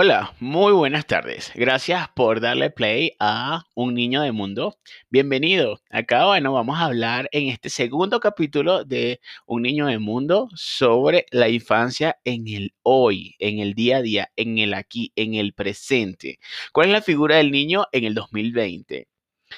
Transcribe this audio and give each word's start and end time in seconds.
Hola, 0.00 0.32
muy 0.38 0.72
buenas 0.74 1.08
tardes. 1.08 1.50
Gracias 1.56 2.08
por 2.14 2.40
darle 2.40 2.70
play 2.70 3.16
a 3.18 3.64
Un 3.74 3.94
Niño 3.94 4.22
de 4.22 4.30
Mundo. 4.30 4.78
Bienvenido. 5.10 5.80
Acá, 5.90 6.24
bueno, 6.26 6.52
vamos 6.52 6.78
a 6.78 6.84
hablar 6.84 7.28
en 7.32 7.48
este 7.48 7.68
segundo 7.68 8.20
capítulo 8.20 8.84
de 8.84 9.18
Un 9.44 9.62
Niño 9.62 9.86
de 9.86 9.98
Mundo 9.98 10.50
sobre 10.54 11.26
la 11.32 11.48
infancia 11.48 12.16
en 12.22 12.46
el 12.46 12.74
hoy, 12.84 13.34
en 13.40 13.58
el 13.58 13.74
día 13.74 13.96
a 13.96 14.02
día, 14.02 14.30
en 14.36 14.58
el 14.58 14.72
aquí, 14.74 15.12
en 15.16 15.34
el 15.34 15.52
presente. 15.52 16.38
¿Cuál 16.72 16.86
es 16.86 16.92
la 16.92 17.02
figura 17.02 17.38
del 17.38 17.50
niño 17.50 17.86
en 17.90 18.04
el 18.04 18.14
2020? 18.14 19.08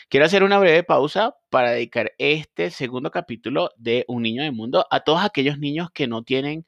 Quiero 0.09 0.25
hacer 0.25 0.43
una 0.43 0.59
breve 0.59 0.85
pausa 0.85 1.37
para 1.51 1.73
dedicar 1.73 2.13
este 2.17 2.71
segundo 2.71 3.11
capítulo 3.11 3.71
de 3.77 4.07
Un 4.09 4.23
Niño 4.23 4.43
de 4.43 4.53
Mundo 4.53 4.87
a 4.91 5.01
todos 5.01 5.23
aquellos 5.23 5.59
niños 5.59 5.91
que 5.93 6.07
no 6.07 6.23
tienen 6.23 6.65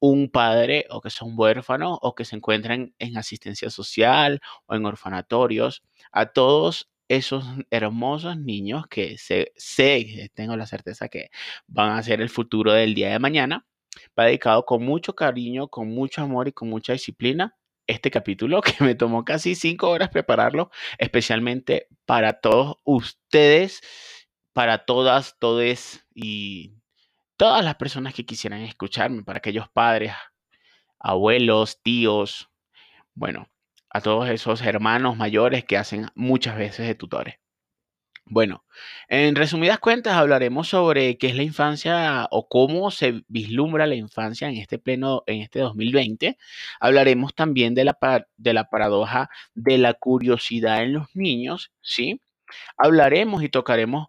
un 0.00 0.30
padre 0.30 0.86
o 0.90 1.00
que 1.00 1.10
son 1.10 1.32
huérfanos 1.36 1.98
o 2.02 2.14
que 2.14 2.24
se 2.24 2.36
encuentran 2.36 2.94
en 2.98 3.16
asistencia 3.16 3.70
social 3.70 4.40
o 4.66 4.74
en 4.74 4.86
orfanatorios, 4.86 5.82
a 6.12 6.26
todos 6.26 6.90
esos 7.08 7.44
hermosos 7.70 8.36
niños 8.38 8.86
que 8.88 9.16
sé, 9.18 9.52
tengo 10.34 10.56
la 10.56 10.66
certeza 10.66 11.08
que 11.08 11.30
van 11.66 11.90
a 11.98 12.02
ser 12.02 12.20
el 12.20 12.28
futuro 12.30 12.72
del 12.72 12.94
día 12.94 13.10
de 13.10 13.18
mañana, 13.18 13.66
va 14.18 14.24
dedicado 14.26 14.64
con 14.66 14.84
mucho 14.84 15.14
cariño, 15.14 15.68
con 15.68 15.88
mucho 15.88 16.22
amor 16.22 16.48
y 16.48 16.52
con 16.52 16.68
mucha 16.68 16.92
disciplina 16.92 17.56
este 17.86 18.10
capítulo 18.10 18.60
que 18.62 18.84
me 18.84 18.94
tomó 18.94 19.24
casi 19.24 19.54
cinco 19.54 19.90
horas 19.90 20.10
prepararlo, 20.10 20.70
especialmente 20.98 21.88
para 22.04 22.34
todos 22.34 22.76
ustedes, 22.84 23.80
para 24.52 24.84
todas, 24.84 25.38
todes 25.38 26.04
y 26.14 26.77
todas 27.38 27.64
las 27.64 27.76
personas 27.76 28.14
que 28.14 28.26
quisieran 28.26 28.60
escucharme, 28.62 29.22
para 29.22 29.38
aquellos 29.38 29.68
padres, 29.70 30.12
abuelos, 30.98 31.80
tíos, 31.82 32.50
bueno, 33.14 33.48
a 33.90 34.00
todos 34.02 34.28
esos 34.28 34.60
hermanos 34.62 35.16
mayores 35.16 35.64
que 35.64 35.78
hacen 35.78 36.08
muchas 36.14 36.58
veces 36.58 36.86
de 36.86 36.94
tutores. 36.94 37.36
Bueno, 38.30 38.64
en 39.08 39.36
resumidas 39.36 39.78
cuentas 39.78 40.14
hablaremos 40.14 40.68
sobre 40.68 41.16
qué 41.16 41.28
es 41.28 41.36
la 41.36 41.44
infancia 41.44 42.28
o 42.30 42.46
cómo 42.48 42.90
se 42.90 43.22
vislumbra 43.28 43.86
la 43.86 43.94
infancia 43.94 44.48
en 44.48 44.56
este 44.58 44.78
pleno, 44.78 45.22
en 45.26 45.40
este 45.40 45.60
2020. 45.60 46.36
Hablaremos 46.80 47.34
también 47.34 47.74
de 47.74 47.84
la, 47.84 47.96
de 48.36 48.52
la 48.52 48.68
paradoja 48.68 49.30
de 49.54 49.78
la 49.78 49.94
curiosidad 49.94 50.82
en 50.82 50.92
los 50.94 51.06
niños, 51.14 51.72
¿sí? 51.80 52.20
Hablaremos 52.76 53.42
y 53.42 53.48
tocaremos 53.48 54.08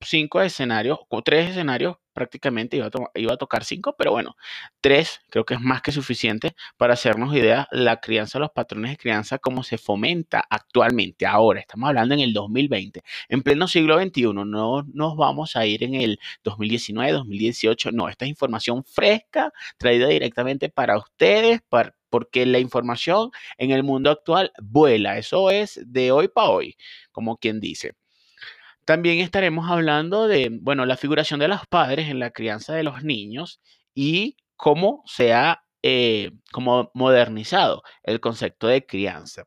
cinco 0.00 0.40
escenarios, 0.42 0.98
o 1.08 1.22
tres 1.22 1.50
escenarios 1.50 1.96
prácticamente, 2.12 2.76
iba 2.76 2.86
a, 2.86 2.90
iba 3.18 3.34
a 3.34 3.36
tocar 3.36 3.64
cinco, 3.64 3.94
pero 3.98 4.12
bueno, 4.12 4.36
tres 4.80 5.20
creo 5.30 5.44
que 5.44 5.54
es 5.54 5.60
más 5.60 5.82
que 5.82 5.92
suficiente 5.92 6.54
para 6.76 6.94
hacernos 6.94 7.34
idea 7.34 7.66
la 7.72 8.00
crianza, 8.00 8.38
los 8.38 8.50
patrones 8.52 8.92
de 8.92 8.96
crianza, 8.96 9.38
cómo 9.38 9.62
se 9.64 9.78
fomenta 9.78 10.44
actualmente, 10.48 11.26
ahora, 11.26 11.60
estamos 11.60 11.88
hablando 11.88 12.14
en 12.14 12.20
el 12.20 12.32
2020, 12.32 13.02
en 13.28 13.42
pleno 13.42 13.66
siglo 13.68 14.00
XXI, 14.00 14.32
no 14.32 14.84
nos 14.92 15.16
vamos 15.16 15.56
a 15.56 15.66
ir 15.66 15.82
en 15.84 15.94
el 15.94 16.18
2019, 16.44 17.12
2018, 17.12 17.90
no, 17.92 18.08
esta 18.08 18.24
es 18.24 18.30
información 18.30 18.84
fresca, 18.84 19.52
traída 19.78 20.06
directamente 20.08 20.68
para 20.68 20.98
ustedes, 20.98 21.62
para, 21.68 21.96
porque 22.10 22.46
la 22.46 22.60
información 22.60 23.30
en 23.58 23.72
el 23.72 23.82
mundo 23.82 24.10
actual 24.10 24.52
vuela, 24.62 25.18
eso 25.18 25.50
es 25.50 25.80
de 25.84 26.12
hoy 26.12 26.28
para 26.28 26.50
hoy, 26.50 26.76
como 27.12 27.36
quien 27.38 27.58
dice. 27.60 27.94
También 28.84 29.20
estaremos 29.20 29.70
hablando 29.70 30.28
de, 30.28 30.50
bueno, 30.60 30.84
la 30.84 30.96
figuración 30.96 31.40
de 31.40 31.48
los 31.48 31.66
padres 31.66 32.08
en 32.08 32.18
la 32.18 32.30
crianza 32.30 32.74
de 32.74 32.82
los 32.82 33.02
niños 33.02 33.60
y 33.94 34.36
cómo 34.56 35.02
se 35.06 35.32
ha 35.32 35.64
eh, 35.82 36.30
modernizado 36.94 37.82
el 38.02 38.20
concepto 38.20 38.66
de 38.66 38.84
crianza. 38.86 39.44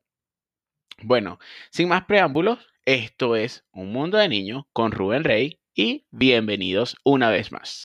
Bueno, 1.01 1.37
sin 1.71 1.89
más 1.89 2.05
preámbulos, 2.05 2.59
esto 2.85 3.35
es 3.35 3.63
Un 3.71 3.91
Mundo 3.91 4.17
de 4.17 4.29
Niños 4.29 4.63
con 4.73 4.91
Rubén 4.91 5.23
Rey 5.23 5.59
y 5.75 6.05
bienvenidos 6.09 6.95
una 7.03 7.29
vez 7.29 7.51
más. 7.51 7.83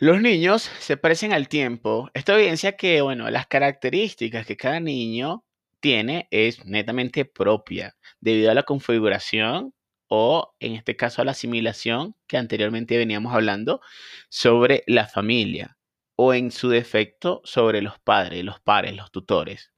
Los 0.00 0.20
niños 0.22 0.70
se 0.78 0.96
parecen 0.96 1.32
al 1.32 1.48
tiempo. 1.48 2.08
Esto 2.14 2.32
evidencia 2.32 2.76
que, 2.76 3.00
bueno, 3.00 3.28
las 3.30 3.48
características 3.48 4.46
que 4.46 4.56
cada 4.56 4.78
niño 4.78 5.44
tiene 5.80 6.28
es 6.30 6.64
netamente 6.64 7.24
propia 7.24 7.96
debido 8.20 8.52
a 8.52 8.54
la 8.54 8.62
configuración 8.62 9.74
o, 10.06 10.54
en 10.60 10.74
este 10.74 10.94
caso, 10.94 11.20
a 11.20 11.24
la 11.24 11.32
asimilación 11.32 12.14
que 12.28 12.36
anteriormente 12.36 12.96
veníamos 12.96 13.34
hablando 13.34 13.80
sobre 14.28 14.84
la 14.86 15.08
familia 15.08 15.76
o, 16.14 16.32
en 16.32 16.52
su 16.52 16.68
defecto, 16.68 17.40
sobre 17.42 17.82
los 17.82 17.98
padres, 17.98 18.44
los 18.44 18.60
pares, 18.60 18.94
los 18.94 19.10
tutores. 19.10 19.72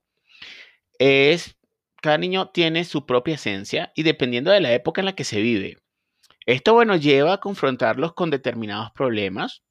Es, 0.98 1.56
cada 2.02 2.18
niño 2.18 2.50
tiene 2.50 2.84
su 2.84 3.06
propia 3.06 3.36
esencia 3.36 3.90
y 3.94 4.02
dependiendo 4.02 4.50
de 4.50 4.60
la 4.60 4.74
época 4.74 5.00
en 5.00 5.06
la 5.06 5.14
que 5.14 5.24
se 5.24 5.40
vive. 5.40 5.78
Esto, 6.44 6.74
bueno, 6.74 6.96
lleva 6.96 7.32
a 7.32 7.40
confrontarlos 7.40 8.12
con 8.12 8.28
determinados 8.28 8.90
problemas 8.90 9.62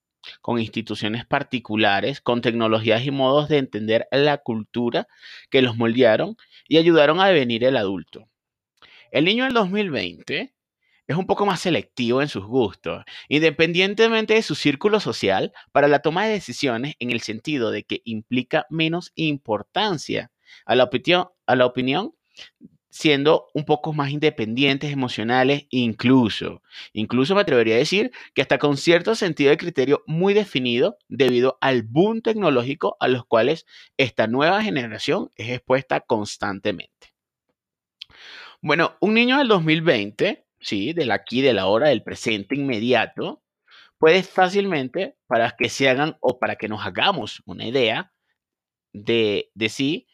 con 0.41 0.59
instituciones 0.59 1.25
particulares, 1.25 2.21
con 2.21 2.41
tecnologías 2.41 3.05
y 3.05 3.11
modos 3.11 3.49
de 3.49 3.57
entender 3.57 4.07
la 4.11 4.37
cultura 4.37 5.07
que 5.49 5.61
los 5.61 5.77
moldearon 5.77 6.35
y 6.67 6.77
ayudaron 6.77 7.19
a 7.19 7.27
devenir 7.27 7.63
el 7.63 7.77
adulto. 7.77 8.29
El 9.11 9.25
niño 9.25 9.45
del 9.45 9.53
2020 9.53 10.53
es 11.07 11.17
un 11.17 11.25
poco 11.25 11.47
más 11.47 11.61
selectivo 11.61 12.21
en 12.21 12.27
sus 12.27 12.45
gustos, 12.45 13.03
independientemente 13.27 14.35
de 14.35 14.43
su 14.43 14.53
círculo 14.53 14.99
social, 14.99 15.51
para 15.71 15.87
la 15.87 16.03
toma 16.03 16.25
de 16.25 16.33
decisiones 16.33 16.93
en 16.99 17.09
el 17.09 17.21
sentido 17.21 17.71
de 17.71 17.83
que 17.83 18.01
implica 18.05 18.67
menos 18.69 19.11
importancia 19.15 20.31
a 20.65 20.75
la 20.75 20.83
opinión, 20.83 21.29
a 21.47 21.55
la 21.55 21.65
opinión 21.65 22.13
siendo 22.89 23.47
un 23.53 23.65
poco 23.65 23.93
más 23.93 24.09
independientes, 24.09 24.91
emocionales, 24.91 25.67
incluso, 25.69 26.63
incluso 26.93 27.35
me 27.35 27.41
atrevería 27.41 27.75
a 27.75 27.79
decir 27.79 28.11
que 28.33 28.41
hasta 28.41 28.57
con 28.57 28.77
cierto 28.77 29.15
sentido 29.15 29.51
de 29.51 29.57
criterio 29.57 30.03
muy 30.07 30.33
definido 30.33 30.97
debido 31.07 31.57
al 31.61 31.83
boom 31.83 32.21
tecnológico 32.21 32.97
a 32.99 33.07
los 33.07 33.25
cuales 33.25 33.65
esta 33.97 34.27
nueva 34.27 34.63
generación 34.63 35.29
es 35.35 35.49
expuesta 35.49 36.01
constantemente. 36.01 37.13
Bueno, 38.61 38.97
un 38.99 39.13
niño 39.13 39.37
del 39.37 39.47
2020, 39.47 40.45
sí, 40.59 40.93
del 40.93 41.11
aquí, 41.11 41.41
de 41.41 41.53
la 41.53 41.67
hora, 41.67 41.89
del 41.89 42.03
presente 42.03 42.55
inmediato, 42.55 43.41
puede 43.97 44.23
fácilmente, 44.23 45.15
para 45.27 45.55
que 45.57 45.69
se 45.69 45.87
hagan 45.87 46.17
o 46.19 46.39
para 46.39 46.55
que 46.55 46.67
nos 46.67 46.85
hagamos 46.85 47.41
una 47.45 47.65
idea 47.65 48.11
de, 48.91 49.51
de 49.53 49.69
sí, 49.69 50.07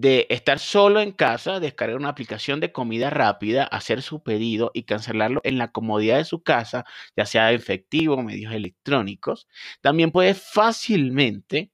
de 0.00 0.26
estar 0.30 0.60
solo 0.60 1.00
en 1.00 1.10
casa, 1.12 1.58
descargar 1.58 1.96
una 1.96 2.08
aplicación 2.10 2.60
de 2.60 2.70
comida 2.72 3.10
rápida, 3.10 3.64
hacer 3.64 4.00
su 4.02 4.22
pedido 4.22 4.70
y 4.72 4.84
cancelarlo 4.84 5.40
en 5.44 5.58
la 5.58 5.72
comodidad 5.72 6.18
de 6.18 6.24
su 6.24 6.42
casa, 6.42 6.84
ya 7.16 7.26
sea 7.26 7.52
efectivo 7.52 8.14
o 8.14 8.22
medios 8.22 8.52
electrónicos, 8.54 9.48
también 9.80 10.12
puede 10.12 10.34
fácilmente 10.34 11.72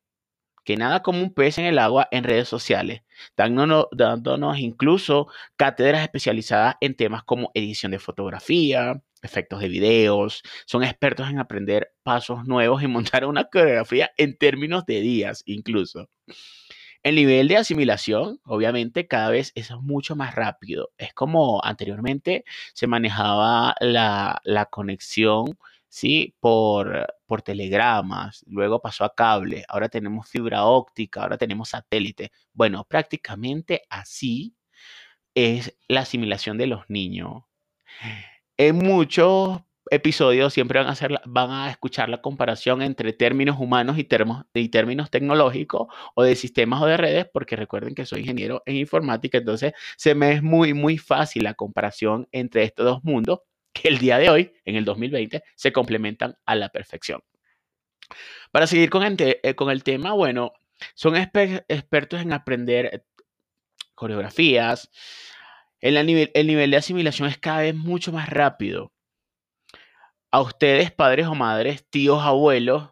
que 0.65 0.77
nada 0.77 1.03
como 1.03 1.23
un 1.23 1.35
pez 1.35 1.59
en 1.59 1.67
el 1.67 1.79
agua 1.79 2.09
en 2.11 2.25
redes 2.25 2.49
sociales, 2.49 3.03
dándonos, 3.37 3.87
dándonos 3.93 4.59
incluso 4.59 5.29
cátedras 5.57 6.03
especializadas 6.03 6.77
en 6.81 6.97
temas 6.97 7.25
como 7.25 7.51
edición 7.55 7.93
de 7.93 7.99
fotografía, 7.99 9.03
efectos 9.23 9.61
de 9.61 9.69
videos, 9.69 10.43
son 10.67 10.85
expertos 10.85 11.29
en 11.31 11.39
aprender 11.39 11.93
pasos 12.03 12.47
nuevos 12.47 12.83
y 12.83 12.87
montar 12.89 13.27
una 13.27 13.45
coreografía 13.45 14.11
en 14.17 14.37
términos 14.39 14.87
de 14.87 15.01
días 15.01 15.43
incluso. 15.47 16.09
El 17.05 17.17
nivel 17.17 17.47
de 17.49 17.59
asimilación, 17.59 18.41
obviamente, 18.45 19.07
cada 19.07 19.31
vez 19.31 19.53
es 19.55 19.71
mucho 19.71 20.17
más 20.17 20.35
rápido. 20.35 20.91
Es 20.99 21.15
como 21.15 21.63
anteriormente 21.65 22.45
se 22.73 22.87
manejaba 22.89 23.77
la, 23.81 24.41
la 24.45 24.67
conexión 24.67 25.57
¿sí? 25.95 26.35
Por, 26.41 27.07
por 27.27 27.43
telegramas, 27.43 28.45
luego 28.49 28.83
pasó 28.83 29.05
a 29.05 29.15
cable, 29.15 29.65
ahora 29.69 29.89
tenemos 29.89 30.29
fibra 30.29 30.65
óptica, 30.65 31.23
ahora 31.23 31.39
tenemos 31.39 31.69
satélite. 31.69 32.33
Bueno, 32.53 32.85
prácticamente 32.89 33.83
así 33.89 34.57
es 35.35 35.77
la 35.89 36.01
asimilación 36.01 36.59
de 36.59 36.67
los 36.67 36.85
niños. 36.89 37.45
En 38.57 38.79
muchos 38.79 39.61
episodios 39.91 40.53
siempre 40.53 40.83
van 40.83 41.51
a, 41.51 41.71
escuchar 41.71 42.09
la 42.09 42.21
comparación 42.21 42.83
entre 42.83 43.13
términos 43.13 43.57
humanos 43.59 43.99
y, 43.99 44.05
términos 44.05 45.11
tecnológicos 45.11 45.89
o 46.15 46.23
de 46.23 46.37
sistemas 46.37 46.83
o 46.83 46.87
de 46.87 46.97
redes, 46.97 47.27
porque 47.33 47.57
recuerden 47.57 47.95
que 47.95 48.07
soy 48.07 48.21
ingeniero 48.21 48.63
en 48.67 48.77
informática, 48.77 49.39
entonces 49.39 49.73
se 49.97 50.15
me 50.15 50.33
es 50.33 50.43
muy, 50.43 50.75
muy 50.75 50.99
fácil 50.99 51.45
la 51.45 51.55
comparación 51.55 52.29
entre 52.33 52.65
estos 52.65 52.87
dos 52.87 53.05
mundos 53.05 53.41
que 53.73 53.89
el 53.89 53.99
día 53.99 54.19
de 54.19 54.31
hoy, 54.31 54.53
en 54.65 54.77
el 54.77 54.85
2020, 54.85 55.43
se 55.57 55.73
complementan 55.73 56.37
a 56.47 56.55
la 56.55 56.69
perfección. 56.69 57.21
Para 58.53 58.67
seguir 58.67 58.91
con 58.91 59.03
el, 59.03 59.17
eh, 59.19 59.55
tema, 59.83 60.13
bueno, 60.13 60.53
son 60.95 61.17
expertos 61.17 62.23
en 62.23 62.33
aprender 62.33 63.05
coreografías. 63.95 64.91
El 65.81 66.05
nivel, 66.07 66.31
el 66.35 66.47
nivel 66.47 66.71
de 66.71 66.77
asimilación 66.77 67.29
es 67.29 67.39
cada 67.39 67.63
vez 67.63 67.75
mucho 67.75 68.13
más 68.13 68.29
rápido. 68.29 68.93
A 70.35 70.41
ustedes, 70.41 70.91
padres 70.91 71.29
o 71.29 71.37
madres, 71.37 71.89
tíos, 71.89 72.21
abuelos, 72.21 72.91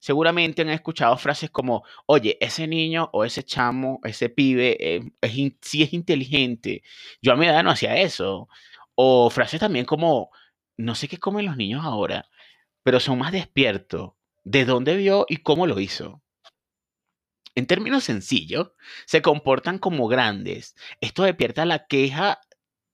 seguramente 0.00 0.62
han 0.62 0.70
escuchado 0.70 1.16
frases 1.16 1.48
como, 1.48 1.84
oye, 2.06 2.36
ese 2.40 2.66
niño 2.66 3.08
o 3.12 3.24
ese 3.24 3.44
chamo, 3.44 4.00
ese 4.02 4.28
pibe, 4.28 4.76
eh, 4.80 5.12
es, 5.20 5.30
sí 5.62 5.84
es 5.84 5.92
inteligente. 5.92 6.82
Yo 7.22 7.32
a 7.32 7.36
mi 7.36 7.46
edad 7.46 7.62
no 7.62 7.70
hacía 7.70 7.96
eso. 7.98 8.48
O 8.96 9.30
frases 9.30 9.60
también 9.60 9.84
como, 9.84 10.30
no 10.76 10.96
sé 10.96 11.06
qué 11.06 11.18
comen 11.18 11.46
los 11.46 11.56
niños 11.56 11.84
ahora, 11.84 12.28
pero 12.82 12.98
son 12.98 13.18
más 13.18 13.30
despiertos. 13.30 14.14
¿De 14.42 14.64
dónde 14.64 14.96
vio 14.96 15.26
y 15.28 15.36
cómo 15.36 15.68
lo 15.68 15.78
hizo? 15.78 16.24
En 17.54 17.68
términos 17.68 18.02
sencillos, 18.02 18.72
se 19.06 19.22
comportan 19.22 19.78
como 19.78 20.08
grandes. 20.08 20.74
Esto 21.00 21.22
despierta 21.22 21.64
la 21.66 21.86
queja, 21.86 22.40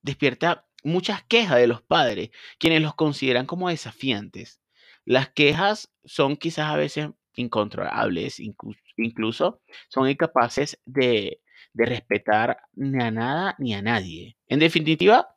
despierta 0.02 0.65
muchas 0.86 1.22
quejas 1.24 1.58
de 1.58 1.66
los 1.66 1.82
padres, 1.82 2.30
quienes 2.58 2.80
los 2.80 2.94
consideran 2.94 3.46
como 3.46 3.68
desafiantes. 3.68 4.60
Las 5.04 5.28
quejas 5.30 5.92
son 6.04 6.36
quizás 6.36 6.70
a 6.70 6.76
veces 6.76 7.08
incontrolables, 7.34 8.40
incluso 8.96 9.60
son 9.88 10.08
incapaces 10.08 10.80
de, 10.86 11.42
de 11.74 11.84
respetar 11.84 12.58
ni 12.74 13.02
a 13.02 13.10
nada 13.10 13.54
ni 13.58 13.74
a 13.74 13.82
nadie. 13.82 14.36
En 14.48 14.58
definitiva, 14.58 15.28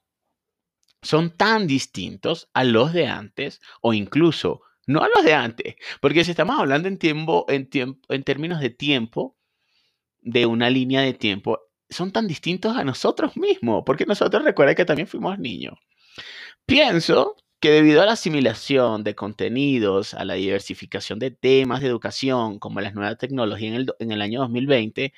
son 1.02 1.36
tan 1.36 1.68
distintos 1.68 2.50
a 2.54 2.64
los 2.64 2.94
de 2.94 3.08
antes 3.08 3.62
o 3.82 3.94
incluso 3.94 4.62
no 4.86 5.02
a 5.04 5.10
los 5.14 5.24
de 5.24 5.34
antes, 5.34 5.76
porque 6.02 6.24
si 6.24 6.32
estamos 6.32 6.60
hablando 6.60 6.88
en 6.88 6.98
tiempo, 6.98 7.46
en 7.48 7.70
tiempo, 7.70 8.12
en 8.14 8.24
términos 8.24 8.60
de 8.60 8.72
tiempo, 8.72 9.38
de 10.22 10.46
una 10.46 10.70
línea 10.70 11.02
de 11.02 11.14
tiempo, 11.14 11.60
son 11.90 12.12
tan 12.12 12.28
distintos 12.28 12.76
a 12.78 12.84
nosotros 12.84 13.36
mismos, 13.38 13.84
porque 13.86 14.06
nosotros 14.06 14.44
recuerden 14.44 14.76
que 14.76 14.86
también 14.86 15.08
fuimos 15.08 15.40
niños. 15.40 15.76
Pienso 16.66 17.36
que 17.60 17.72
debido 17.72 18.02
a 18.02 18.06
la 18.06 18.14
asimilación 18.14 19.04
de 19.04 19.16
contenidos, 19.16 20.14
a 20.14 20.26
la 20.26 20.36
diversificación 20.36 21.20
de 21.20 21.32
temas 21.32 21.82
de 21.82 21.88
educación, 21.88 22.60
como 22.60 22.82
las 22.82 22.94
nuevas 22.96 23.18
tecnologías 23.18 23.74
en 23.74 23.82
el, 23.82 23.94
en 24.00 24.12
el 24.12 24.22
año 24.22 24.42
2020, 24.42 25.14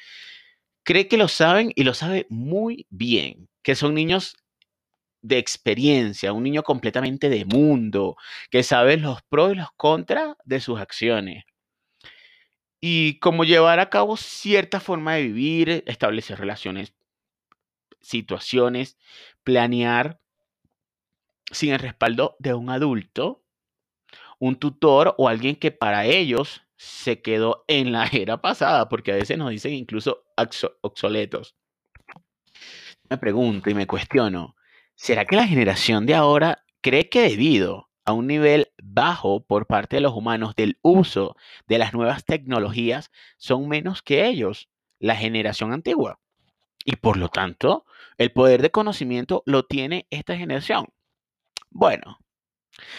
cree 0.84 1.08
que 1.08 1.18
lo 1.18 1.28
saben 1.28 1.72
y 1.76 1.84
lo 1.84 1.94
sabe 1.94 2.26
muy 2.30 2.88
bien, 2.90 3.50
que 3.64 3.76
son 3.76 3.94
niños 3.96 4.36
de 5.22 5.38
experiencia, 5.38 6.34
un 6.34 6.44
niño 6.44 6.64
completamente 6.64 7.30
de 7.30 7.46
mundo, 7.46 8.16
que 8.50 8.64
sabe 8.64 8.98
los 8.98 9.22
pros 9.24 9.54
y 9.54 9.56
los 9.56 9.70
contras 9.78 10.36
de 10.46 10.60
sus 10.60 10.80
acciones. 10.80 11.44
Y 12.82 13.20
cómo 13.20 13.44
llevar 13.44 13.80
a 13.80 13.90
cabo 13.90 14.18
cierta 14.18 14.80
forma 14.80 15.14
de 15.14 15.24
vivir, 15.24 15.84
establecer 15.86 16.40
relaciones, 16.40 16.94
situaciones, 18.02 18.98
planear 19.44 20.20
sin 21.52 21.74
el 21.74 21.80
respaldo 21.80 22.36
de 22.40 22.56
un 22.56 22.70
adulto, 22.70 23.44
un 24.40 24.56
tutor 24.56 25.14
o 25.18 25.30
alguien 25.30 25.56
que 25.56 25.72
para 25.72 26.06
ellos 26.06 26.64
se 26.76 27.22
quedó 27.22 27.64
en 27.68 27.92
la 27.92 28.08
era 28.12 28.42
pasada, 28.42 28.90
porque 28.90 29.12
a 29.12 29.16
veces 29.16 29.38
nos 29.38 29.52
dicen 29.52 29.74
incluso 29.74 30.26
obsoletos. 30.82 31.56
Me 33.10 33.18
pregunto 33.18 33.70
y 33.70 33.76
me 33.76 33.86
cuestiono, 33.86 34.56
¿Será 35.02 35.26
que 35.26 35.36
la 35.36 35.48
generación 35.48 36.06
de 36.06 36.14
ahora 36.14 36.64
cree 36.80 37.10
que 37.10 37.22
debido 37.22 37.90
a 38.06 38.14
un 38.14 38.28
nivel 38.28 38.72
bajo 38.82 39.46
por 39.46 39.68
parte 39.68 39.98
de 39.98 40.02
los 40.02 40.14
humanos 40.14 40.56
del 40.56 40.78
uso 40.82 41.36
de 41.68 41.78
las 41.78 41.94
nuevas 41.94 42.26
tecnologías 42.26 43.12
son 43.38 43.68
menos 43.68 44.02
que 44.02 44.28
ellos, 44.28 44.70
la 45.00 45.16
generación 45.16 45.74
antigua? 45.74 46.20
Y 46.86 46.96
por 46.96 47.18
lo 47.18 47.30
tanto, 47.30 47.86
el 48.18 48.32
poder 48.32 48.62
de 48.62 48.72
conocimiento 48.72 49.44
lo 49.46 49.66
tiene 49.66 50.08
esta 50.10 50.36
generación. 50.36 50.88
Bueno, 51.70 52.20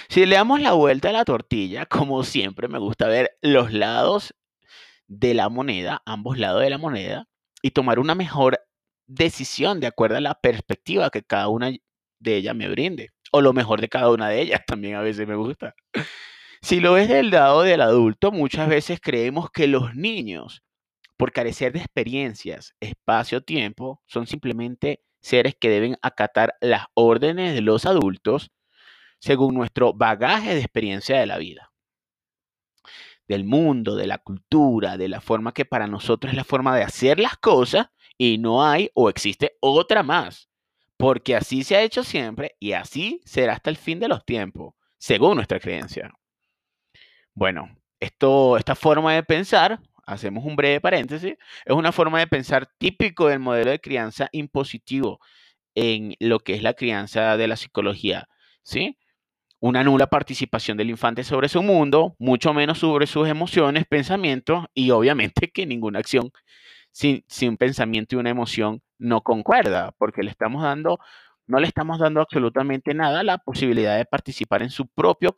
si 0.09 0.27
le 0.27 0.37
damos 0.37 0.61
la 0.61 0.73
vuelta 0.73 1.11
a 1.11 1.13
la 1.13 1.25
tortilla, 1.25 1.87
como 1.87 2.25
siempre 2.25 2.69
me 2.69 2.79
gusta 2.79 3.09
ver 3.09 3.39
los 3.43 3.73
lados 3.73 4.35
de 5.09 5.35
la 5.35 5.49
moneda, 5.49 6.03
ambos 6.07 6.39
lados 6.39 6.63
de 6.63 6.71
la 6.71 6.79
moneda, 6.79 7.29
y 7.61 7.73
tomar 7.73 7.99
una 7.99 8.15
mejor 8.15 8.61
decisión 9.07 9.81
de 9.81 9.87
acuerdo 9.87 10.17
a 10.17 10.21
la 10.21 10.41
perspectiva 10.41 11.11
que 11.11 11.23
cada 11.23 11.49
una 11.49 11.71
de 12.23 12.37
ella 12.37 12.55
me 12.55 12.69
brinde. 12.69 13.11
O 13.33 13.41
lo 13.41 13.53
mejor 13.53 13.81
de 13.81 13.89
cada 13.89 14.11
una 14.11 14.29
de 14.29 14.41
ellas 14.41 14.63
también 14.67 14.95
a 14.95 15.03
veces 15.03 15.27
me 15.27 15.35
gusta. 15.35 15.75
Si 16.63 16.81
lo 16.81 16.93
ves 16.93 17.09
del 17.09 17.31
lado 17.31 17.63
del 17.63 17.81
adulto, 17.81 18.31
muchas 18.31 18.69
veces 18.69 19.01
creemos 19.03 19.51
que 19.51 19.67
los 19.67 19.95
niños, 19.97 20.63
por 21.17 21.33
carecer 21.33 21.73
de 21.73 21.81
experiencias, 21.81 22.75
espacio, 22.81 23.43
tiempo, 23.43 24.01
son 24.07 24.27
simplemente 24.27 25.03
seres 25.21 25.55
que 25.59 25.69
deben 25.69 25.97
acatar 26.03 26.55
las 26.61 26.87
órdenes 26.95 27.55
de 27.55 27.63
los 27.63 27.85
adultos 27.87 28.51
según 29.19 29.55
nuestro 29.55 29.93
bagaje 29.93 30.55
de 30.55 30.61
experiencia 30.61 31.19
de 31.19 31.27
la 31.27 31.39
vida, 31.39 31.73
del 33.29 33.45
mundo, 33.45 33.95
de 33.95 34.07
la 34.07 34.19
cultura, 34.19 34.97
de 34.97 35.09
la 35.09 35.21
forma 35.21 35.53
que 35.53 35.65
para 35.65 35.87
nosotros 35.87 36.33
es 36.33 36.37
la 36.37 36.45
forma 36.45 36.77
de 36.77 36.83
hacer 36.83 37.21
las 37.21 37.37
cosas 37.37 37.89
y 38.19 38.39
no 38.39 38.65
hay 38.65 38.91
o 38.95 39.09
existe 39.09 39.57
otra 39.61 40.03
más 40.03 40.52
porque 41.03 41.35
así 41.35 41.65
se 41.65 41.75
ha 41.75 41.83
hecho 41.83 42.05
siempre 42.05 42.55
y 42.61 42.75
así 42.75 43.21
será 43.25 43.55
hasta 43.55 43.71
el 43.71 43.77
fin 43.77 43.99
de 43.99 44.07
los 44.07 44.25
tiempos, 44.25 44.75
según 44.99 45.35
nuestra 45.35 45.59
creencia. 45.59 46.13
Bueno, 47.35 47.77
esto, 47.99 48.57
esta 48.57 48.77
forma 48.77 49.13
de 49.13 49.25
pensar, 49.25 49.81
hacemos 50.07 50.45
un 50.45 50.55
breve 50.55 50.81
paréntesis, 50.81 51.35
es 51.65 51.75
una 51.75 51.91
forma 51.91 52.21
de 52.21 52.29
pensar 52.29 52.69
típico 52.79 53.27
del 53.27 53.41
modelo 53.41 53.73
de 53.73 53.81
crianza 53.81 54.29
impositivo 54.31 55.19
en 55.75 56.15
lo 56.21 56.39
que 56.39 56.55
es 56.55 56.63
la 56.63 56.75
crianza 56.75 57.37
de 57.37 57.49
la 57.49 57.57
psicología, 57.57 58.29
¿sí? 58.63 58.97
Una 59.59 59.83
nula 59.83 60.07
participación 60.07 60.77
del 60.77 60.91
infante 60.91 61.25
sobre 61.25 61.49
su 61.49 61.65
mundo, 61.65 62.15
mucho 62.21 62.55
menos 62.55 62.79
sobre 62.79 63.09
sus 63.09 63.27
emociones, 63.27 63.87
pensamientos 63.89 64.67
y 64.73 64.93
obviamente 64.93 65.51
que 65.51 65.67
ninguna 65.67 65.99
acción 65.99 66.31
sin, 66.93 67.25
sin 67.27 67.57
pensamiento 67.57 68.15
y 68.15 68.19
una 68.21 68.31
emoción 68.31 68.83
no 69.03 69.23
concuerda, 69.23 69.93
porque 69.99 70.23
le 70.23 70.31
estamos 70.31 70.63
dando, 70.63 70.99
no 71.47 71.59
le 71.59 71.67
estamos 71.67 71.99
dando 71.99 72.21
absolutamente 72.21 72.95
nada 72.95 73.23
la 73.23 73.39
posibilidad 73.39 73.97
de 73.97 74.05
participar 74.05 74.63
en 74.63 74.71
su 74.71 74.87
propio 74.87 75.35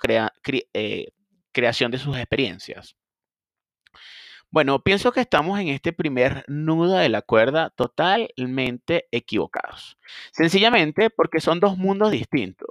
eh, 0.74 1.08
creación 1.52 1.90
de 1.90 1.98
sus 1.98 2.16
experiencias. 2.16 2.94
Bueno, 4.50 4.78
pienso 4.84 5.10
que 5.10 5.20
estamos 5.20 5.58
en 5.58 5.68
este 5.68 5.92
primer 5.92 6.44
nudo 6.46 6.96
de 6.96 7.08
la 7.08 7.22
cuerda 7.22 7.70
totalmente 7.70 9.08
equivocados. 9.10 9.98
Sencillamente 10.30 11.10
porque 11.10 11.40
son 11.40 11.58
dos 11.58 11.76
mundos 11.76 12.12
distintos. 12.12 12.68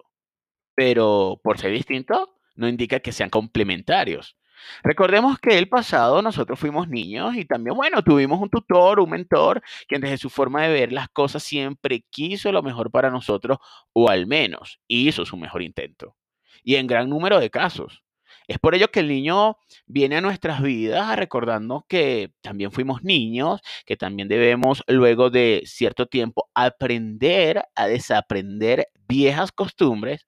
Pero 0.75 1.41
por 1.43 1.59
ser 1.59 1.71
distintos, 1.71 2.29
no 2.55 2.69
indica 2.69 3.01
que 3.01 3.11
sean 3.11 3.29
complementarios. 3.29 4.37
Recordemos 4.83 5.39
que 5.39 5.57
el 5.57 5.69
pasado 5.69 6.21
nosotros 6.21 6.59
fuimos 6.59 6.87
niños 6.87 7.35
y 7.35 7.45
también, 7.45 7.75
bueno, 7.75 8.03
tuvimos 8.03 8.41
un 8.41 8.49
tutor, 8.49 8.99
un 8.99 9.09
mentor, 9.09 9.61
quien 9.87 10.01
desde 10.01 10.17
su 10.17 10.29
forma 10.29 10.63
de 10.63 10.73
ver 10.73 10.91
las 10.91 11.09
cosas 11.09 11.43
siempre 11.43 12.05
quiso 12.09 12.51
lo 12.51 12.63
mejor 12.63 12.91
para 12.91 13.09
nosotros 13.09 13.57
o 13.93 14.09
al 14.09 14.27
menos 14.27 14.79
hizo 14.87 15.25
su 15.25 15.37
mejor 15.37 15.61
intento. 15.61 16.15
Y 16.63 16.75
en 16.75 16.87
gran 16.87 17.09
número 17.09 17.39
de 17.39 17.49
casos. 17.49 18.03
Es 18.47 18.59
por 18.59 18.75
ello 18.75 18.91
que 18.91 18.99
el 18.99 19.07
niño 19.07 19.57
viene 19.85 20.17
a 20.17 20.21
nuestras 20.21 20.61
vidas 20.61 21.09
a 21.09 21.15
recordarnos 21.15 21.83
que 21.87 22.33
también 22.41 22.71
fuimos 22.71 23.03
niños, 23.03 23.61
que 23.85 23.95
también 23.95 24.27
debemos 24.27 24.83
luego 24.87 25.29
de 25.29 25.63
cierto 25.65 26.07
tiempo 26.07 26.49
aprender 26.53 27.63
a 27.75 27.87
desaprender 27.87 28.87
viejas 29.07 29.51
costumbres 29.51 30.27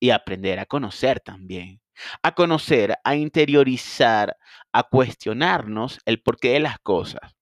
y 0.00 0.10
aprender 0.10 0.58
a 0.60 0.66
conocer 0.66 1.20
también. 1.20 1.80
A 2.22 2.34
conocer, 2.34 2.96
a 3.04 3.16
interiorizar, 3.16 4.36
a 4.72 4.82
cuestionarnos 4.84 6.00
el 6.04 6.22
porqué 6.22 6.52
de 6.52 6.60
las 6.60 6.78
cosas. 6.78 7.36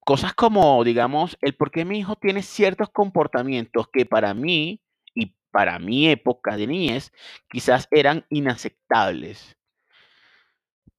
Cosas 0.00 0.34
como, 0.34 0.82
digamos, 0.84 1.36
el 1.40 1.56
por 1.56 1.70
qué 1.70 1.84
mi 1.84 1.98
hijo 1.98 2.16
tiene 2.16 2.42
ciertos 2.42 2.90
comportamientos 2.90 3.88
que 3.92 4.06
para 4.06 4.34
mí 4.34 4.80
para 5.56 5.78
mi 5.78 6.06
época 6.06 6.54
de 6.58 6.66
niñez, 6.66 7.12
quizás 7.48 7.88
eran 7.90 8.26
inaceptables. 8.28 9.56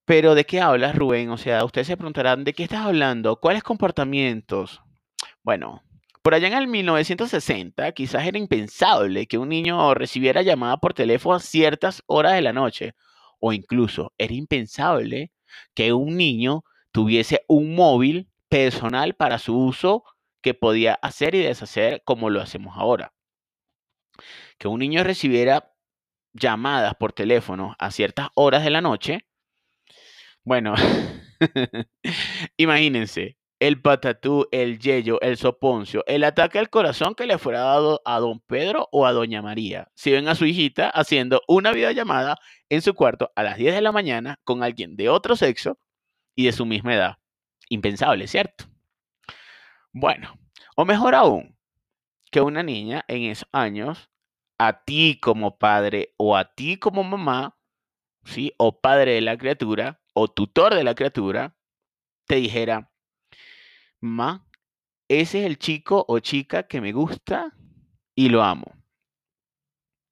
Pero 0.03 0.33
¿de 0.33 0.47
qué 0.47 0.59
hablas, 0.59 0.95
Rubén? 0.95 1.29
O 1.29 1.37
sea, 1.37 1.63
ustedes 1.63 1.85
se 1.85 1.95
preguntarán, 1.95 2.43
¿de 2.43 2.53
qué 2.53 2.63
estás 2.63 2.83
hablando? 2.83 3.39
¿Cuáles 3.39 3.61
comportamientos? 3.61 4.81
Bueno, 5.43 5.83
por 6.27 6.33
allá 6.33 6.49
en 6.49 6.55
el 6.55 6.67
1960 6.67 7.89
quizás 7.93 8.27
era 8.27 8.37
impensable 8.37 9.27
que 9.27 9.37
un 9.37 9.47
niño 9.47 9.93
recibiera 9.93 10.41
llamada 10.41 10.75
por 10.75 10.93
teléfono 10.93 11.37
a 11.37 11.39
ciertas 11.39 12.03
horas 12.05 12.33
de 12.33 12.41
la 12.41 12.51
noche. 12.51 12.95
O 13.39 13.53
incluso 13.53 14.11
era 14.17 14.33
impensable 14.33 15.31
que 15.73 15.93
un 15.93 16.17
niño 16.17 16.65
tuviese 16.91 17.45
un 17.47 17.75
móvil 17.75 18.27
personal 18.49 19.13
para 19.15 19.39
su 19.39 19.57
uso 19.57 20.03
que 20.41 20.53
podía 20.53 20.95
hacer 20.95 21.33
y 21.33 21.39
deshacer 21.43 22.01
como 22.03 22.29
lo 22.29 22.41
hacemos 22.41 22.75
ahora 22.75 23.13
que 24.57 24.67
un 24.67 24.79
niño 24.79 25.05
recibiera 25.05 25.71
llamadas 26.33 26.95
por 26.95 27.13
teléfono 27.13 27.73
a 27.79 27.89
ciertas 27.89 28.27
horas 28.35 28.65
de 28.65 28.69
la 28.69 28.81
noche, 28.81 29.25
bueno, 30.43 30.75
imagínense, 32.57 33.37
el 33.59 33.81
patatú, 33.81 34.47
el 34.51 34.79
yello, 34.79 35.19
el 35.21 35.37
soponcio, 35.37 36.03
el 36.07 36.23
ataque 36.23 36.59
al 36.59 36.69
corazón 36.69 37.15
que 37.15 37.25
le 37.25 37.37
fuera 37.37 37.61
dado 37.61 38.01
a 38.05 38.19
don 38.19 38.39
Pedro 38.39 38.87
o 38.91 39.05
a 39.05 39.13
doña 39.13 39.41
María, 39.41 39.89
si 39.95 40.11
ven 40.11 40.27
a 40.27 40.35
su 40.35 40.45
hijita 40.45 40.89
haciendo 40.89 41.41
una 41.47 41.71
videollamada 41.71 42.37
en 42.69 42.81
su 42.81 42.93
cuarto 42.93 43.31
a 43.35 43.43
las 43.43 43.57
10 43.57 43.73
de 43.75 43.81
la 43.81 43.91
mañana 43.91 44.39
con 44.43 44.63
alguien 44.63 44.95
de 44.95 45.09
otro 45.09 45.35
sexo 45.35 45.79
y 46.35 46.45
de 46.45 46.51
su 46.51 46.65
misma 46.65 46.93
edad. 46.93 47.17
Impensable, 47.69 48.27
¿cierto? 48.27 48.65
Bueno, 49.91 50.37
o 50.75 50.85
mejor 50.85 51.15
aún, 51.15 51.57
que 52.31 52.41
una 52.41 52.61
niña 52.61 53.03
en 53.07 53.23
esos 53.23 53.49
años 53.51 54.09
a 54.59 54.83
ti 54.83 55.19
como 55.19 55.57
padre 55.57 56.13
o 56.17 56.37
a 56.37 56.53
ti 56.53 56.77
como 56.77 57.03
mamá, 57.03 57.57
¿sí? 58.23 58.53
O 58.57 58.79
padre 58.79 59.13
de 59.13 59.21
la 59.21 59.37
criatura 59.37 60.01
o 60.13 60.27
tutor 60.27 60.75
de 60.75 60.83
la 60.83 60.95
criatura, 60.95 61.55
te 62.27 62.35
dijera, 62.35 62.91
mamá, 63.99 64.45
ese 65.07 65.39
es 65.39 65.45
el 65.45 65.57
chico 65.57 66.05
o 66.07 66.19
chica 66.19 66.63
que 66.63 66.81
me 66.81 66.91
gusta 66.91 67.53
y 68.15 68.29
lo 68.29 68.43
amo. 68.43 68.73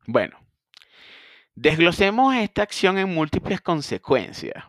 Bueno, 0.08 0.38
desglosemos 1.56 2.36
esta 2.36 2.64
acción 2.64 2.98
en 2.98 3.14
múltiples 3.14 3.62
consecuencias 3.62 4.64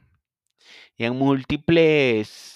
y 0.96 1.04
en 1.04 1.16
múltiples... 1.16 2.52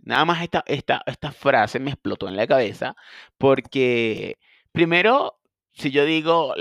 Nada 0.00 0.24
más 0.24 0.42
esta, 0.42 0.64
esta, 0.66 1.02
esta 1.06 1.32
frase 1.32 1.80
me 1.80 1.90
explotó 1.90 2.28
en 2.28 2.36
la 2.36 2.46
cabeza 2.46 2.96
porque 3.36 4.38
primero 4.72 5.38
si 5.78 5.90
yo 5.92 6.04
digo, 6.04 6.54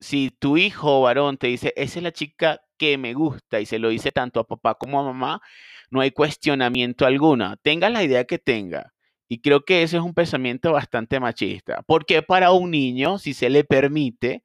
si 0.00 0.30
tu 0.30 0.56
hijo 0.56 1.02
varón 1.02 1.38
te 1.38 1.48
dice, 1.48 1.72
esa 1.76 1.98
es 1.98 2.02
la 2.02 2.12
chica 2.12 2.60
que 2.76 2.96
me 2.96 3.12
gusta 3.12 3.60
y 3.60 3.66
se 3.66 3.80
lo 3.80 3.88
dice 3.88 4.12
tanto 4.12 4.38
a 4.40 4.46
papá 4.46 4.76
como 4.76 5.00
a 5.00 5.02
mamá, 5.02 5.42
no 5.90 6.00
hay 6.00 6.10
cuestionamiento 6.10 7.06
alguno. 7.06 7.56
Tenga 7.62 7.90
la 7.90 8.02
idea 8.04 8.24
que 8.24 8.38
tenga. 8.38 8.94
Y 9.28 9.40
creo 9.40 9.64
que 9.64 9.82
ese 9.82 9.98
es 9.98 10.02
un 10.02 10.14
pensamiento 10.14 10.72
bastante 10.72 11.20
machista. 11.20 11.82
Porque 11.86 12.22
para 12.22 12.52
un 12.52 12.70
niño, 12.70 13.18
si 13.18 13.34
se 13.34 13.50
le 13.50 13.64
permite 13.64 14.44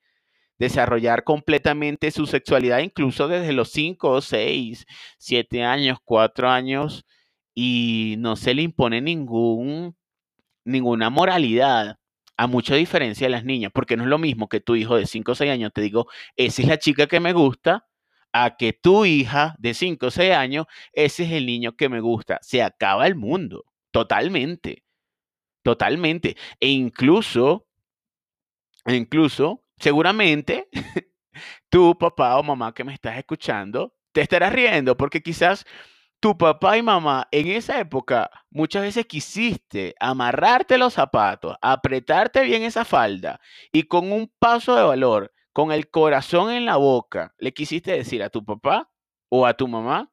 desarrollar 0.59 1.23
completamente 1.23 2.11
su 2.11 2.25
sexualidad, 2.27 2.79
incluso 2.79 3.27
desde 3.27 3.53
los 3.53 3.69
5, 3.71 4.21
6, 4.21 4.85
7 5.17 5.63
años, 5.63 5.99
4 6.03 6.49
años, 6.49 7.05
y 7.55 8.15
no 8.19 8.35
se 8.35 8.53
le 8.53 8.63
impone 8.63 9.01
ningún, 9.01 9.95
ninguna 10.65 11.09
moralidad, 11.09 11.97
a 12.37 12.47
mucha 12.47 12.75
diferencia 12.75 13.27
de 13.27 13.31
las 13.31 13.45
niñas, 13.45 13.71
porque 13.73 13.97
no 13.97 14.03
es 14.03 14.09
lo 14.09 14.17
mismo 14.17 14.49
que 14.49 14.59
tu 14.59 14.75
hijo 14.75 14.95
de 14.95 15.05
5 15.05 15.33
o 15.33 15.35
6 15.35 15.51
años 15.51 15.71
te 15.73 15.81
digo, 15.81 16.07
esa 16.35 16.61
es 16.61 16.67
la 16.67 16.79
chica 16.79 17.07
que 17.07 17.19
me 17.19 17.33
gusta, 17.33 17.85
a 18.33 18.57
que 18.57 18.73
tu 18.73 19.05
hija 19.05 19.55
de 19.59 19.73
5 19.73 20.07
o 20.07 20.11
6 20.11 20.33
años, 20.33 20.65
ese 20.91 21.23
es 21.23 21.31
el 21.31 21.45
niño 21.45 21.75
que 21.75 21.89
me 21.89 22.01
gusta. 22.01 22.39
Se 22.41 22.61
acaba 22.61 23.07
el 23.07 23.15
mundo, 23.15 23.63
totalmente, 23.91 24.83
totalmente. 25.63 26.35
E 26.59 26.69
incluso, 26.69 27.67
incluso, 28.87 29.63
seguramente, 29.77 30.67
tu 31.69 31.97
papá 31.97 32.37
o 32.37 32.43
mamá 32.43 32.73
que 32.73 32.83
me 32.83 32.93
estás 32.93 33.17
escuchando, 33.17 33.95
te 34.11 34.21
estarás 34.21 34.53
riendo 34.53 34.95
porque 34.97 35.21
quizás 35.21 35.65
tu 36.23 36.37
papá 36.37 36.77
y 36.77 36.81
mamá 36.81 37.27
en 37.31 37.47
esa 37.49 37.79
época 37.81 38.29
muchas 38.49 38.83
veces 38.83 39.05
quisiste 39.05 39.93
amarrarte 39.99 40.77
los 40.77 40.93
zapatos, 40.93 41.57
apretarte 41.61 42.43
bien 42.43 42.63
esa 42.63 42.85
falda 42.85 43.41
y 43.73 43.83
con 43.83 44.09
un 44.11 44.31
paso 44.39 44.73
de 44.75 44.83
valor, 44.83 45.32
con 45.53 45.71
el 45.71 45.89
corazón 45.89 46.51
en 46.51 46.65
la 46.65 46.77
boca, 46.77 47.33
le 47.37 47.53
quisiste 47.53 47.91
decir 47.91 48.23
a 48.23 48.29
tu 48.29 48.43
papá 48.43 48.91
o 49.29 49.45
a 49.45 49.53
tu 49.53 49.67
mamá 49.67 50.11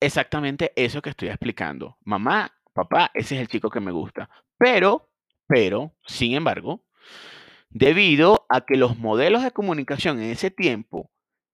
exactamente 0.00 0.72
eso 0.76 1.02
que 1.02 1.10
estoy 1.10 1.28
explicando. 1.28 1.96
Mamá, 2.04 2.52
papá, 2.72 3.10
ese 3.14 3.34
es 3.34 3.40
el 3.40 3.48
chico 3.48 3.70
que 3.70 3.80
me 3.80 3.92
gusta. 3.92 4.30
Pero, 4.56 5.10
pero, 5.46 5.94
sin 6.06 6.34
embargo, 6.34 6.84
debido 7.70 8.46
a 8.48 8.62
que 8.62 8.76
los 8.76 8.98
modelos 8.98 9.42
de 9.42 9.50
comunicación 9.50 10.20
en 10.20 10.30
ese 10.30 10.50
tiempo, 10.50 11.10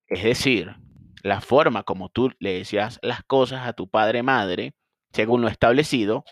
es 0.07 0.23
decir, 0.23 0.77
la 1.23 1.41
forma 1.41 1.83
como 1.83 2.11
tú 2.11 2.33
le 2.39 2.59
decías 2.59 2.99
las 3.03 3.23
cosas 3.25 3.67
a 3.67 3.73
tu 3.73 3.89
padre 3.89 4.23
madre, 4.23 4.75
según 5.13 5.41
lo 5.41 5.49
establecido, 5.49 6.25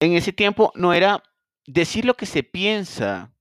en 0.00 0.12
ese 0.12 0.32
tiempo 0.32 0.72
no 0.74 0.92
era 0.92 1.22
decir 1.68 2.04
lo 2.04 2.14
que 2.14 2.26
se 2.26 2.42
piensa, 2.42 3.32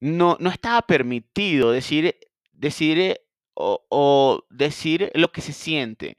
no, 0.00 0.36
no 0.40 0.50
estaba 0.50 0.82
permitido 0.82 1.70
decir, 1.72 2.16
decir 2.52 3.20
o, 3.54 3.84
o 3.88 4.44
decir 4.50 5.10
lo 5.14 5.30
que 5.32 5.40
se 5.40 5.52
siente 5.52 6.16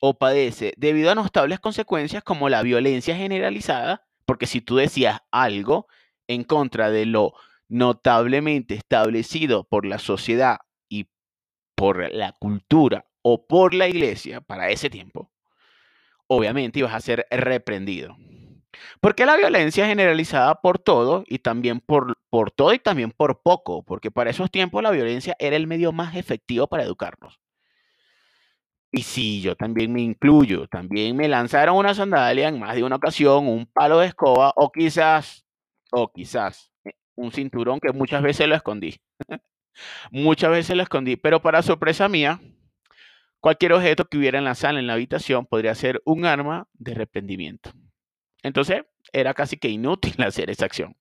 o 0.00 0.18
padece, 0.18 0.74
debido 0.76 1.10
a 1.10 1.14
notables 1.14 1.58
consecuencias 1.58 2.22
como 2.22 2.48
la 2.48 2.62
violencia 2.62 3.16
generalizada, 3.16 4.06
porque 4.26 4.46
si 4.46 4.60
tú 4.60 4.76
decías 4.76 5.20
algo 5.32 5.88
en 6.28 6.44
contra 6.44 6.90
de 6.90 7.06
lo 7.06 7.34
notablemente 7.68 8.74
establecido 8.74 9.64
por 9.64 9.84
la 9.84 9.98
sociedad 9.98 10.58
por 11.78 12.12
la 12.12 12.32
cultura 12.32 13.06
o 13.22 13.46
por 13.46 13.72
la 13.72 13.86
iglesia 13.86 14.40
para 14.40 14.68
ese 14.70 14.90
tiempo, 14.90 15.30
obviamente 16.26 16.80
ibas 16.80 16.92
a 16.92 17.00
ser 17.00 17.26
reprendido. 17.30 18.16
Porque 19.00 19.26
la 19.26 19.36
violencia 19.36 19.86
generalizada 19.86 20.60
por 20.60 20.78
todo 20.78 21.24
y 21.26 21.38
también 21.38 21.80
por, 21.80 22.18
por 22.30 22.50
todo 22.50 22.72
y 22.74 22.78
también 22.78 23.12
por 23.12 23.42
poco, 23.42 23.82
porque 23.82 24.10
para 24.10 24.30
esos 24.30 24.50
tiempos 24.50 24.82
la 24.82 24.90
violencia 24.90 25.36
era 25.38 25.56
el 25.56 25.66
medio 25.66 25.92
más 25.92 26.16
efectivo 26.16 26.66
para 26.66 26.84
educarnos. 26.84 27.38
Y 28.90 29.02
sí, 29.02 29.42
yo 29.42 29.54
también 29.54 29.92
me 29.92 30.00
incluyo, 30.00 30.66
también 30.66 31.14
me 31.14 31.28
lanzaron 31.28 31.76
una 31.76 31.94
sandalia 31.94 32.48
en 32.48 32.58
más 32.58 32.74
de 32.74 32.84
una 32.84 32.96
ocasión, 32.96 33.46
un 33.46 33.66
palo 33.66 33.98
de 33.98 34.06
escoba 34.06 34.52
o 34.56 34.72
quizás, 34.72 35.44
o 35.92 36.10
quizás, 36.10 36.72
eh, 36.84 36.92
un 37.14 37.30
cinturón 37.30 37.80
que 37.80 37.92
muchas 37.92 38.22
veces 38.22 38.48
lo 38.48 38.54
escondí. 38.54 38.96
Muchas 40.10 40.50
veces 40.50 40.76
lo 40.76 40.82
escondí, 40.82 41.16
pero 41.16 41.40
para 41.40 41.62
sorpresa 41.62 42.08
mía, 42.08 42.40
cualquier 43.40 43.74
objeto 43.74 44.06
que 44.06 44.18
hubiera 44.18 44.38
en 44.38 44.44
la 44.44 44.56
sala, 44.56 44.80
en 44.80 44.88
la 44.88 44.94
habitación, 44.94 45.46
podría 45.46 45.74
ser 45.76 46.02
un 46.04 46.24
arma 46.24 46.66
de 46.72 46.94
reprendimiento. 46.94 47.70
Entonces, 48.42 48.82
era 49.12 49.34
casi 49.34 49.56
que 49.56 49.68
inútil 49.68 50.14
hacer 50.22 50.50
esa 50.50 50.66
acción. 50.66 50.96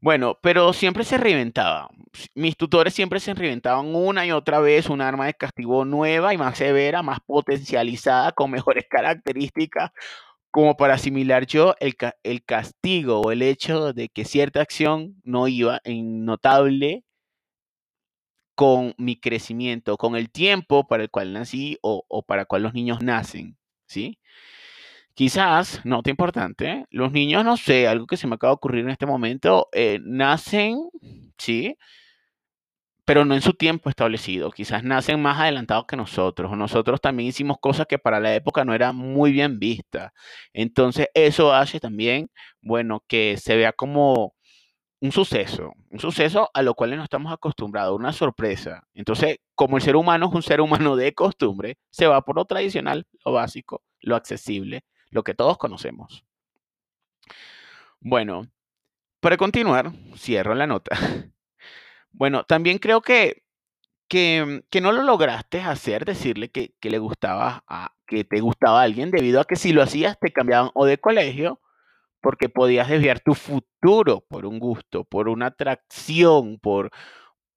Bueno, 0.00 0.38
pero 0.42 0.72
siempre 0.74 1.02
se 1.04 1.16
reinventaba. 1.16 1.88
Mis 2.34 2.56
tutores 2.58 2.92
siempre 2.92 3.20
se 3.20 3.32
reinventaban 3.32 3.94
una 3.94 4.26
y 4.26 4.32
otra 4.32 4.60
vez 4.60 4.90
un 4.90 5.00
arma 5.00 5.26
de 5.26 5.34
castigo 5.34 5.86
nueva 5.86 6.34
y 6.34 6.38
más 6.38 6.58
severa, 6.58 7.02
más 7.02 7.20
potencializada, 7.24 8.32
con 8.32 8.50
mejores 8.50 8.84
características, 8.88 9.92
como 10.50 10.76
para 10.76 10.94
asimilar 10.94 11.46
yo 11.46 11.74
el, 11.80 11.96
el 12.22 12.44
castigo 12.44 13.20
o 13.22 13.32
el 13.32 13.42
hecho 13.42 13.92
de 13.94 14.08
que 14.10 14.24
cierta 14.26 14.60
acción 14.60 15.16
no 15.24 15.48
iba 15.48 15.80
en 15.84 16.24
notable 16.26 17.04
con 18.54 18.94
mi 18.98 19.18
crecimiento, 19.18 19.96
con 19.96 20.16
el 20.16 20.30
tiempo 20.30 20.86
para 20.86 21.04
el 21.04 21.10
cual 21.10 21.32
nací 21.32 21.78
o, 21.82 22.04
o 22.08 22.22
para 22.22 22.42
el 22.42 22.46
cual 22.46 22.62
los 22.62 22.74
niños 22.74 23.02
nacen, 23.02 23.56
¿sí? 23.86 24.18
Quizás, 25.16 25.80
nota 25.84 26.10
importante, 26.10 26.86
los 26.90 27.12
niños, 27.12 27.44
no 27.44 27.56
sé, 27.56 27.86
algo 27.86 28.04
que 28.06 28.16
se 28.16 28.26
me 28.26 28.34
acaba 28.34 28.50
de 28.50 28.54
ocurrir 28.56 28.80
en 28.84 28.90
este 28.90 29.06
momento, 29.06 29.68
eh, 29.72 30.00
nacen, 30.02 30.88
¿sí? 31.38 31.76
Pero 33.06 33.24
no 33.26 33.34
en 33.34 33.42
su 33.42 33.52
tiempo 33.52 33.90
establecido. 33.90 34.50
Quizás 34.50 34.82
nacen 34.82 35.20
más 35.20 35.38
adelantados 35.38 35.84
que 35.86 35.96
nosotros. 35.96 36.56
Nosotros 36.56 37.00
también 37.02 37.28
hicimos 37.28 37.58
cosas 37.60 37.86
que 37.86 37.98
para 37.98 38.18
la 38.18 38.34
época 38.34 38.64
no 38.64 38.72
eran 38.74 38.96
muy 38.96 39.30
bien 39.32 39.58
vistas. 39.58 40.12
Entonces, 40.54 41.08
eso 41.14 41.52
hace 41.52 41.80
también, 41.80 42.30
bueno, 42.62 43.04
que 43.06 43.36
se 43.36 43.56
vea 43.56 43.72
como 43.72 44.34
un 45.00 45.12
suceso, 45.12 45.72
un 45.90 46.00
suceso 46.00 46.50
a 46.54 46.62
lo 46.62 46.74
cual 46.74 46.96
no 46.96 47.04
estamos 47.04 47.32
acostumbrados, 47.32 47.98
una 47.98 48.12
sorpresa. 48.12 48.84
Entonces, 48.94 49.38
como 49.54 49.76
el 49.78 49.82
ser 49.82 49.96
humano 49.96 50.28
es 50.28 50.34
un 50.34 50.42
ser 50.42 50.60
humano 50.62 50.96
de 50.96 51.14
costumbre, 51.14 51.78
se 51.90 52.06
va 52.06 52.22
por 52.22 52.36
lo 52.36 52.46
tradicional, 52.46 53.06
lo 53.24 53.32
básico, 53.32 53.82
lo 54.00 54.16
accesible, 54.16 54.84
lo 55.14 55.22
que 55.22 55.32
todos 55.32 55.56
conocemos. 55.56 56.26
Bueno, 58.00 58.48
para 59.20 59.36
continuar, 59.38 59.92
cierro 60.16 60.54
la 60.54 60.66
nota. 60.66 60.96
Bueno, 62.16 62.44
también 62.44 62.78
creo 62.78 63.02
que, 63.02 63.42
que, 64.06 64.62
no 64.80 64.92
lo 64.92 65.02
lograste 65.02 65.60
hacer, 65.60 66.04
decirle 66.04 66.48
que, 66.48 66.72
que, 66.78 66.88
le 66.88 66.98
gustaba 66.98 67.64
a, 67.66 67.92
que 68.06 68.22
te 68.22 68.38
gustaba 68.38 68.80
a 68.80 68.84
alguien, 68.84 69.10
debido 69.10 69.40
a 69.40 69.46
que 69.46 69.56
si 69.56 69.72
lo 69.72 69.82
hacías 69.82 70.16
te 70.20 70.32
cambiaban 70.32 70.70
o 70.74 70.86
de 70.86 70.98
colegio, 70.98 71.60
porque 72.20 72.48
podías 72.48 72.88
desviar 72.88 73.18
tu 73.18 73.34
futuro 73.34 74.24
por 74.28 74.46
un 74.46 74.60
gusto, 74.60 75.02
por 75.02 75.28
una 75.28 75.46
atracción, 75.46 76.60
por, 76.60 76.92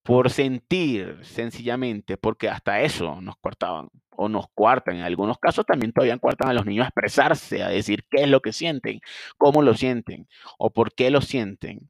por 0.08 0.30
sentir 0.30 1.20
sencillamente, 1.24 2.16
porque 2.16 2.48
hasta 2.48 2.80
eso 2.80 3.20
nos 3.20 3.36
cortaban 3.42 3.90
o 4.12 4.30
nos 4.30 4.46
cuartan. 4.54 4.96
En 4.96 5.02
algunos 5.02 5.38
casos 5.38 5.66
también 5.66 5.92
todavía 5.92 6.18
cuartan 6.18 6.48
a 6.48 6.54
los 6.54 6.66
niños 6.66 6.86
a 6.86 6.88
expresarse, 6.88 7.62
a 7.62 7.68
decir 7.68 8.06
qué 8.10 8.24
es 8.24 8.30
lo 8.30 8.40
que 8.40 8.54
sienten, 8.54 9.02
cómo 9.38 9.62
lo 9.62 9.74
sienten 9.74 10.30
o 10.58 10.72
por 10.72 10.94
qué 10.94 11.12
lo 11.12 11.20
sienten. 11.20 11.90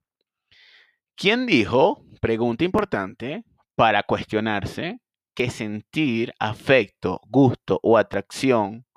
¿Quién 1.15 1.45
dijo, 1.45 2.03
pregunta 2.19 2.63
importante, 2.63 3.43
para 3.75 4.01
cuestionarse, 4.01 4.99
que 5.35 5.51
sentir 5.51 6.33
afecto, 6.39 7.21
gusto 7.27 7.79
o 7.83 7.99
atracción 7.99 8.87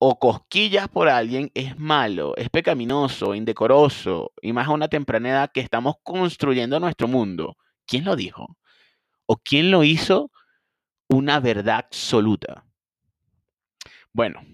o 0.00 0.18
cosquillas 0.18 0.88
por 0.88 1.08
alguien 1.08 1.52
es 1.54 1.78
malo, 1.78 2.36
es 2.36 2.50
pecaminoso, 2.50 3.36
indecoroso, 3.36 4.32
y 4.42 4.52
más 4.52 4.66
a 4.66 4.72
una 4.72 4.88
temprana 4.88 5.28
edad 5.28 5.50
que 5.54 5.60
estamos 5.60 5.94
construyendo 6.02 6.80
nuestro 6.80 7.06
mundo? 7.06 7.56
¿Quién 7.86 8.04
lo 8.04 8.16
dijo? 8.16 8.58
¿O 9.26 9.36
quién 9.36 9.70
lo 9.70 9.84
hizo 9.84 10.30
una 11.08 11.40
verdad 11.40 11.76
absoluta? 11.76 12.64
Bueno, 14.12 14.44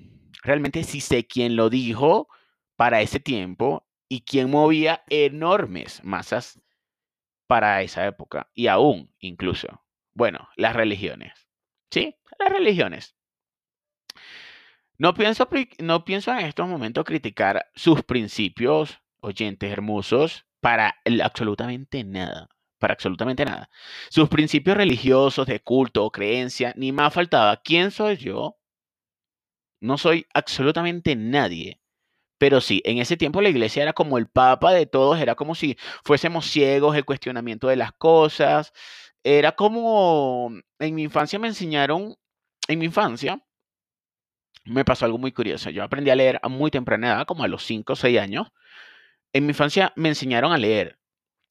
realmente 0.43 0.85
sí 0.85 1.01
sé 1.01 1.27
quién 1.27 1.57
lo 1.57 1.71
dijo 1.71 2.29
para 2.77 3.01
ese 3.01 3.21
tiempo 3.21 3.87
y 4.09 4.23
quién 4.23 4.51
movía 4.51 5.03
enormes 5.09 6.03
masas 6.05 6.61
para 7.47 7.83
esa 7.83 8.07
época 8.07 8.51
y 8.55 8.69
aún 8.69 9.13
incluso. 9.19 9.85
Bueno, 10.15 10.49
las 10.57 10.75
religiones. 10.75 11.49
¿Sí? 11.91 12.17
Las 12.39 12.51
religiones. 12.51 13.17
No 14.97 15.15
pienso, 15.15 15.49
no 15.79 16.05
pienso 16.05 16.33
en 16.33 16.41
estos 16.41 16.69
momentos 16.69 17.05
criticar 17.05 17.71
sus 17.75 18.03
principios, 18.03 19.01
oyentes 19.21 19.71
hermosos, 19.71 20.47
para 20.61 20.97
absolutamente 21.23 22.03
nada 22.03 22.49
para 22.79 22.95
absolutamente 22.95 23.45
nada. 23.45 23.71
Sus 24.11 24.29
principios 24.29 24.77
religiosos, 24.77 25.47
de 25.47 25.61
culto 25.61 26.05
o 26.05 26.11
creencia, 26.11 26.73
ni 26.77 26.93
más 26.93 27.13
faltaba. 27.15 27.57
¿Quién 27.63 27.91
soy 27.91 28.17
yo? 28.17 28.57
No 29.81 29.99
soy 29.99 30.27
absolutamente 30.35 31.17
nadie. 31.17 31.81
Pero 32.39 32.61
sí, 32.61 32.83
en 32.85 32.99
ese 32.99 33.17
tiempo 33.17 33.43
la 33.43 33.49
iglesia 33.49 33.83
era 33.83 33.93
como 33.93 34.19
el 34.19 34.29
papa 34.29 34.73
de 34.73 34.87
todos, 34.87 35.19
era 35.21 35.35
como 35.35 35.55
si 35.55 35.77
fuésemos 36.05 36.47
ciegos, 36.47 36.97
el 36.97 37.05
cuestionamiento 37.05 37.69
de 37.69 37.77
las 37.77 37.93
cosas. 37.93 38.73
Era 39.25 39.53
como, 39.53 40.53
en 40.79 40.95
mi 40.95 41.03
infancia 41.03 41.39
me 41.39 41.49
enseñaron, 41.49 42.17
en 42.69 42.79
mi 42.79 42.87
infancia 42.87 43.43
me 44.65 44.85
pasó 44.85 45.05
algo 45.05 45.19
muy 45.19 45.33
curioso. 45.33 45.71
Yo 45.71 45.83
aprendí 45.83 46.11
a 46.11 46.17
leer 46.17 46.39
a 46.43 46.49
muy 46.49 46.71
temprana 46.71 47.09
edad, 47.09 47.27
como 47.27 47.45
a 47.45 47.49
los 47.49 47.65
5 47.65 47.95
o 47.95 47.97
6 47.97 48.19
años. 48.21 48.49
En 49.33 49.47
mi 49.47 49.51
infancia 49.51 49.93
me 49.97 50.09
enseñaron 50.11 50.53
a 50.53 50.59
leer 50.59 50.98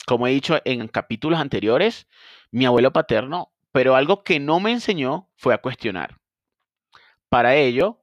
como 0.07 0.25
he 0.25 0.31
dicho 0.31 0.57
en 0.63 0.87
capítulos 0.87 1.37
anteriores, 1.37 2.07
mi 2.49 2.65
abuelo 2.65 2.93
paterno, 2.93 3.51
pero 3.73 3.93
algo 3.93 4.23
que 4.23 4.39
no 4.39 4.61
me 4.61 4.71
enseñó 4.71 5.29
fue 5.35 5.53
a 5.53 5.57
cuestionar. 5.57 6.17
Para 7.27 7.57
ello, 7.57 7.99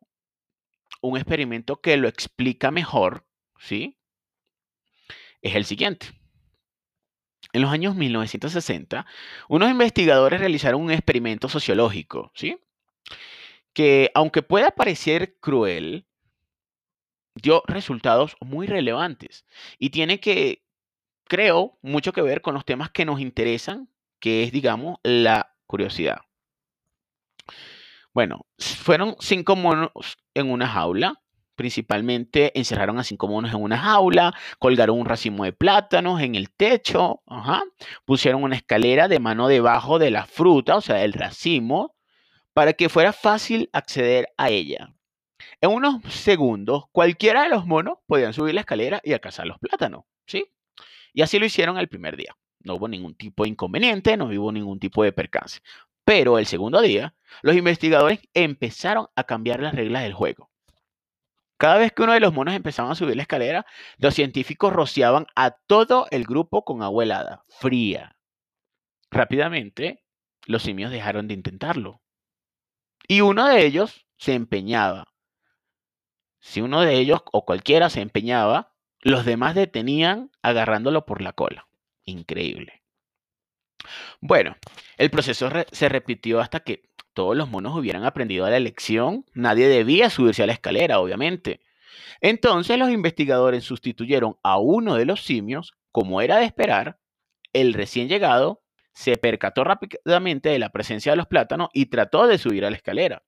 un 1.00 1.16
experimento 1.16 1.80
que 1.80 1.96
lo 1.96 2.06
explica 2.06 2.70
mejor, 2.70 3.24
¿sí? 3.58 3.96
Es 5.40 5.54
el 5.54 5.64
siguiente. 5.64 6.08
En 7.54 7.62
los 7.62 7.72
años 7.72 7.94
1960, 7.94 9.06
unos 9.48 9.70
investigadores 9.70 10.40
realizaron 10.40 10.82
un 10.82 10.90
experimento 10.90 11.48
sociológico, 11.48 12.32
¿sí? 12.34 12.58
Que 13.72 14.10
aunque 14.14 14.42
pueda 14.42 14.72
parecer 14.72 15.38
cruel, 15.40 16.06
dio 17.34 17.62
resultados 17.66 18.36
muy 18.40 18.66
relevantes 18.66 19.46
y 19.78 19.88
tiene 19.88 20.20
que, 20.20 20.63
creo, 21.28 21.78
mucho 21.82 22.12
que 22.12 22.22
ver 22.22 22.40
con 22.40 22.54
los 22.54 22.64
temas 22.64 22.90
que 22.90 23.04
nos 23.04 23.20
interesan, 23.20 23.88
que 24.20 24.44
es, 24.44 24.52
digamos, 24.52 24.98
la 25.02 25.54
curiosidad. 25.66 26.18
Bueno, 28.12 28.46
fueron 28.58 29.16
cinco 29.18 29.56
monos 29.56 29.90
en 30.34 30.50
una 30.50 30.68
jaula. 30.68 31.20
Principalmente 31.56 32.56
encerraron 32.58 32.98
a 32.98 33.04
cinco 33.04 33.28
monos 33.28 33.52
en 33.52 33.62
una 33.62 33.78
jaula, 33.78 34.34
colgaron 34.58 34.98
un 34.98 35.06
racimo 35.06 35.44
de 35.44 35.52
plátanos 35.52 36.20
en 36.20 36.34
el 36.34 36.50
techo, 36.50 37.22
pusieron 38.04 38.42
una 38.42 38.56
escalera 38.56 39.06
de 39.06 39.20
mano 39.20 39.46
debajo 39.46 40.00
de 40.00 40.10
la 40.10 40.26
fruta, 40.26 40.76
o 40.76 40.80
sea, 40.80 41.04
el 41.04 41.12
racimo, 41.12 41.94
para 42.54 42.72
que 42.72 42.88
fuera 42.88 43.12
fácil 43.12 43.70
acceder 43.72 44.28
a 44.36 44.50
ella. 44.50 44.94
En 45.60 45.70
unos 45.70 46.02
segundos, 46.12 46.84
cualquiera 46.90 47.44
de 47.44 47.50
los 47.50 47.66
monos 47.66 47.98
podían 48.06 48.32
subir 48.32 48.54
la 48.54 48.62
escalera 48.62 49.00
y 49.04 49.12
alcanzar 49.12 49.46
los 49.46 49.58
plátanos, 49.58 50.04
¿sí? 50.26 50.53
Y 51.14 51.22
así 51.22 51.38
lo 51.38 51.46
hicieron 51.46 51.78
el 51.78 51.88
primer 51.88 52.16
día. 52.16 52.36
No 52.60 52.74
hubo 52.74 52.88
ningún 52.88 53.14
tipo 53.14 53.44
de 53.44 53.50
inconveniente, 53.50 54.16
no 54.16 54.26
hubo 54.26 54.52
ningún 54.52 54.80
tipo 54.80 55.02
de 55.04 55.12
percance. 55.12 55.60
Pero 56.04 56.38
el 56.38 56.46
segundo 56.46 56.80
día, 56.82 57.14
los 57.42 57.56
investigadores 57.56 58.20
empezaron 58.34 59.06
a 59.16 59.24
cambiar 59.24 59.60
las 59.60 59.74
reglas 59.74 60.02
del 60.02 60.12
juego. 60.12 60.50
Cada 61.56 61.78
vez 61.78 61.92
que 61.92 62.02
uno 62.02 62.12
de 62.12 62.20
los 62.20 62.34
monos 62.34 62.54
empezaba 62.54 62.90
a 62.90 62.94
subir 62.94 63.16
la 63.16 63.22
escalera, 63.22 63.64
los 63.98 64.14
científicos 64.14 64.72
rociaban 64.72 65.26
a 65.36 65.52
todo 65.52 66.06
el 66.10 66.24
grupo 66.24 66.64
con 66.64 66.82
agua 66.82 67.04
helada, 67.04 67.44
fría. 67.48 68.18
Rápidamente, 69.10 70.04
los 70.46 70.62
simios 70.62 70.90
dejaron 70.90 71.28
de 71.28 71.34
intentarlo. 71.34 72.02
Y 73.06 73.20
uno 73.20 73.46
de 73.46 73.64
ellos 73.64 74.06
se 74.16 74.34
empeñaba. 74.34 75.06
Si 76.40 76.60
uno 76.60 76.82
de 76.82 76.96
ellos 76.98 77.22
o 77.32 77.44
cualquiera 77.44 77.88
se 77.88 78.00
empeñaba, 78.00 78.73
los 79.04 79.24
demás 79.24 79.54
detenían 79.54 80.30
agarrándolo 80.42 81.06
por 81.06 81.20
la 81.20 81.32
cola. 81.32 81.68
Increíble. 82.04 82.82
Bueno, 84.20 84.56
el 84.96 85.10
proceso 85.10 85.50
se 85.70 85.88
repitió 85.88 86.40
hasta 86.40 86.60
que 86.60 86.88
todos 87.12 87.36
los 87.36 87.48
monos 87.50 87.76
hubieran 87.76 88.04
aprendido 88.04 88.48
la 88.48 88.58
lección. 88.58 89.26
Nadie 89.34 89.68
debía 89.68 90.10
subirse 90.10 90.42
a 90.42 90.46
la 90.46 90.54
escalera, 90.54 90.98
obviamente. 90.98 91.60
Entonces 92.20 92.78
los 92.78 92.90
investigadores 92.90 93.64
sustituyeron 93.64 94.36
a 94.42 94.58
uno 94.58 94.94
de 94.94 95.04
los 95.04 95.22
simios, 95.22 95.74
como 95.92 96.22
era 96.22 96.38
de 96.38 96.46
esperar, 96.46 96.98
el 97.52 97.74
recién 97.74 98.08
llegado 98.08 98.62
se 98.94 99.16
percató 99.16 99.64
rápidamente 99.64 100.48
de 100.48 100.58
la 100.58 100.70
presencia 100.70 101.12
de 101.12 101.16
los 101.16 101.26
plátanos 101.26 101.68
y 101.72 101.86
trató 101.86 102.26
de 102.26 102.38
subir 102.38 102.64
a 102.64 102.70
la 102.70 102.76
escalera. 102.76 103.22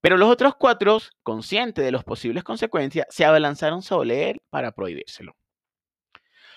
Pero 0.00 0.16
los 0.16 0.30
otros 0.30 0.54
cuatro, 0.56 0.98
conscientes 1.22 1.84
de 1.84 1.92
las 1.92 2.04
posibles 2.04 2.42
consecuencias, 2.42 3.06
se 3.10 3.24
abalanzaron 3.24 3.82
sobre 3.82 4.30
él 4.30 4.40
para 4.50 4.72
prohibírselo. 4.72 5.36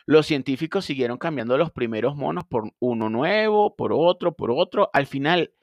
Los 0.06 0.26
científicos 0.26 0.86
siguieron 0.86 1.18
cambiando 1.18 1.58
los 1.58 1.72
primeros 1.72 2.16
monos 2.16 2.46
por 2.46 2.74
uno 2.80 3.10
nuevo, 3.10 3.76
por 3.76 3.94
otro, 3.94 4.36
por 4.36 4.52
otro. 4.52 4.90
Al 4.94 5.08
final, 5.08 5.54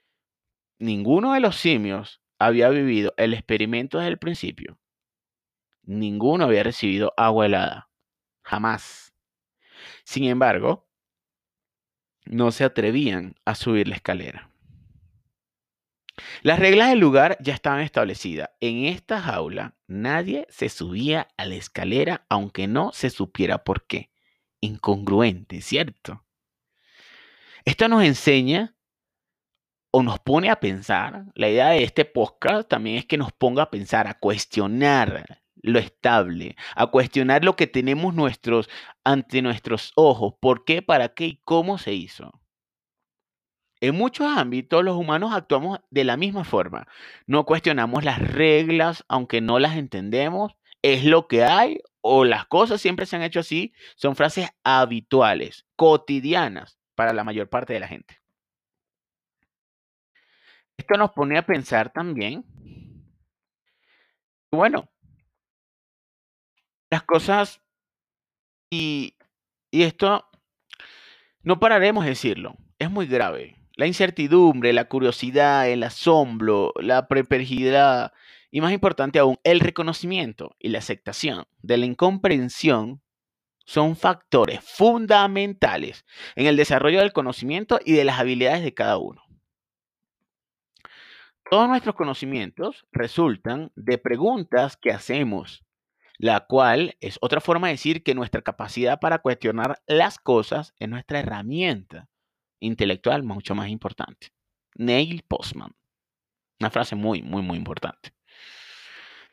ninguno 0.78 1.34
de 1.34 1.40
los 1.40 1.56
simios 1.56 2.22
había 2.38 2.70
vivido 2.70 3.12
el 3.18 3.34
experimento 3.34 3.98
desde 3.98 4.12
el 4.12 4.18
principio. 4.18 4.78
Ninguno 5.82 6.44
había 6.44 6.62
recibido 6.62 7.12
agua 7.16 7.46
helada. 7.46 7.90
Jamás. 8.42 9.14
Sin 10.04 10.24
embargo, 10.24 10.88
no 12.24 12.50
se 12.50 12.64
atrevían 12.64 13.34
a 13.44 13.54
subir 13.54 13.88
la 13.88 13.96
escalera. 13.96 14.49
Las 16.42 16.58
reglas 16.58 16.90
del 16.90 16.98
lugar 16.98 17.36
ya 17.40 17.54
estaban 17.54 17.80
establecidas. 17.80 18.50
En 18.60 18.84
esta 18.84 19.20
jaula 19.20 19.76
nadie 19.86 20.46
se 20.50 20.68
subía 20.68 21.28
a 21.36 21.46
la 21.46 21.54
escalera 21.54 22.24
aunque 22.28 22.66
no 22.66 22.92
se 22.92 23.10
supiera 23.10 23.64
por 23.64 23.86
qué. 23.86 24.10
Incongruente, 24.60 25.60
¿cierto? 25.60 26.24
Esto 27.64 27.88
nos 27.88 28.04
enseña 28.04 28.74
o 29.90 30.02
nos 30.02 30.20
pone 30.20 30.50
a 30.50 30.60
pensar, 30.60 31.24
la 31.34 31.48
idea 31.48 31.70
de 31.70 31.82
este 31.82 32.04
podcast 32.04 32.68
también 32.68 32.96
es 32.96 33.06
que 33.06 33.18
nos 33.18 33.32
ponga 33.32 33.64
a 33.64 33.70
pensar, 33.70 34.06
a 34.06 34.14
cuestionar 34.14 35.42
lo 35.62 35.78
estable, 35.78 36.56
a 36.74 36.86
cuestionar 36.86 37.44
lo 37.44 37.56
que 37.56 37.66
tenemos 37.66 38.14
nuestros, 38.14 38.68
ante 39.04 39.42
nuestros 39.42 39.92
ojos, 39.96 40.34
por 40.40 40.64
qué, 40.64 40.82
para 40.82 41.10
qué 41.10 41.26
y 41.26 41.40
cómo 41.44 41.78
se 41.78 41.92
hizo. 41.92 42.40
En 43.80 43.94
muchos 43.94 44.26
ámbitos 44.26 44.84
los 44.84 44.96
humanos 44.96 45.32
actuamos 45.32 45.80
de 45.90 46.04
la 46.04 46.16
misma 46.16 46.44
forma. 46.44 46.86
No 47.26 47.46
cuestionamos 47.46 48.04
las 48.04 48.18
reglas, 48.18 49.04
aunque 49.08 49.40
no 49.40 49.58
las 49.58 49.76
entendemos. 49.76 50.52
Es 50.82 51.04
lo 51.04 51.28
que 51.28 51.44
hay 51.44 51.78
o 52.02 52.24
las 52.24 52.46
cosas 52.46 52.80
siempre 52.80 53.06
se 53.06 53.16
han 53.16 53.22
hecho 53.22 53.40
así. 53.40 53.72
Son 53.96 54.16
frases 54.16 54.50
habituales, 54.64 55.66
cotidianas 55.76 56.78
para 56.94 57.12
la 57.12 57.24
mayor 57.24 57.48
parte 57.48 57.72
de 57.72 57.80
la 57.80 57.88
gente. 57.88 58.20
Esto 60.76 60.96
nos 60.98 61.12
pone 61.12 61.36
a 61.36 61.44
pensar 61.44 61.92
también, 61.92 62.44
bueno, 64.50 64.88
las 66.90 67.02
cosas 67.02 67.60
y, 68.70 69.14
y 69.70 69.82
esto 69.82 70.26
no 71.42 71.60
pararemos 71.60 72.04
de 72.04 72.10
decirlo, 72.10 72.56
es 72.78 72.90
muy 72.90 73.06
grave. 73.06 73.59
La 73.80 73.86
incertidumbre, 73.86 74.74
la 74.74 74.88
curiosidad, 74.88 75.66
el 75.66 75.82
asombro, 75.84 76.74
la 76.82 77.08
perplejidad 77.08 78.12
y 78.50 78.60
más 78.60 78.74
importante 78.74 79.18
aún, 79.18 79.38
el 79.42 79.58
reconocimiento 79.58 80.54
y 80.58 80.68
la 80.68 80.80
aceptación 80.80 81.46
de 81.62 81.78
la 81.78 81.86
incomprensión 81.86 83.00
son 83.64 83.96
factores 83.96 84.60
fundamentales 84.62 86.04
en 86.34 86.44
el 86.44 86.58
desarrollo 86.58 86.98
del 86.98 87.14
conocimiento 87.14 87.80
y 87.82 87.92
de 87.92 88.04
las 88.04 88.20
habilidades 88.20 88.62
de 88.64 88.74
cada 88.74 88.98
uno. 88.98 89.22
Todos 91.50 91.66
nuestros 91.66 91.94
conocimientos 91.94 92.84
resultan 92.92 93.72
de 93.76 93.96
preguntas 93.96 94.76
que 94.76 94.90
hacemos, 94.90 95.64
la 96.18 96.40
cual 96.40 96.98
es 97.00 97.16
otra 97.22 97.40
forma 97.40 97.68
de 97.68 97.74
decir 97.74 98.02
que 98.02 98.14
nuestra 98.14 98.42
capacidad 98.42 99.00
para 99.00 99.20
cuestionar 99.20 99.80
las 99.86 100.18
cosas 100.18 100.74
es 100.78 100.86
nuestra 100.90 101.20
herramienta 101.20 102.09
intelectual 102.60 103.22
mucho 103.22 103.54
más 103.54 103.68
importante. 103.68 104.28
Neil 104.76 105.24
Postman. 105.26 105.72
Una 106.60 106.70
frase 106.70 106.94
muy, 106.94 107.22
muy, 107.22 107.42
muy 107.42 107.58
importante. 107.58 108.12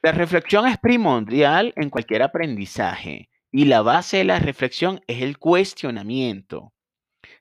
La 0.01 0.11
reflexión 0.11 0.67
es 0.67 0.77
primordial 0.77 1.73
en 1.75 1.89
cualquier 1.89 2.23
aprendizaje 2.23 3.29
y 3.51 3.65
la 3.65 3.81
base 3.81 4.17
de 4.17 4.23
la 4.23 4.39
reflexión 4.39 5.01
es 5.07 5.21
el 5.21 5.37
cuestionamiento. 5.37 6.73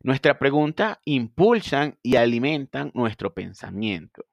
Nuestra 0.01 0.39
pregunta 0.39 1.01
impulsan 1.05 1.99
y 2.03 2.17
alimentan 2.17 2.91
nuestro 2.95 3.35
pensamiento. 3.35 4.25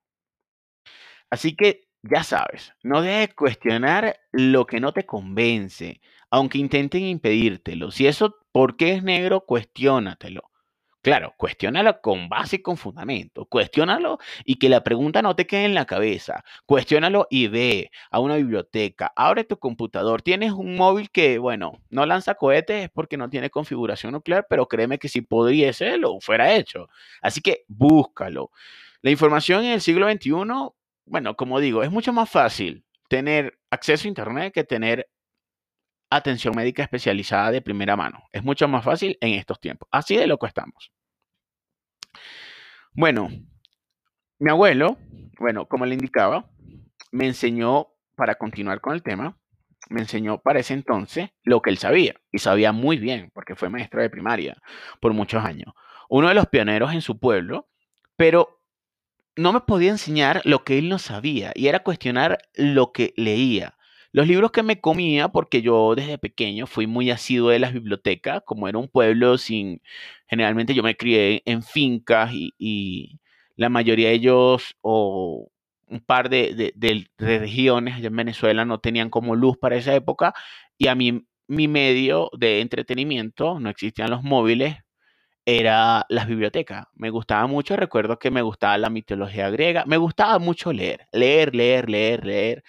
Así 1.29 1.55
que 1.55 1.87
ya 2.03 2.23
sabes, 2.23 2.73
no 2.83 3.01
dejes 3.01 3.33
cuestionar 3.33 4.19
lo 4.31 4.65
que 4.65 4.79
no 4.79 4.91
te 4.91 5.05
convence, 5.05 6.01
aunque 6.29 6.57
intenten 6.57 7.03
impedírtelo. 7.03 7.91
Si 7.91 8.07
eso, 8.07 8.35
¿por 8.51 8.75
qué 8.75 8.93
es 8.93 9.03
negro? 9.03 9.45
Cuestiónatelo. 9.45 10.51
Claro, 11.03 11.33
cuestiónalo 11.37 11.99
con 12.01 12.29
base 12.29 12.55
y 12.55 12.61
con 12.61 12.77
fundamento. 12.77 13.45
Cuestiónalo 13.45 14.19
y 14.45 14.55
que 14.55 14.69
la 14.69 14.83
pregunta 14.85 15.21
no 15.21 15.35
te 15.35 15.45
quede 15.45 15.65
en 15.65 15.73
la 15.73 15.85
cabeza. 15.85 16.45
Cuestiónalo 16.65 17.27
y 17.29 17.47
ve 17.47 17.91
a 18.09 18.19
una 18.19 18.37
biblioteca. 18.37 19.11
Abre 19.17 19.43
tu 19.43 19.57
computador. 19.59 20.21
Tienes 20.21 20.53
un 20.53 20.77
móvil 20.77 21.11
que, 21.11 21.39
bueno, 21.39 21.73
no 21.89 22.05
lanza 22.05 22.35
cohetes 22.35 22.89
porque 22.93 23.17
no 23.17 23.29
tiene 23.29 23.49
configuración 23.49 24.13
nuclear, 24.13 24.47
pero 24.49 24.67
créeme 24.67 24.97
que 24.97 25.09
si 25.09 25.21
podría 25.21 25.71
lo 25.97 26.21
fuera 26.21 26.53
hecho. 26.55 26.87
Así 27.21 27.41
que 27.41 27.65
búscalo. 27.67 28.51
La 29.01 29.11
información 29.11 29.65
en 29.65 29.73
el 29.73 29.81
siglo 29.81 30.09
XXI 30.09 30.31
bueno, 31.05 31.35
como 31.35 31.59
digo, 31.59 31.83
es 31.83 31.91
mucho 31.91 32.13
más 32.13 32.29
fácil 32.29 32.85
tener 33.09 33.59
acceso 33.69 34.07
a 34.07 34.09
Internet 34.09 34.53
que 34.53 34.63
tener 34.63 35.09
atención 36.15 36.55
médica 36.55 36.83
especializada 36.83 37.51
de 37.51 37.61
primera 37.61 37.95
mano. 37.95 38.23
Es 38.31 38.43
mucho 38.43 38.67
más 38.67 38.83
fácil 38.83 39.17
en 39.21 39.33
estos 39.33 39.59
tiempos. 39.59 39.87
Así 39.91 40.15
de 40.15 40.27
loco 40.27 40.45
estamos. 40.45 40.91
Bueno, 42.93 43.29
mi 44.39 44.49
abuelo, 44.49 44.97
bueno, 45.39 45.67
como 45.67 45.85
le 45.85 45.95
indicaba, 45.95 46.49
me 47.11 47.27
enseñó, 47.27 47.87
para 48.15 48.35
continuar 48.35 48.81
con 48.81 48.93
el 48.93 49.01
tema, 49.01 49.37
me 49.89 50.01
enseñó 50.01 50.39
para 50.39 50.59
ese 50.59 50.73
entonces 50.73 51.29
lo 51.43 51.61
que 51.61 51.69
él 51.69 51.77
sabía. 51.77 52.15
Y 52.31 52.39
sabía 52.39 52.71
muy 52.71 52.97
bien, 52.97 53.31
porque 53.33 53.55
fue 53.55 53.69
maestro 53.69 54.01
de 54.01 54.09
primaria 54.09 54.55
por 54.99 55.13
muchos 55.13 55.43
años. 55.43 55.73
Uno 56.09 56.27
de 56.27 56.35
los 56.35 56.47
pioneros 56.47 56.93
en 56.93 57.01
su 57.01 57.19
pueblo, 57.19 57.69
pero 58.15 58.63
no 59.35 59.53
me 59.53 59.61
podía 59.61 59.89
enseñar 59.89 60.41
lo 60.45 60.63
que 60.63 60.77
él 60.77 60.89
no 60.89 60.99
sabía 60.99 61.51
y 61.55 61.67
era 61.67 61.79
cuestionar 61.81 62.37
lo 62.53 62.91
que 62.91 63.13
leía. 63.17 63.77
Los 64.13 64.27
libros 64.27 64.51
que 64.51 64.61
me 64.63 64.79
comía, 64.79 65.29
porque 65.29 65.63
yo 65.63 65.95
desde 65.95 66.19
pequeño 66.19 66.67
fui 66.67 66.85
muy 66.85 67.09
asiduo 67.09 67.49
de 67.49 67.57
las 67.59 67.73
bibliotecas, 67.73 68.43
como 68.45 68.67
era 68.67 68.77
un 68.77 68.87
pueblo 68.87 69.39
sin, 69.39 69.81
generalmente 70.27 70.75
yo 70.75 70.83
me 70.83 70.95
crié 70.95 71.41
en 71.45 71.63
fincas 71.63 72.31
y, 72.33 73.19
la 73.55 73.69
mayoría 73.69 74.09
de 74.09 74.15
ellos 74.15 74.75
o 74.81 75.49
un 75.87 75.99
par 76.01 76.29
de, 76.29 76.73
de, 76.75 77.07
regiones 77.17 77.95
allá 77.95 78.07
en 78.07 78.15
Venezuela 78.15 78.65
no 78.65 78.79
tenían 78.79 79.09
como 79.09 79.35
luz 79.35 79.57
para 79.57 79.77
esa 79.77 79.93
época 79.95 80.33
y 80.77 80.87
a 80.87 80.95
mí 80.95 81.25
mi 81.47 81.67
medio 81.67 82.29
de 82.37 82.61
entretenimiento, 82.61 83.59
no 83.59 83.69
existían 83.69 84.09
los 84.11 84.23
móviles, 84.23 84.77
era 85.45 86.05
las 86.09 86.27
bibliotecas. 86.27 86.87
Me 86.95 87.09
gustaba 87.09 87.47
mucho, 87.47 87.75
recuerdo 87.75 88.19
que 88.19 88.31
me 88.31 88.41
gustaba 88.41 88.77
la 88.77 88.89
mitología 88.89 89.49
griega, 89.49 89.85
me 89.85 89.97
gustaba 89.97 90.39
mucho 90.39 90.73
leer, 90.73 91.07
leer, 91.11 91.55
leer, 91.55 91.89
leer, 91.89 92.25
leer. 92.25 92.63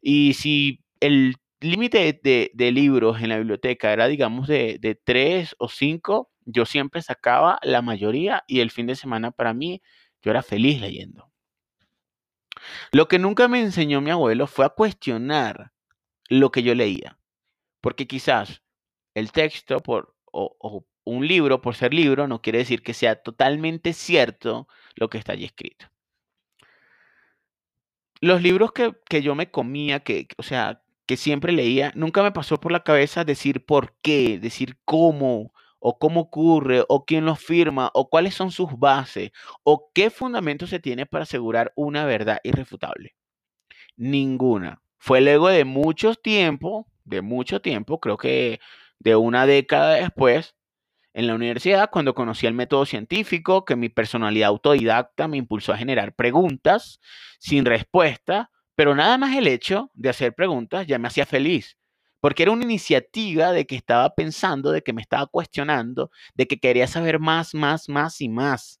Y 0.00 0.34
si 0.34 0.80
el 1.00 1.36
límite 1.60 2.20
de, 2.22 2.72
libros 2.72 3.20
en 3.20 3.30
la 3.30 3.38
biblioteca 3.38 3.92
era, 3.92 4.06
digamos, 4.06 4.48
de, 4.48 5.00
tres 5.04 5.54
o 5.58 5.68
cinco, 5.68 6.30
yo 6.44 6.66
siempre 6.66 7.02
sacaba 7.02 7.58
la 7.62 7.82
mayoría 7.82 8.44
y 8.46 8.60
el 8.60 8.70
fin 8.70 8.86
de 8.86 8.96
semana 8.96 9.30
para 9.30 9.52
mí 9.54 9.82
yo 10.22 10.30
era 10.30 10.42
feliz 10.42 10.80
leyendo. 10.80 11.30
Lo 12.92 13.08
que 13.08 13.18
nunca 13.18 13.48
me 13.48 13.60
enseñó 13.60 14.00
mi 14.00 14.10
abuelo 14.10 14.46
fue 14.46 14.64
a 14.64 14.70
cuestionar 14.70 15.72
lo 16.28 16.50
que 16.50 16.62
yo 16.62 16.74
leía, 16.74 17.18
porque 17.80 18.06
quizás 18.06 18.62
el 19.14 19.32
texto 19.32 19.80
por, 19.80 20.16
o 20.32 20.86
un 21.08 21.26
libro, 21.26 21.60
por 21.62 21.74
ser 21.74 21.94
libro, 21.94 22.28
no 22.28 22.42
quiere 22.42 22.58
decir 22.58 22.82
que 22.82 22.94
sea 22.94 23.16
totalmente 23.16 23.92
cierto 23.92 24.68
lo 24.94 25.08
que 25.08 25.18
está 25.18 25.32
allí 25.32 25.44
escrito. 25.44 25.86
Los 28.20 28.42
libros 28.42 28.72
que, 28.72 29.22
yo 29.22 29.34
me 29.34 29.50
comía, 29.50 30.00
que, 30.00 30.28
o 30.36 30.42
sea, 30.42 30.82
que 31.08 31.16
siempre 31.16 31.52
leía, 31.52 31.90
nunca 31.94 32.22
me 32.22 32.32
pasó 32.32 32.60
por 32.60 32.70
la 32.70 32.84
cabeza 32.84 33.24
decir 33.24 33.64
por 33.64 33.96
qué, 34.02 34.38
decir 34.38 34.76
cómo, 34.84 35.54
o 35.78 35.98
cómo 35.98 36.20
ocurre, 36.20 36.84
o 36.86 37.06
quién 37.06 37.24
lo 37.24 37.34
firma, 37.34 37.90
o 37.94 38.10
cuáles 38.10 38.34
son 38.34 38.50
sus 38.50 38.78
bases, 38.78 39.30
o 39.64 39.90
qué 39.94 40.10
fundamento 40.10 40.66
se 40.66 40.80
tiene 40.80 41.06
para 41.06 41.22
asegurar 41.22 41.72
una 41.76 42.04
verdad 42.04 42.40
irrefutable. 42.44 43.16
Ninguna. 43.96 44.82
Fue 44.98 45.22
luego 45.22 45.48
de 45.48 45.64
mucho 45.64 46.14
tiempo, 46.14 46.86
de 47.04 47.22
mucho 47.22 47.62
tiempo, 47.62 48.00
creo 48.00 48.18
que 48.18 48.60
de 48.98 49.16
una 49.16 49.46
década 49.46 49.94
después, 49.94 50.56
en 51.14 51.26
la 51.26 51.34
universidad 51.34 51.88
cuando 51.90 52.14
conocí 52.14 52.46
el 52.46 52.52
método 52.52 52.84
científico, 52.84 53.64
que 53.64 53.76
mi 53.76 53.88
personalidad 53.88 54.48
autodidacta 54.50 55.26
me 55.26 55.38
impulsó 55.38 55.72
a 55.72 55.78
generar 55.78 56.14
preguntas 56.14 57.00
sin 57.38 57.64
respuesta, 57.64 58.50
pero 58.78 58.94
nada 58.94 59.18
más 59.18 59.36
el 59.36 59.48
hecho 59.48 59.90
de 59.94 60.08
hacer 60.08 60.36
preguntas 60.36 60.86
ya 60.86 61.00
me 61.00 61.08
hacía 61.08 61.26
feliz, 61.26 61.76
porque 62.20 62.44
era 62.44 62.52
una 62.52 62.62
iniciativa 62.62 63.50
de 63.50 63.66
que 63.66 63.74
estaba 63.74 64.14
pensando, 64.14 64.70
de 64.70 64.82
que 64.82 64.92
me 64.92 65.02
estaba 65.02 65.26
cuestionando, 65.26 66.12
de 66.34 66.46
que 66.46 66.60
quería 66.60 66.86
saber 66.86 67.18
más, 67.18 67.56
más, 67.56 67.88
más 67.88 68.20
y 68.20 68.28
más. 68.28 68.80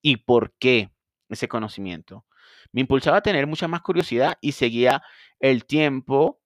¿Y 0.00 0.18
por 0.18 0.54
qué 0.60 0.92
ese 1.28 1.48
conocimiento? 1.48 2.24
Me 2.70 2.82
impulsaba 2.82 3.16
a 3.16 3.22
tener 3.22 3.48
mucha 3.48 3.66
más 3.66 3.82
curiosidad 3.82 4.38
y 4.40 4.52
seguía 4.52 5.02
el 5.40 5.64
tiempo 5.64 6.40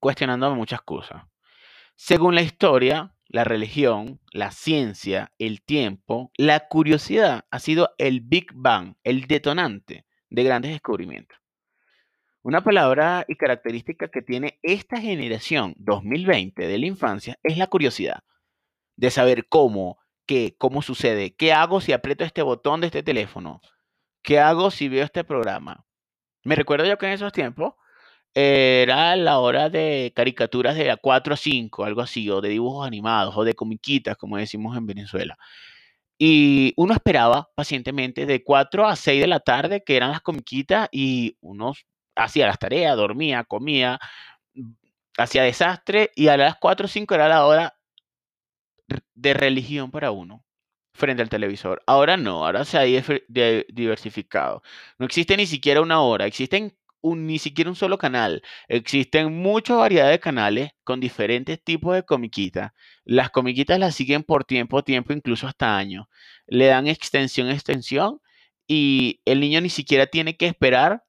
cuestionándome 0.00 0.54
muchas 0.54 0.82
cosas. 0.82 1.22
Según 1.96 2.34
la 2.34 2.42
historia, 2.42 3.14
la 3.28 3.44
religión, 3.44 4.20
la 4.32 4.50
ciencia, 4.50 5.32
el 5.38 5.62
tiempo, 5.62 6.30
la 6.36 6.68
curiosidad 6.68 7.46
ha 7.50 7.58
sido 7.58 7.94
el 7.96 8.20
Big 8.20 8.48
Bang, 8.52 8.96
el 9.02 9.26
detonante 9.26 10.04
de 10.32 10.44
grandes 10.44 10.72
descubrimientos. 10.72 11.38
Una 12.42 12.64
palabra 12.64 13.24
y 13.28 13.36
característica 13.36 14.08
que 14.08 14.22
tiene 14.22 14.58
esta 14.62 15.00
generación 15.00 15.74
2020 15.76 16.66
de 16.66 16.78
la 16.78 16.86
infancia 16.86 17.38
es 17.42 17.56
la 17.56 17.68
curiosidad 17.68 18.24
de 18.96 19.10
saber 19.10 19.46
cómo, 19.48 19.98
qué, 20.26 20.56
cómo 20.58 20.82
sucede, 20.82 21.36
qué 21.36 21.52
hago 21.52 21.80
si 21.80 21.92
aprieto 21.92 22.24
este 22.24 22.42
botón 22.42 22.80
de 22.80 22.86
este 22.88 23.02
teléfono, 23.02 23.60
qué 24.22 24.40
hago 24.40 24.70
si 24.70 24.88
veo 24.88 25.04
este 25.04 25.22
programa. 25.22 25.84
Me 26.44 26.56
recuerdo 26.56 26.86
yo 26.86 26.98
que 26.98 27.06
en 27.06 27.12
esos 27.12 27.32
tiempos 27.32 27.74
era 28.34 29.14
la 29.16 29.38
hora 29.38 29.68
de 29.68 30.12
caricaturas 30.16 30.74
de 30.74 30.90
a 30.90 30.96
4 30.96 31.34
a 31.34 31.36
5, 31.36 31.84
algo 31.84 32.00
así, 32.00 32.28
o 32.30 32.40
de 32.40 32.48
dibujos 32.48 32.86
animados, 32.86 33.36
o 33.36 33.44
de 33.44 33.54
comiquitas, 33.54 34.16
como 34.16 34.38
decimos 34.38 34.76
en 34.76 34.86
Venezuela. 34.86 35.36
Y 36.24 36.72
uno 36.76 36.94
esperaba 36.94 37.50
pacientemente 37.56 38.26
de 38.26 38.44
4 38.44 38.86
a 38.86 38.94
6 38.94 39.20
de 39.20 39.26
la 39.26 39.40
tarde, 39.40 39.82
que 39.82 39.96
eran 39.96 40.12
las 40.12 40.20
comiquitas, 40.20 40.88
y 40.92 41.36
uno 41.40 41.72
hacía 42.14 42.46
las 42.46 42.60
tareas, 42.60 42.96
dormía, 42.96 43.42
comía, 43.42 43.98
hacía 45.18 45.42
desastre, 45.42 46.12
y 46.14 46.28
a 46.28 46.36
las 46.36 46.58
4 46.60 46.86
o 46.86 46.88
5 46.88 47.14
era 47.16 47.26
la 47.28 47.44
hora 47.44 47.76
de 49.14 49.34
religión 49.34 49.90
para 49.90 50.12
uno 50.12 50.44
frente 50.94 51.22
al 51.22 51.28
televisor. 51.28 51.82
Ahora 51.88 52.16
no, 52.16 52.46
ahora 52.46 52.64
se 52.64 52.78
ha 52.78 52.82
diversificado. 52.82 54.62
No 54.98 55.06
existe 55.06 55.36
ni 55.36 55.46
siquiera 55.46 55.80
una 55.80 56.02
hora, 56.02 56.26
existen 56.26 56.76
ni 57.02 57.38
siquiera 57.38 57.70
un 57.70 57.76
solo 57.76 57.98
canal. 57.98 58.42
Existen 58.68 59.32
muchas 59.34 59.76
variedades 59.78 60.14
de 60.14 60.20
canales 60.20 60.70
con 60.84 61.00
diferentes 61.00 61.62
tipos 61.62 61.94
de 61.94 62.04
comiquitas. 62.04 62.72
Las 63.04 63.30
comiquitas 63.30 63.78
las 63.78 63.94
siguen 63.94 64.22
por 64.22 64.44
tiempo, 64.44 64.82
tiempo, 64.84 65.12
incluso 65.12 65.46
hasta 65.46 65.76
años. 65.76 66.06
Le 66.46 66.66
dan 66.66 66.86
extensión, 66.86 67.50
extensión 67.50 68.20
y 68.66 69.20
el 69.24 69.40
niño 69.40 69.60
ni 69.60 69.68
siquiera 69.68 70.06
tiene 70.06 70.36
que 70.36 70.46
esperar 70.46 71.04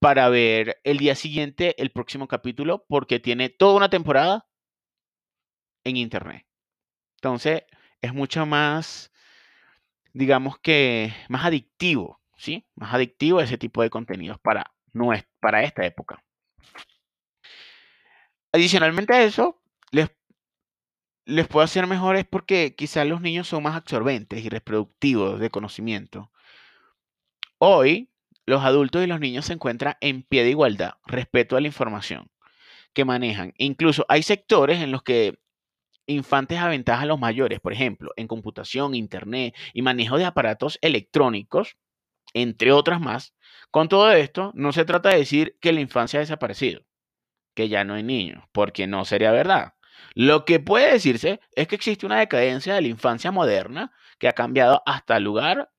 para 0.00 0.28
ver 0.28 0.80
el 0.84 0.98
día 0.98 1.14
siguiente 1.14 1.80
el 1.80 1.90
próximo 1.90 2.28
capítulo 2.28 2.84
porque 2.88 3.20
tiene 3.20 3.50
toda 3.50 3.76
una 3.76 3.90
temporada 3.90 4.46
en 5.84 5.96
internet. 5.96 6.46
Entonces, 7.16 7.64
es 8.00 8.14
mucho 8.14 8.46
más, 8.46 9.12
digamos 10.12 10.58
que, 10.58 11.12
más 11.28 11.44
adictivo, 11.44 12.20
¿sí? 12.36 12.66
Más 12.74 12.94
adictivo 12.94 13.40
ese 13.40 13.58
tipo 13.58 13.82
de 13.82 13.90
contenidos 13.90 14.38
para, 14.40 14.72
es, 15.14 15.24
para 15.40 15.62
esta 15.62 15.84
época. 15.84 16.22
Adicionalmente 18.52 19.14
a 19.14 19.22
eso, 19.22 19.60
les, 19.90 20.10
les 21.24 21.46
puedo 21.46 21.64
hacer 21.64 21.86
mejores 21.86 22.24
porque 22.26 22.74
quizás 22.76 23.06
los 23.06 23.20
niños 23.20 23.48
son 23.48 23.62
más 23.62 23.76
absorbentes 23.76 24.44
y 24.44 24.48
reproductivos 24.48 25.40
de 25.40 25.50
conocimiento. 25.50 26.30
Hoy, 27.58 28.10
los 28.46 28.64
adultos 28.64 29.04
y 29.04 29.06
los 29.06 29.20
niños 29.20 29.44
se 29.44 29.52
encuentran 29.52 29.96
en 30.00 30.22
pie 30.22 30.44
de 30.44 30.50
igualdad 30.50 30.94
respecto 31.06 31.56
a 31.56 31.60
la 31.60 31.68
información 31.68 32.30
que 32.92 33.04
manejan. 33.04 33.52
Incluso 33.58 34.04
hay 34.08 34.22
sectores 34.22 34.80
en 34.80 34.90
los 34.90 35.02
que 35.02 35.38
infantes 36.06 36.58
aventajan 36.58 37.04
a 37.04 37.06
los 37.06 37.20
mayores, 37.20 37.60
por 37.60 37.72
ejemplo, 37.72 38.12
en 38.16 38.26
computación, 38.26 38.94
internet 38.94 39.54
y 39.72 39.82
manejo 39.82 40.18
de 40.18 40.24
aparatos 40.24 40.78
electrónicos, 40.82 41.76
entre 42.34 42.72
otras 42.72 43.00
más. 43.00 43.34
Con 43.70 43.88
todo 43.88 44.10
esto, 44.12 44.52
no 44.54 44.72
se 44.72 44.84
trata 44.84 45.10
de 45.10 45.18
decir 45.18 45.56
que 45.60 45.72
la 45.72 45.80
infancia 45.80 46.18
ha 46.18 46.20
desaparecido, 46.20 46.82
que 47.54 47.68
ya 47.68 47.84
no 47.84 47.94
hay 47.94 48.02
niños, 48.02 48.44
porque 48.52 48.86
no 48.86 49.04
sería 49.04 49.30
verdad. 49.30 49.74
Lo 50.14 50.44
que 50.44 50.60
puede 50.60 50.92
decirse 50.92 51.40
es 51.54 51.68
que 51.68 51.76
existe 51.76 52.06
una 52.06 52.18
decadencia 52.18 52.74
de 52.74 52.82
la 52.82 52.88
infancia 52.88 53.30
moderna 53.30 53.92
que 54.18 54.28
ha 54.28 54.32
cambiado 54.32 54.82
hasta 54.86 55.20
lugar 55.20 55.70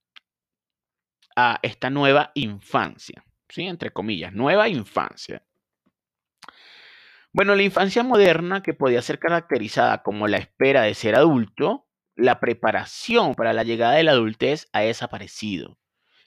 a 1.35 1.59
esta 1.61 1.89
nueva 1.89 2.31
infancia, 2.35 3.23
¿sí? 3.49 3.63
Entre 3.63 3.91
comillas, 3.91 4.33
nueva 4.33 4.69
infancia. 4.69 5.43
Bueno, 7.33 7.55
la 7.55 7.63
infancia 7.63 8.03
moderna, 8.03 8.61
que 8.61 8.73
podía 8.73 9.01
ser 9.01 9.17
caracterizada 9.17 10.03
como 10.03 10.27
la 10.27 10.37
espera 10.37 10.81
de 10.83 10.93
ser 10.93 11.15
adulto, 11.15 11.87
la 12.15 12.39
preparación 12.39 13.35
para 13.35 13.53
la 13.53 13.63
llegada 13.63 13.93
de 13.93 14.03
la 14.03 14.11
adultez 14.11 14.67
ha 14.73 14.81
desaparecido. 14.81 15.77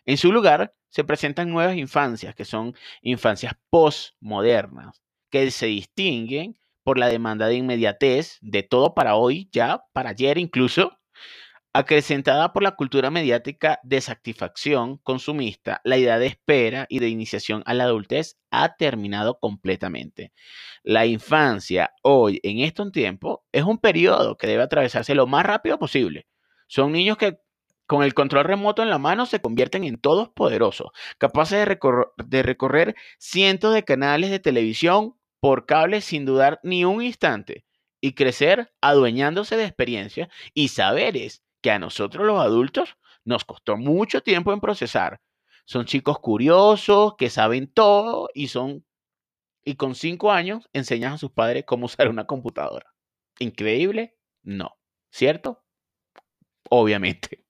En 0.06 0.16
su 0.16 0.32
lugar, 0.32 0.74
se 0.88 1.04
presentan 1.04 1.50
nuevas 1.50 1.76
infancias, 1.76 2.34
que 2.34 2.44
son 2.44 2.74
infancias 3.02 3.54
postmodernas, 3.70 5.02
que 5.30 5.50
se 5.50 5.66
distinguen 5.66 6.56
por 6.82 6.98
la 6.98 7.08
demanda 7.08 7.48
de 7.48 7.56
inmediatez, 7.56 8.38
de 8.40 8.62
todo 8.62 8.94
para 8.94 9.16
hoy, 9.16 9.48
ya, 9.52 9.84
para 9.92 10.10
ayer 10.10 10.38
incluso, 10.38 10.98
Acrecentada 11.76 12.52
por 12.52 12.62
la 12.62 12.76
cultura 12.76 13.10
mediática 13.10 13.80
de 13.82 14.00
satisfacción 14.00 14.98
consumista, 14.98 15.80
la 15.82 15.98
idea 15.98 16.20
de 16.20 16.26
espera 16.26 16.86
y 16.88 17.00
de 17.00 17.08
iniciación 17.08 17.64
a 17.66 17.74
la 17.74 17.82
adultez 17.82 18.38
ha 18.52 18.76
terminado 18.76 19.40
completamente. 19.40 20.32
La 20.84 21.04
infancia, 21.04 21.92
hoy, 22.02 22.38
en 22.44 22.60
estos 22.60 22.92
tiempos, 22.92 23.40
es 23.50 23.64
un 23.64 23.78
periodo 23.78 24.36
que 24.36 24.46
debe 24.46 24.62
atravesarse 24.62 25.16
lo 25.16 25.26
más 25.26 25.44
rápido 25.44 25.76
posible. 25.80 26.28
Son 26.68 26.92
niños 26.92 27.18
que 27.18 27.38
con 27.86 28.02
el 28.02 28.14
control 28.14 28.44
remoto 28.44 28.82
en 28.82 28.90
la 28.90 28.98
mano 28.98 29.26
se 29.26 29.40
convierten 29.40 29.84
en 29.84 29.98
todos 29.98 30.28
poderosos, 30.30 30.90
capaces 31.18 31.66
de, 31.66 31.78
de 32.24 32.42
recorrer 32.42 32.94
cientos 33.18 33.74
de 33.74 33.84
canales 33.84 34.30
de 34.30 34.38
televisión 34.38 35.16
por 35.40 35.66
cable 35.66 36.00
sin 36.00 36.24
dudar 36.24 36.60
ni 36.62 36.84
un 36.84 37.02
instante 37.02 37.64
y 38.00 38.14
crecer 38.14 38.72
adueñándose 38.80 39.56
de 39.56 39.64
experiencias 39.64 40.28
y 40.54 40.68
saberes 40.68 41.42
que 41.60 41.70
a 41.70 41.78
nosotros 41.78 42.26
los 42.26 42.40
adultos 42.40 42.96
nos 43.24 43.44
costó 43.44 43.76
mucho 43.76 44.22
tiempo 44.22 44.52
en 44.52 44.60
procesar. 44.60 45.20
Son 45.64 45.86
chicos 45.86 46.18
curiosos, 46.18 47.14
que 47.16 47.30
saben 47.30 47.72
todo 47.72 48.28
y 48.34 48.48
son 48.48 48.84
y 49.64 49.76
con 49.76 49.94
cinco 49.94 50.30
años 50.30 50.68
enseñan 50.72 51.14
a 51.14 51.18
sus 51.18 51.30
padres 51.30 51.64
cómo 51.66 51.86
usar 51.86 52.08
una 52.08 52.26
computadora. 52.26 52.94
¿Increíble? 53.38 54.16
No. 54.42 54.76
¿Cierto? 55.10 55.64
Obviamente. 56.68 57.43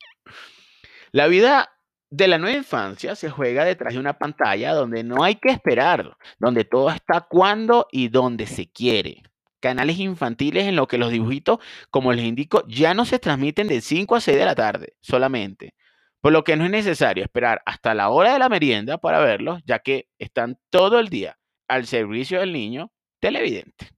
La 1.12 1.26
vida 1.26 1.70
de 2.10 2.28
la 2.28 2.38
nueva 2.38 2.56
infancia 2.56 3.16
se 3.16 3.30
juega 3.30 3.64
detrás 3.64 3.94
de 3.94 4.00
una 4.00 4.18
pantalla 4.18 4.72
donde 4.72 5.02
no 5.02 5.24
hay 5.24 5.36
que 5.36 5.50
esperar, 5.50 6.16
donde 6.38 6.64
todo 6.64 6.90
está 6.90 7.26
cuando 7.28 7.86
y 7.90 8.08
donde 8.08 8.46
se 8.46 8.70
quiere 8.70 9.22
canales 9.64 9.98
infantiles 9.98 10.66
en 10.66 10.76
los 10.76 10.86
que 10.86 10.98
los 10.98 11.10
dibujitos, 11.10 11.58
como 11.88 12.12
les 12.12 12.26
indico, 12.26 12.64
ya 12.68 12.92
no 12.92 13.06
se 13.06 13.18
transmiten 13.18 13.66
de 13.66 13.80
5 13.80 14.14
a 14.14 14.20
6 14.20 14.36
de 14.36 14.44
la 14.44 14.54
tarde 14.54 14.92
solamente. 15.00 15.74
Por 16.20 16.32
lo 16.32 16.44
que 16.44 16.54
no 16.54 16.66
es 16.66 16.70
necesario 16.70 17.24
esperar 17.24 17.62
hasta 17.64 17.94
la 17.94 18.10
hora 18.10 18.34
de 18.34 18.38
la 18.38 18.50
merienda 18.50 18.98
para 18.98 19.20
verlos, 19.20 19.62
ya 19.64 19.78
que 19.78 20.10
están 20.18 20.58
todo 20.68 20.98
el 21.00 21.08
día 21.08 21.38
al 21.66 21.86
servicio 21.86 22.40
del 22.40 22.52
niño 22.52 22.92
televidente. 23.20 23.88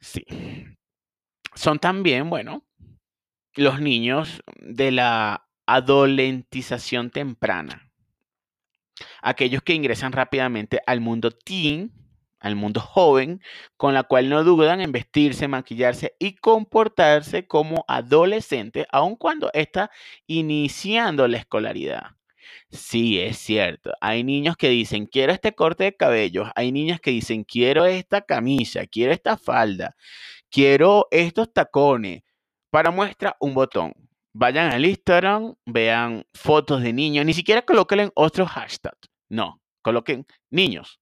Sí. 0.00 0.24
Son 1.54 1.78
también, 1.78 2.30
bueno, 2.30 2.64
los 3.60 3.78
niños 3.78 4.42
de 4.56 4.90
la 4.90 5.46
adolentización 5.66 7.10
temprana. 7.10 7.92
Aquellos 9.20 9.62
que 9.62 9.74
ingresan 9.74 10.12
rápidamente 10.12 10.80
al 10.86 11.00
mundo 11.00 11.30
teen 11.30 11.92
al 12.40 12.56
mundo 12.56 12.80
joven, 12.80 13.42
con 13.76 13.92
la 13.92 14.02
cual 14.04 14.30
no 14.30 14.42
dudan 14.44 14.80
en 14.80 14.92
vestirse, 14.92 15.46
maquillarse 15.46 16.16
y 16.18 16.36
comportarse 16.36 17.46
como 17.46 17.84
adolescente, 17.86 18.86
aun 18.90 19.14
cuando 19.14 19.50
está 19.52 19.90
iniciando 20.26 21.28
la 21.28 21.36
escolaridad. 21.36 22.16
Sí, 22.70 23.20
es 23.20 23.36
cierto. 23.36 23.92
Hay 24.00 24.24
niños 24.24 24.56
que 24.56 24.70
dicen, 24.70 25.04
quiero 25.04 25.34
este 25.34 25.54
corte 25.54 25.84
de 25.84 25.96
cabello. 25.96 26.50
Hay 26.54 26.72
niñas 26.72 26.98
que 26.98 27.10
dicen, 27.10 27.44
quiero 27.44 27.84
esta 27.84 28.22
camisa, 28.22 28.86
quiero 28.86 29.12
esta 29.12 29.36
falda, 29.36 29.96
quiero 30.50 31.08
estos 31.10 31.52
tacones. 31.52 32.22
Para 32.70 32.90
muestra, 32.90 33.36
un 33.40 33.54
botón. 33.54 33.92
Vayan 34.32 34.72
al 34.72 34.84
Instagram, 34.84 35.54
vean 35.66 36.24
fotos 36.34 36.82
de 36.82 36.92
niños, 36.92 37.26
ni 37.26 37.34
siquiera 37.34 37.62
coloquen 37.62 38.10
otro 38.14 38.46
hashtag. 38.46 38.94
No, 39.28 39.60
coloquen 39.82 40.26
niños 40.50 41.00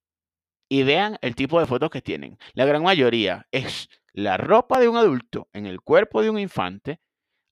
y 0.68 0.82
vean 0.82 1.18
el 1.22 1.34
tipo 1.34 1.60
de 1.60 1.66
fotos 1.66 1.90
que 1.90 2.02
tienen. 2.02 2.38
La 2.52 2.64
gran 2.64 2.82
mayoría 2.82 3.46
es 3.50 3.88
la 4.12 4.36
ropa 4.36 4.78
de 4.80 4.88
un 4.88 4.96
adulto 4.96 5.48
en 5.52 5.66
el 5.66 5.80
cuerpo 5.80 6.22
de 6.22 6.30
un 6.30 6.38
infante, 6.38 7.00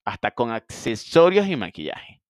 hasta 0.05 0.31
con 0.31 0.51
accesorios 0.51 1.47
y 1.47 1.55
maquillaje. 1.55 2.21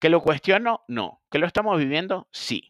¿Que 0.00 0.08
lo 0.08 0.20
cuestiono? 0.20 0.82
No. 0.88 1.22
¿Que 1.30 1.38
lo 1.38 1.46
estamos 1.46 1.78
viviendo? 1.78 2.28
Sí. 2.32 2.68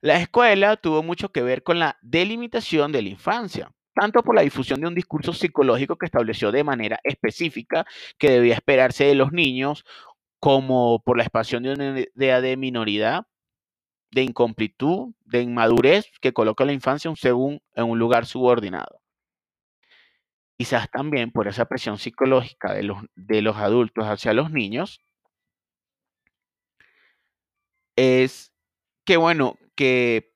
La 0.00 0.16
escuela 0.16 0.76
tuvo 0.76 1.02
mucho 1.02 1.30
que 1.30 1.42
ver 1.42 1.62
con 1.62 1.78
la 1.78 1.98
delimitación 2.00 2.92
de 2.92 3.02
la 3.02 3.08
infancia, 3.10 3.72
tanto 3.94 4.22
por 4.22 4.34
la 4.34 4.42
difusión 4.42 4.80
de 4.80 4.86
un 4.88 4.94
discurso 4.94 5.32
psicológico 5.32 5.96
que 5.96 6.06
estableció 6.06 6.52
de 6.52 6.64
manera 6.64 7.00
específica 7.04 7.84
que 8.18 8.30
debía 8.30 8.54
esperarse 8.54 9.04
de 9.04 9.14
los 9.14 9.32
niños, 9.32 9.84
como 10.40 11.02
por 11.04 11.16
la 11.16 11.24
expansión 11.24 11.62
de 11.62 11.72
una 11.72 12.00
idea 12.00 12.40
de 12.40 12.56
minoridad 12.56 13.26
de 14.12 14.22
incompletud, 14.22 15.14
de 15.24 15.40
inmadurez 15.40 16.06
que 16.20 16.32
coloca 16.32 16.64
a 16.64 16.66
la 16.66 16.74
infancia 16.74 17.10
según 17.16 17.60
en 17.74 17.84
un 17.84 17.98
lugar 17.98 18.26
subordinado. 18.26 19.00
Quizás 20.58 20.88
también 20.90 21.32
por 21.32 21.48
esa 21.48 21.64
presión 21.64 21.98
psicológica 21.98 22.74
de 22.74 22.82
los, 22.84 22.98
de 23.16 23.42
los 23.42 23.56
adultos 23.56 24.04
hacia 24.04 24.34
los 24.34 24.50
niños, 24.50 25.00
es 27.96 28.52
que, 29.04 29.16
bueno, 29.16 29.56
que, 29.74 30.31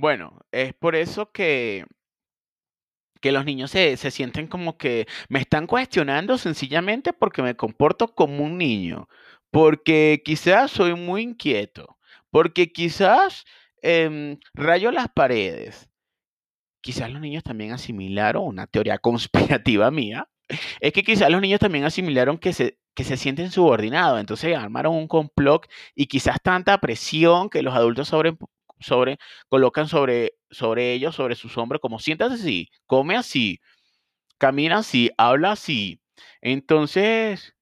bueno, 0.00 0.40
es 0.52 0.74
por 0.74 0.96
eso 0.96 1.30
que, 1.32 1.84
que 3.20 3.32
los 3.32 3.44
niños 3.44 3.70
se, 3.70 3.96
se 3.96 4.10
sienten 4.10 4.46
como 4.48 4.78
que 4.78 5.06
me 5.28 5.40
están 5.40 5.66
cuestionando 5.66 6.38
sencillamente 6.38 7.12
porque 7.12 7.42
me 7.42 7.56
comporto 7.56 8.14
como 8.14 8.44
un 8.44 8.58
niño, 8.58 9.08
porque 9.50 10.22
quizás 10.24 10.70
soy 10.70 10.94
muy 10.94 11.22
inquieto, 11.22 11.98
porque 12.30 12.72
quizás 12.72 13.44
em, 13.82 14.38
rayo 14.54 14.90
las 14.90 15.08
paredes. 15.08 15.88
Quizás 16.82 17.10
los 17.10 17.20
niños 17.20 17.42
también 17.42 17.72
asimilaron 17.72 18.44
una 18.46 18.66
teoría 18.66 18.98
conspirativa 19.58 19.90
mía. 19.90 20.28
Es 20.80 20.92
que 20.92 21.02
quizás 21.04 21.30
los 21.30 21.40
niños 21.40 21.60
también 21.60 21.84
asimilaron 21.84 22.38
que 22.38 22.52
se, 22.52 22.78
que 22.94 23.04
se 23.04 23.16
sienten 23.16 23.50
subordinados. 23.50 24.20
Entonces 24.20 24.56
armaron 24.56 24.94
un 24.94 25.08
complot 25.08 25.68
y 25.94 26.06
quizás 26.06 26.38
tanta 26.42 26.78
presión 26.78 27.50
que 27.50 27.62
los 27.62 27.74
adultos 27.74 28.08
sobre, 28.08 28.36
sobre, 28.80 29.18
colocan 29.48 29.88
sobre, 29.88 30.34
sobre 30.50 30.92
ellos, 30.92 31.14
sobre 31.14 31.36
sus 31.36 31.56
hombros, 31.58 31.80
como 31.80 31.98
siéntate 31.98 32.34
así, 32.34 32.68
come 32.86 33.16
así, 33.16 33.60
camina 34.38 34.78
así, 34.78 35.10
habla 35.18 35.52
así. 35.52 36.00
Entonces, 36.42 37.54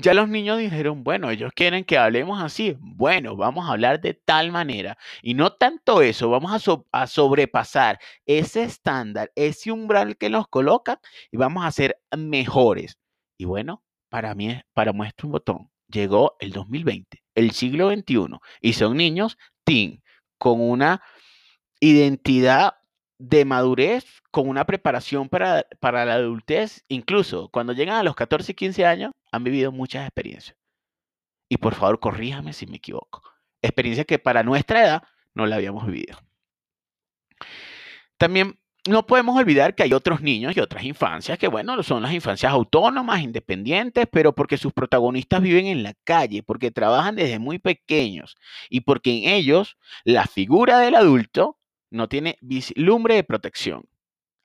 ya 0.00 0.14
los 0.14 0.28
niños 0.28 0.58
dijeron, 0.58 1.02
bueno, 1.02 1.30
ellos 1.30 1.52
quieren 1.54 1.84
que 1.84 1.98
hablemos 1.98 2.42
así. 2.42 2.76
Bueno, 2.80 3.36
vamos 3.36 3.68
a 3.68 3.72
hablar 3.72 4.00
de 4.00 4.14
tal 4.14 4.52
manera. 4.52 4.96
Y 5.22 5.34
no 5.34 5.52
tanto 5.52 6.02
eso, 6.02 6.30
vamos 6.30 6.52
a, 6.92 7.06
sobrepasar 7.06 7.98
ese 8.26 8.62
estándar, 8.62 9.32
ese 9.34 9.72
umbral 9.72 10.16
que 10.16 10.30
nos 10.30 10.46
colocan 10.48 10.98
y 11.32 11.36
vamos 11.36 11.64
a 11.64 11.72
ser 11.72 12.00
mejores. 12.16 12.98
Y 13.36 13.44
bueno, 13.44 13.82
para 14.08 14.34
mí, 14.34 14.60
para 14.72 14.92
muestra 14.92 15.26
un 15.26 15.32
botón, 15.32 15.70
llegó 15.88 16.36
el 16.40 16.52
2020, 16.52 17.22
el 17.34 17.50
siglo 17.52 17.90
XXI, 17.90 18.38
y 18.60 18.72
son 18.74 18.96
niños 18.96 19.38
teen, 19.64 20.02
con 20.38 20.60
una 20.60 21.02
identidad 21.80 22.74
de 23.18 23.44
madurez, 23.44 24.04
con 24.30 24.48
una 24.48 24.64
preparación 24.64 25.28
para, 25.28 25.66
para 25.80 26.04
la 26.04 26.14
adultez, 26.14 26.84
incluso 26.88 27.48
cuando 27.48 27.72
llegan 27.72 27.96
a 27.96 28.02
los 28.02 28.14
14 28.14 28.52
y 28.52 28.54
15 28.54 28.86
años, 28.86 29.12
han 29.32 29.44
vivido 29.44 29.72
muchas 29.72 30.04
experiencias. 30.06 30.56
Y 31.48 31.56
por 31.56 31.74
favor, 31.74 31.98
corríjame 31.98 32.52
si 32.52 32.66
me 32.66 32.76
equivoco. 32.76 33.22
Experiencias 33.62 34.06
que 34.06 34.18
para 34.18 34.42
nuestra 34.42 34.84
edad 34.84 35.02
no 35.34 35.46
la 35.46 35.56
habíamos 35.56 35.86
vivido. 35.86 36.18
También 38.18 38.58
no 38.88 39.06
podemos 39.06 39.36
olvidar 39.36 39.74
que 39.74 39.82
hay 39.82 39.92
otros 39.92 40.20
niños 40.20 40.56
y 40.56 40.60
otras 40.60 40.84
infancias 40.84 41.38
que, 41.38 41.48
bueno, 41.48 41.82
son 41.82 42.02
las 42.02 42.12
infancias 42.12 42.52
autónomas, 42.52 43.20
independientes, 43.20 44.06
pero 44.10 44.34
porque 44.34 44.56
sus 44.56 44.72
protagonistas 44.72 45.42
viven 45.42 45.66
en 45.66 45.82
la 45.82 45.94
calle, 46.04 46.42
porque 46.42 46.70
trabajan 46.70 47.16
desde 47.16 47.38
muy 47.38 47.58
pequeños 47.58 48.36
y 48.68 48.80
porque 48.80 49.10
en 49.10 49.30
ellos 49.30 49.76
la 50.04 50.26
figura 50.26 50.78
del 50.78 50.94
adulto 50.94 51.58
no 51.90 52.08
tiene 52.08 52.38
vislumbre 52.40 53.14
de 53.14 53.24
protección. 53.24 53.88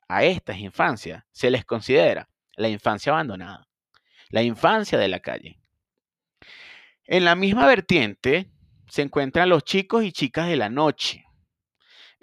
A 0.08 0.23
estas 0.23 0.60
infancias 0.60 1.23
se 1.32 1.49
les 1.49 1.65
considera 1.65 2.29
la 2.56 2.69
infancia 2.69 3.12
abandonada, 3.12 3.67
la 4.29 4.43
infancia 4.43 4.99
de 4.99 5.08
la 5.08 5.19
calle. 5.19 5.60
En 7.06 7.25
la 7.25 7.36
misma 7.36 7.65
vertiente 7.65 8.49
se 8.88 9.01
encuentran 9.01 9.49
los 9.49 9.63
chicos 9.63 10.03
y 10.03 10.12
chicas 10.12 10.47
de 10.47 10.56
la 10.56 10.69
noche, 10.69 11.23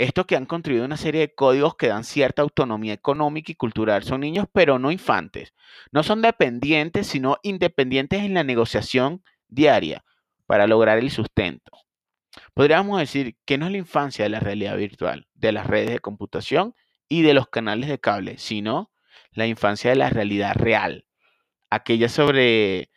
estos 0.00 0.24
que 0.24 0.34
han 0.34 0.46
construido 0.46 0.86
una 0.86 0.96
serie 0.96 1.20
de 1.20 1.34
códigos 1.34 1.76
que 1.76 1.88
dan 1.88 2.04
cierta 2.04 2.40
autonomía 2.40 2.94
económica 2.94 3.52
y 3.52 3.54
cultural 3.54 4.02
son 4.02 4.22
niños, 4.22 4.46
pero 4.50 4.78
no 4.78 4.90
infantes. 4.90 5.52
No 5.92 6.02
son 6.02 6.22
dependientes, 6.22 7.06
sino 7.06 7.36
independientes 7.42 8.22
en 8.22 8.32
la 8.32 8.42
negociación 8.42 9.22
diaria 9.48 10.02
para 10.46 10.66
lograr 10.66 10.98
el 10.98 11.10
sustento. 11.10 11.72
Podríamos 12.54 12.98
decir 12.98 13.36
que 13.44 13.58
no 13.58 13.66
es 13.66 13.72
la 13.72 13.78
infancia 13.78 14.24
de 14.24 14.30
la 14.30 14.40
realidad 14.40 14.78
virtual, 14.78 15.28
de 15.34 15.52
las 15.52 15.66
redes 15.66 15.90
de 15.90 16.00
computación 16.00 16.74
y 17.06 17.20
de 17.20 17.34
los 17.34 17.48
canales 17.48 17.90
de 17.90 18.00
cable, 18.00 18.38
sino 18.38 18.90
la 19.32 19.46
infancia 19.46 19.90
de 19.90 19.96
la 19.96 20.08
realidad 20.08 20.54
real, 20.54 21.04
aquella 21.68 22.08
sobre 22.08 22.90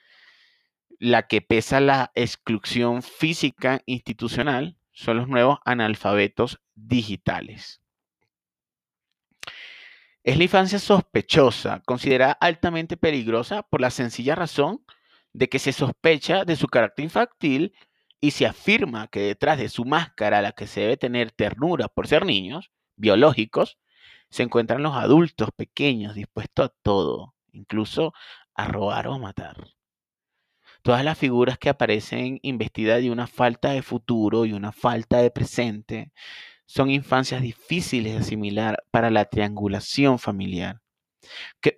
la 0.99 1.27
que 1.27 1.41
pesa 1.41 1.81
la 1.81 2.13
exclusión 2.15 3.03
física 3.03 3.81
institucional 3.87 4.77
son 4.93 5.17
los 5.17 5.27
nuevos 5.27 5.59
analfabetos 5.65 6.62
digitales. 6.75 7.81
Es 10.23 10.37
la 10.37 10.43
infancia 10.43 10.79
sospechosa, 10.79 11.81
considerada 11.85 12.31
altamente 12.33 12.95
peligrosa 12.95 13.63
por 13.63 13.81
la 13.81 13.89
sencilla 13.89 14.35
razón 14.35 14.85
de 15.33 15.49
que 15.49 15.59
se 15.59 15.73
sospecha 15.73 16.45
de 16.45 16.55
su 16.55 16.67
carácter 16.67 17.03
infantil 17.03 17.75
y 18.21 18.31
se 18.31 18.45
afirma 18.45 19.09
que 19.09 19.19
detrás 19.19 19.57
de 19.57 19.67
su 19.67 19.83
máscara, 19.83 20.39
a 20.39 20.41
la 20.41 20.53
que 20.53 20.65
se 20.65 20.81
debe 20.81 20.95
tener 20.95 21.31
ternura 21.31 21.89
por 21.89 22.07
ser 22.07 22.25
niños 22.25 22.71
biológicos, 22.95 23.77
se 24.29 24.43
encuentran 24.43 24.81
los 24.81 24.95
adultos 24.95 25.49
pequeños 25.55 26.15
dispuestos 26.15 26.67
a 26.67 26.73
todo, 26.81 27.35
incluso 27.51 28.13
a 28.55 28.67
robar 28.67 29.07
o 29.07 29.15
a 29.15 29.19
matar. 29.19 29.67
Todas 30.83 31.03
las 31.03 31.17
figuras 31.17 31.57
que 31.57 31.69
aparecen 31.69 32.39
investidas 32.43 33.01
de 33.01 33.11
una 33.11 33.27
falta 33.27 33.71
de 33.71 33.81
futuro 33.81 34.45
y 34.45 34.53
una 34.53 34.71
falta 34.71 35.17
de 35.17 35.29
presente 35.29 36.13
son 36.65 36.89
infancias 36.89 37.41
difíciles 37.41 38.13
de 38.13 38.19
asimilar 38.19 38.83
para 38.91 39.09
la 39.09 39.25
triangulación 39.25 40.19
familiar. 40.19 40.79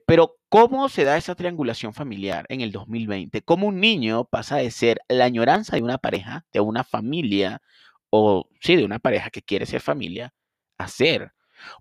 pero, 0.08 0.38
¿cómo 0.50 0.90
se 0.90 1.04
da 1.04 1.18
esa 1.18 1.36
triangulación 1.36 1.94
familiar 1.94 2.46
en 2.50 2.62
el 2.62 2.72
2020? 2.72 3.42
¿Cómo 3.44 3.68
un 3.68 3.80
niño 3.80 4.26
pasa 4.26 4.58
de 4.58 4.72
ser 4.72 5.00
la 5.10 5.26
añoranza 5.26 5.76
de 5.76 5.84
una 5.84 5.98
pareja, 5.98 6.46
de 6.52 6.60
una 6.62 6.84
familia, 6.84 7.62
o 8.10 8.50
sí, 8.62 8.76
de 8.76 8.86
una 8.86 9.00
pareja 9.00 9.30
que 9.30 9.44
quiere 9.44 9.66
ser 9.66 9.82
familia, 9.82 10.34
a 10.78 10.88
ser 10.88 11.34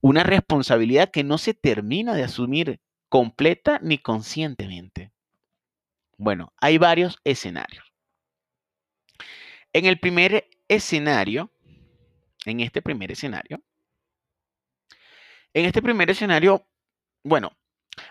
una 0.03 0.23
responsabilidad 0.25 1.11
que 1.11 1.25
no 1.25 1.39
se 1.39 1.55
termina 1.55 2.15
de 2.15 2.25
asumir 2.25 2.81
completa 3.09 3.79
ni 3.83 3.99
conscientemente? 3.99 5.13
Bueno, 6.19 6.53
hay 6.61 6.79
varios 6.79 7.19
escenarios. 7.25 7.85
En 9.73 9.87
el 9.87 9.99
primer 9.99 10.49
escenario, 10.69 11.51
en 12.45 12.61
este 12.61 12.83
primer 12.83 13.13
escenario, 13.13 13.63
en 15.53 15.67
este 15.67 15.83
primer 15.83 16.11
escenario, 16.11 16.67
bueno, 17.23 17.53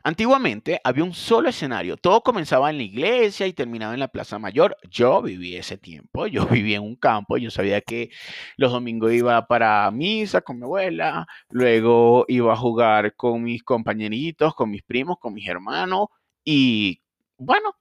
antiguamente 0.03 0.79
había 0.83 1.03
un 1.03 1.13
solo 1.13 1.49
escenario. 1.49 1.97
Todo 1.97 2.21
comenzaba 2.23 2.69
en 2.69 2.77
la 2.77 2.83
iglesia 2.83 3.47
y 3.47 3.53
terminaba 3.53 3.93
en 3.93 3.99
la 3.99 4.07
Plaza 4.07 4.39
Mayor. 4.39 4.77
Yo 4.89 5.21
viví 5.21 5.55
ese 5.55 5.77
tiempo, 5.77 6.27
yo 6.27 6.45
vivía 6.47 6.77
en 6.77 6.83
un 6.83 6.95
campo, 6.95 7.37
yo 7.37 7.51
sabía 7.51 7.81
que 7.81 8.09
los 8.57 8.71
domingos 8.71 9.13
iba 9.13 9.45
para 9.47 9.89
misa 9.91 10.41
con 10.41 10.57
mi 10.59 10.63
abuela, 10.63 11.27
luego 11.49 12.25
iba 12.27 12.53
a 12.53 12.57
jugar 12.57 13.15
con 13.15 13.43
mis 13.43 13.63
compañeritos, 13.63 14.55
con 14.55 14.71
mis 14.71 14.83
primos, 14.83 15.17
con 15.19 15.33
mis 15.33 15.47
hermanos 15.47 16.07
y 16.45 17.01
bueno, 17.37 17.75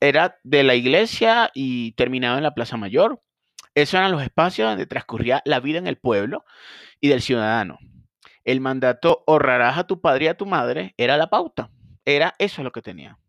era 0.00 0.36
de 0.44 0.62
la 0.64 0.74
iglesia 0.74 1.50
y 1.54 1.92
terminaba 1.92 2.36
en 2.38 2.44
la 2.44 2.54
Plaza 2.54 2.76
Mayor. 2.76 3.20
Esos 3.78 3.94
eran 3.94 4.10
los 4.10 4.22
espacios 4.22 4.68
donde 4.68 4.86
transcurría 4.86 5.40
la 5.44 5.60
vida 5.60 5.78
en 5.78 5.86
el 5.86 5.98
pueblo 5.98 6.44
y 7.00 7.06
del 7.06 7.22
ciudadano. 7.22 7.78
El 8.42 8.60
mandato 8.60 9.22
honrarás 9.24 9.78
a 9.78 9.86
tu 9.86 10.00
padre 10.00 10.24
y 10.24 10.28
a 10.28 10.36
tu 10.36 10.46
madre 10.46 10.94
era 10.96 11.16
la 11.16 11.30
pauta. 11.30 11.70
Era 12.04 12.34
eso 12.40 12.64
lo 12.64 12.72
que 12.72 12.82
tenía. 12.82 13.20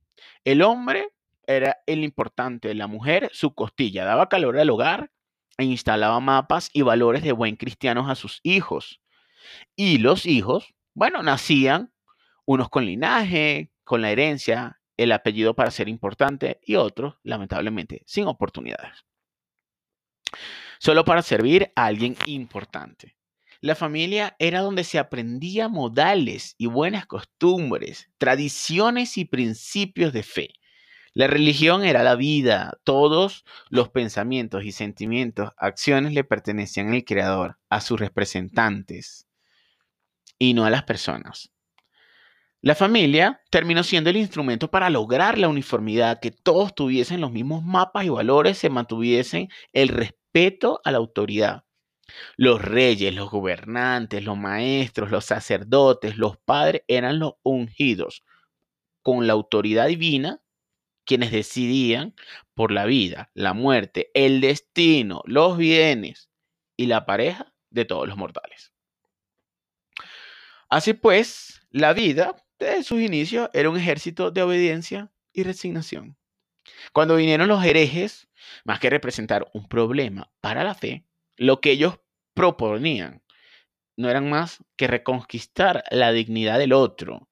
El 0.44 0.64
hombre 0.64 1.10
era 1.46 1.78
el 1.86 2.04
importante, 2.04 2.74
la 2.74 2.88
mujer 2.88 3.30
su 3.32 3.54
costilla, 3.54 4.06
daba 4.06 4.28
calor 4.28 4.58
al 4.58 4.72
hogar 4.72 5.12
e 5.60 5.66
instalaba 5.66 6.20
mapas 6.20 6.72
y 6.74 6.82
valores 6.82 7.22
de 7.22 7.32
buen 7.32 7.56
cristianos 7.56 8.10
a 8.10 8.16
sus 8.16 8.40
hijos. 8.42 9.02
Y 9.76 10.00
los 10.00 10.26
hijos, 10.26 10.74
bueno, 10.96 11.22
nacían 11.22 11.94
unos 12.46 12.70
con 12.70 12.88
linaje, 12.88 13.72
con 13.84 14.02
la 14.02 14.10
herencia, 14.10 14.82
el 14.98 15.12
apellido 15.12 15.54
para 15.54 15.70
ser 15.70 15.90
importante 15.90 16.60
y 16.64 16.74
otros, 16.74 17.18
lamentablemente, 17.22 18.02
sin 18.08 18.26
oportunidades. 18.26 19.06
Solo 20.80 21.06
para 21.06 21.22
servir 21.22 21.72
a 21.76 21.86
alguien 21.86 22.16
importante. 22.26 23.18
La 23.62 23.76
familia 23.76 24.38
era 24.40 24.62
donde 24.62 24.86
se 24.86 25.00
aprendía 25.00 25.68
modales 25.68 26.56
y 26.58 26.68
buenas 26.68 27.06
costumbres, 27.06 28.10
tradiciones 28.18 29.18
y 29.18 29.26
principios 29.26 30.14
de 30.14 30.24
fe. 30.24 30.54
La 31.14 31.28
religión 31.28 31.84
era 31.84 32.02
la 32.04 32.16
vida, 32.16 32.80
todos 32.86 33.44
los 33.70 33.90
pensamientos 33.90 34.64
y 34.64 34.72
sentimientos, 34.72 35.52
acciones 35.58 36.14
le 36.14 36.24
pertenecían 36.24 36.94
al 36.94 37.04
Creador, 37.04 37.58
a 37.70 37.82
sus 37.82 38.00
representantes, 38.00 39.28
y 40.38 40.54
no 40.54 40.64
a 40.64 40.70
las 40.70 40.84
personas. 40.84 41.52
La 42.62 42.76
familia 42.76 43.42
terminó 43.50 43.84
siendo 43.84 44.10
el 44.10 44.18
instrumento 44.18 44.72
para 44.72 44.90
lograr 44.90 45.38
la 45.38 45.50
uniformidad, 45.50 46.22
que 46.22 46.32
todos 46.32 46.74
tuviesen 46.76 47.20
los 47.20 47.32
mismos 47.32 47.64
mapas 47.66 48.06
y 48.06 48.10
valores, 48.10 48.58
se 48.58 48.70
mantuviesen 48.70 49.50
el 49.74 49.90
respeto 49.90 50.19
a 50.84 50.92
la 50.92 50.98
autoridad. 50.98 51.66
Los 52.38 52.62
reyes, 52.62 53.14
los 53.14 53.30
gobernantes, 53.30 54.24
los 54.24 54.38
maestros, 54.38 55.12
los 55.12 55.26
sacerdotes, 55.26 56.18
los 56.18 56.38
padres 56.38 56.84
eran 56.88 57.20
los 57.20 57.34
ungidos 57.44 58.24
con 59.02 59.28
la 59.28 59.34
autoridad 59.34 59.88
divina 59.88 60.42
quienes 61.06 61.32
decidían 61.32 62.14
por 62.54 62.72
la 62.72 62.86
vida, 62.86 63.32
la 63.34 63.54
muerte, 63.54 64.12
el 64.14 64.42
destino, 64.42 65.24
los 65.26 65.58
bienes 65.58 66.30
y 66.78 66.86
la 66.86 67.06
pareja 67.06 67.52
de 67.72 67.86
todos 67.86 68.08
los 68.08 68.18
mortales. 68.18 68.74
Así 70.70 70.94
pues, 70.94 71.62
la 71.72 71.94
vida, 71.94 72.36
desde 72.60 72.84
sus 72.84 73.02
inicios, 73.02 73.50
era 73.54 73.70
un 73.70 73.78
ejército 73.78 74.30
de 74.30 74.44
obediencia 74.44 75.12
y 75.34 75.44
resignación. 75.44 76.16
Cuando 76.94 77.16
vinieron 77.16 77.48
los 77.48 77.64
herejes, 77.64 78.30
más 78.64 78.80
que 78.80 78.90
representar 78.90 79.50
un 79.54 79.68
problema 79.68 80.32
para 80.42 80.64
la 80.64 80.76
fe, 80.76 81.06
lo 81.38 81.62
que 81.62 81.72
ellos 81.72 82.00
proponían 82.34 83.24
no 83.98 84.10
eran 84.10 84.30
más 84.30 84.64
que 84.78 84.88
reconquistar 84.88 85.84
la 85.92 86.12
dignidad 86.12 86.58
del 86.58 86.74
otro 86.74 87.30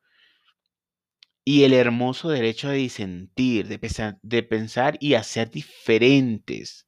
y 1.46 1.64
el 1.64 1.72
hermoso 1.72 2.30
derecho 2.30 2.68
de 2.68 2.76
disentir, 2.76 3.68
de 3.70 3.80
pensar, 3.80 4.20
de 4.22 4.44
pensar 4.44 4.98
y 5.00 5.14
hacer 5.14 5.50
diferentes. 5.50 6.88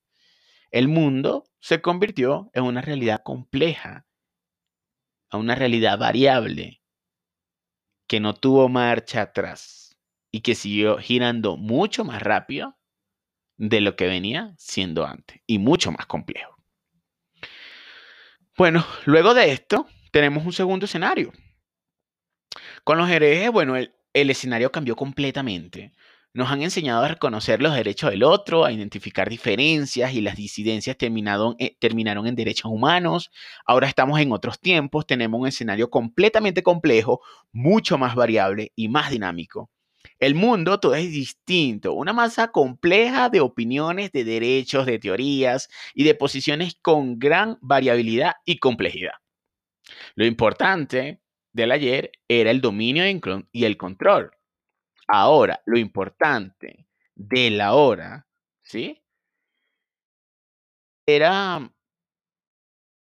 El 0.69 0.89
mundo 0.89 1.49
se 1.61 1.81
convirtió 1.81 2.51
en 2.53 2.63
una 2.65 2.81
realidad 2.81 3.21
compleja, 3.23 4.05
a 5.29 5.37
una 5.37 5.55
realidad 5.55 5.97
variable, 5.97 6.81
que 8.05 8.19
no 8.19 8.33
tuvo 8.33 8.67
marcha 8.67 9.21
atrás 9.21 9.78
y 10.31 10.41
que 10.41 10.55
siguió 10.55 10.97
girando 10.97 11.57
mucho 11.57 12.03
más 12.03 12.21
rápido 12.21 12.77
de 13.57 13.81
lo 13.81 13.95
que 13.95 14.07
venía 14.07 14.53
siendo 14.57 15.05
antes 15.05 15.41
y 15.45 15.59
mucho 15.59 15.91
más 15.91 16.05
complejo. 16.05 16.55
Bueno, 18.57 18.85
luego 19.05 19.33
de 19.33 19.51
esto 19.51 19.87
tenemos 20.11 20.45
un 20.45 20.53
segundo 20.53 20.85
escenario. 20.85 21.31
Con 22.83 22.97
los 22.97 23.09
herejes, 23.09 23.51
bueno, 23.51 23.75
el, 23.75 23.93
el 24.13 24.29
escenario 24.29 24.71
cambió 24.71 24.95
completamente. 24.95 25.93
Nos 26.31 26.51
han 26.51 26.61
enseñado 26.61 27.03
a 27.03 27.07
reconocer 27.07 27.61
los 27.61 27.73
derechos 27.73 28.11
del 28.11 28.23
otro, 28.23 28.63
a 28.63 28.71
identificar 28.71 29.29
diferencias 29.29 30.13
y 30.13 30.21
las 30.21 30.35
disidencias 30.35 30.97
terminaron, 30.97 31.55
eh, 31.57 31.75
terminaron 31.79 32.27
en 32.27 32.35
derechos 32.35 32.71
humanos. 32.71 33.31
Ahora 33.65 33.87
estamos 33.87 34.19
en 34.19 34.31
otros 34.31 34.59
tiempos, 34.59 35.07
tenemos 35.07 35.41
un 35.41 35.47
escenario 35.47 35.89
completamente 35.89 36.61
complejo, 36.61 37.21
mucho 37.51 37.97
más 37.97 38.13
variable 38.13 38.71
y 38.75 38.89
más 38.89 39.09
dinámico. 39.09 39.71
El 40.19 40.35
mundo 40.35 40.79
todo 40.79 40.95
es 40.95 41.11
distinto, 41.11 41.93
una 41.93 42.11
masa 42.11 42.51
compleja 42.51 43.29
de 43.29 43.39
opiniones, 43.39 44.11
de 44.11 44.25
derechos, 44.25 44.85
de 44.85 44.99
teorías 44.99 45.69
y 45.93 46.03
de 46.03 46.13
posiciones 46.13 46.75
con 46.81 47.19
gran 47.19 47.57
variabilidad 47.61 48.33
y 48.43 48.59
complejidad. 48.59 49.13
Lo 50.15 50.25
importante 50.25 51.21
del 51.53 51.71
ayer 51.71 52.11
era 52.27 52.51
el 52.51 52.59
dominio 52.59 53.03
y 53.51 53.65
el 53.65 53.77
control. 53.77 54.31
Ahora, 55.07 55.61
lo 55.65 55.79
importante 55.79 56.85
de 57.15 57.49
la 57.49 57.73
hora, 57.73 58.27
¿sí? 58.61 59.01
Era 61.07 61.73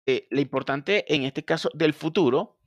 eh, 0.07 0.27
lo 0.31 0.41
importante 0.41 1.13
en 1.13 1.23
este 1.23 1.45
caso 1.45 1.69
del 1.73 1.93
futuro, 1.93 2.58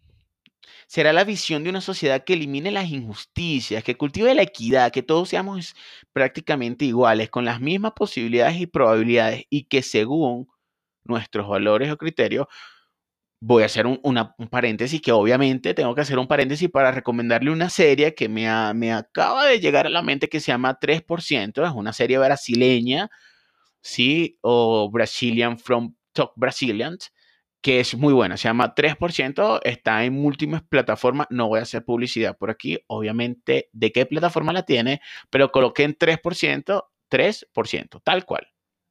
será 0.87 1.13
la 1.13 1.25
visión 1.25 1.65
de 1.65 1.71
una 1.71 1.81
sociedad 1.81 2.25
que 2.25 2.35
elimine 2.35 2.71
las 2.71 2.91
injusticias, 2.91 3.85
que 3.85 3.97
cultive 3.97 4.35
la 4.35 4.43
equidad, 4.43 4.93
que 4.93 5.03
todos 5.03 5.29
seamos 5.29 5.75
prácticamente 6.13 6.85
iguales, 6.85 7.31
con 7.31 7.45
las 7.45 7.61
mismas 7.61 7.93
posibilidades 7.93 8.61
y 8.61 8.67
probabilidades 8.67 9.45
y 9.51 9.65
que 9.65 9.83
según 9.83 10.49
nuestros 11.05 11.49
valores 11.49 11.91
o 11.91 11.97
criterios 11.97 12.47
voy 13.45 13.65
a 13.65 13.67
hacer 13.67 13.87
un, 13.87 14.01
paréntesis 14.51 15.01
que 15.03 15.11
obviamente 15.11 15.75
tengo 15.75 15.97
que 15.97 16.03
hacer 16.03 16.17
un 16.19 16.29
paréntesis 16.29 16.71
para 16.71 16.93
recomendarle 16.93 17.51
una 17.51 17.71
serie 17.71 18.15
que 18.15 18.29
me, 18.29 18.47
me 18.75 18.93
acaba 18.93 19.47
de 19.47 19.59
llegar 19.59 19.87
a 19.87 19.91
la 19.91 20.03
mente 20.03 20.29
que 20.29 20.39
se 20.39 20.53
llama 20.53 20.79
3%, 20.79 21.67
es 21.67 21.73
una 21.75 21.93
serie 21.93 22.19
brasileña, 22.19 23.11
¿sí? 23.81 24.39
O 24.43 24.89
Brazilian 24.93 25.59
from 25.59 25.97
Talk 26.13 26.33
Brazilians, 26.37 27.13
que 27.63 27.81
es 27.81 27.97
muy 27.97 28.13
buena, 28.13 28.37
se 28.37 28.49
llama 28.49 28.75
3%, 28.75 29.61
está 29.63 30.05
en 30.05 30.15
múltiples 30.15 30.63
plataformas, 30.63 31.29
no 31.31 31.49
voy 31.49 31.61
a 31.61 31.63
hacer 31.63 31.85
publicidad 31.85 32.37
por 32.37 32.51
aquí, 32.51 32.79
obviamente 32.89 33.71
de 33.73 33.93
qué 33.93 34.05
plataforma 34.05 34.53
la 34.53 34.65
tiene, 34.65 35.01
pero 35.31 35.53
coloqué 35.53 35.85
en 35.85 35.97
3%, 35.97 36.85
3%, 37.11 38.01
tal 38.03 38.25
cual. 38.25 38.49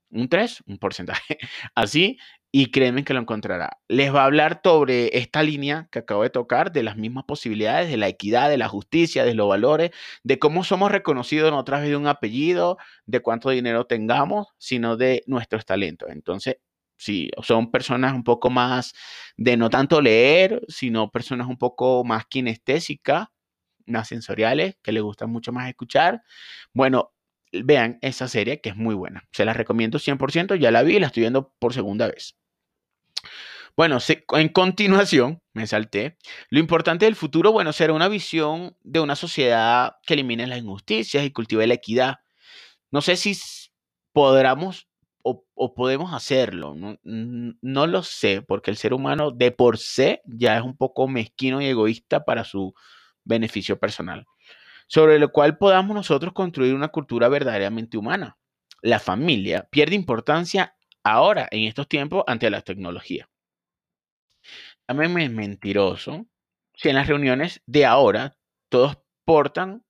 Un 0.10 0.28
3, 0.28 0.64
un 0.68 0.78
porcentaje. 0.78 1.38
Así, 1.76 2.18
y 2.52 2.72
créeme 2.72 3.04
que 3.06 3.14
lo 3.14 3.22
encontrará. 3.22 3.80
Les 3.88 4.14
va 4.14 4.24
a 4.24 4.26
hablar 4.26 4.62
sobre 4.64 5.18
esta 5.18 5.42
línea 5.42 5.88
que 5.92 6.00
acabo 6.00 6.24
de 6.24 6.30
tocar, 6.30 6.72
de 6.74 6.84
las 6.84 6.98
mismas 6.98 7.24
posibilidades, 7.26 7.90
de 7.90 7.98
la 7.98 8.10
equidad, 8.10 8.50
de 8.50 8.58
la 8.58 8.68
justicia, 8.68 9.24
de 9.26 9.36
los 9.36 9.48
valores, 9.48 9.92
de 10.24 10.40
cómo 10.40 10.64
somos 10.66 10.92
reconocidos 10.92 11.52
no 11.52 11.60
a 11.60 11.64
través 11.64 11.90
de 11.90 11.96
un 11.96 12.08
apellido, 12.08 12.78
de 13.06 13.22
cuánto 13.22 13.50
dinero 13.50 13.86
tengamos, 13.86 14.48
sino 14.58 14.98
de 14.98 15.24
nuestros 15.28 15.66
talentos. 15.66 16.10
Entonces, 16.12 16.58
si 17.02 17.32
son 17.42 17.72
personas 17.72 18.14
un 18.14 18.24
poco 18.24 18.52
más 18.52 18.94
de 19.36 19.58
no 19.58 19.72
tanto 19.72 20.02
leer, 20.02 20.62
sino 20.68 21.10
personas 21.10 21.48
un 21.48 21.58
poco 21.58 22.04
más 22.04 22.28
kinestésicas, 22.28 23.28
más 23.88 24.08
sensoriales, 24.08 24.76
que 24.84 24.92
les 24.92 25.02
gusta 25.02 25.26
mucho 25.26 25.52
más 25.52 25.68
escuchar, 25.68 26.22
bueno, 26.74 27.12
vean 27.52 27.98
esa 28.04 28.28
serie 28.28 28.62
que 28.62 28.70
es 28.70 28.76
muy 28.76 28.94
buena. 28.94 29.28
Se 29.32 29.46
la 29.46 29.54
recomiendo 29.54 29.98
100%, 29.98 30.54
ya 30.56 30.70
la 30.70 30.84
vi 30.84 30.98
y 30.98 31.00
la 31.00 31.08
estoy 31.08 31.22
viendo 31.22 31.52
por 31.58 31.74
segunda 31.74 32.08
vez. 32.08 32.38
Bueno, 33.76 33.98
en 34.34 34.50
continuación, 34.50 35.42
me 35.54 35.66
salté. 35.66 36.18
Lo 36.50 36.60
importante 36.60 37.06
del 37.06 37.16
futuro, 37.16 37.52
bueno, 37.52 37.74
será 37.74 37.94
una 37.94 38.10
visión 38.10 38.78
de 38.84 39.00
una 39.00 39.16
sociedad 39.16 39.96
que 40.06 40.14
elimine 40.14 40.46
las 40.46 40.60
injusticias 40.60 41.26
y 41.26 41.32
cultive 41.32 41.66
la 41.66 41.74
equidad. 41.74 42.18
No 42.92 43.02
sé 43.02 43.16
si 43.16 43.36
podamos 44.14 44.91
o, 45.24 45.74
podemos 45.76 46.14
hacerlo, 46.14 46.76
¿no? 46.76 46.98
no 47.04 47.88
lo 47.88 48.04
sé, 48.04 48.42
porque 48.42 48.72
el 48.72 48.78
ser 48.78 48.94
humano 48.94 49.32
de 49.32 49.52
por 49.52 49.78
sí 49.78 50.20
ya 50.26 50.58
es 50.58 50.64
un 50.64 50.76
poco 50.76 51.08
mezquino 51.08 51.62
y 51.62 51.68
egoísta 51.68 52.26
para 52.26 52.44
su 52.44 52.74
beneficio 53.24 53.80
personal, 53.80 54.26
sobre 54.88 55.20
lo 55.20 55.32
cual 55.32 55.58
podamos 55.58 55.96
nosotros 55.96 56.34
construir 56.34 56.74
una 56.74 56.90
cultura 56.90 57.30
verdaderamente 57.30 57.98
humana. 57.98 58.38
La 58.82 59.00
familia 59.00 59.68
pierde 59.72 59.96
importancia 59.96 60.76
ahora, 61.04 61.48
en 61.52 61.64
estos 61.64 61.88
tiempos, 61.88 62.24
ante 62.28 62.50
la 62.50 62.62
tecnología. 62.62 63.30
También 64.86 65.18
es 65.20 65.32
mentiroso 65.32 66.26
si 66.74 66.90
en 66.90 66.96
las 66.96 67.08
reuniones 67.08 67.62
de 67.66 67.86
ahora 67.86 68.36
todos 68.70 68.98
portan 69.24 69.86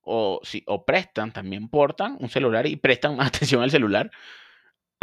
o, 0.00 0.40
o 0.66 0.84
prestan, 0.84 1.32
también 1.32 1.68
portan 1.68 2.16
un 2.20 2.28
celular 2.28 2.66
y 2.66 2.76
prestan 2.76 3.16
más 3.16 3.28
atención 3.34 3.62
al 3.62 3.70
celular, 3.70 4.10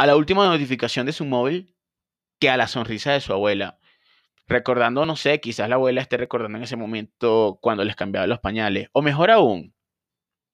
a 0.00 0.06
la 0.06 0.16
última 0.16 0.46
notificación 0.46 1.04
de 1.04 1.12
su 1.12 1.26
móvil 1.26 1.76
que 2.40 2.48
a 2.48 2.56
la 2.56 2.68
sonrisa 2.68 3.12
de 3.12 3.20
su 3.20 3.34
abuela. 3.34 3.78
Recordando, 4.46 5.04
no 5.04 5.14
sé, 5.14 5.42
quizás 5.42 5.68
la 5.68 5.74
abuela 5.74 6.00
esté 6.00 6.16
recordando 6.16 6.56
en 6.56 6.64
ese 6.64 6.76
momento 6.76 7.58
cuando 7.60 7.84
les 7.84 7.96
cambiaba 7.96 8.26
los 8.26 8.40
pañales. 8.40 8.88
O 8.92 9.02
mejor 9.02 9.30
aún, 9.30 9.74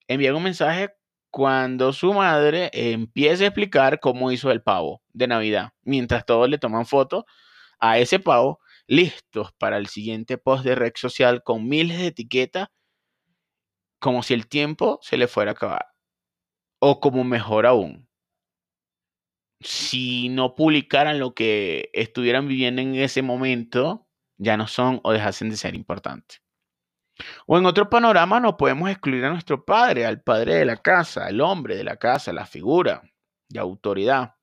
enviar 0.08 0.34
un 0.34 0.42
mensaje 0.42 0.96
cuando 1.30 1.92
su 1.92 2.12
madre 2.12 2.70
empiece 2.72 3.44
a 3.44 3.46
explicar 3.46 4.00
cómo 4.00 4.32
hizo 4.32 4.50
el 4.50 4.64
pavo 4.64 5.00
de 5.12 5.28
Navidad, 5.28 5.70
mientras 5.82 6.26
todos 6.26 6.50
le 6.50 6.58
toman 6.58 6.84
fotos 6.84 7.22
a 7.78 8.00
ese 8.00 8.18
pavo, 8.18 8.58
listos 8.88 9.52
para 9.52 9.76
el 9.76 9.86
siguiente 9.86 10.38
post 10.38 10.64
de 10.64 10.74
red 10.74 10.94
social 10.96 11.44
con 11.44 11.68
miles 11.68 11.98
de 11.98 12.08
etiquetas, 12.08 12.66
como 14.00 14.24
si 14.24 14.34
el 14.34 14.48
tiempo 14.48 14.98
se 15.02 15.16
le 15.16 15.28
fuera 15.28 15.52
a 15.52 15.54
acabar. 15.54 15.86
O 16.80 16.98
como 16.98 17.22
mejor 17.22 17.64
aún, 17.64 18.05
si 19.60 20.28
no 20.28 20.54
publicaran 20.54 21.18
lo 21.18 21.34
que 21.34 21.90
estuvieran 21.92 22.48
viviendo 22.48 22.82
en 22.82 22.94
ese 22.96 23.22
momento, 23.22 24.06
ya 24.36 24.56
no 24.56 24.66
son 24.66 25.00
o 25.02 25.12
dejasen 25.12 25.50
de 25.50 25.56
ser 25.56 25.74
importantes. 25.74 26.42
O 27.46 27.56
en 27.56 27.64
otro 27.64 27.88
panorama 27.88 28.40
no 28.40 28.56
podemos 28.56 28.90
excluir 28.90 29.24
a 29.24 29.30
nuestro 29.30 29.64
padre, 29.64 30.04
al 30.04 30.22
padre 30.22 30.56
de 30.56 30.66
la 30.66 30.76
casa, 30.76 31.26
al 31.26 31.40
hombre 31.40 31.76
de 31.76 31.84
la 31.84 31.96
casa, 31.96 32.32
la 32.32 32.44
figura 32.44 33.02
de 33.48 33.58
autoridad. 33.58 34.34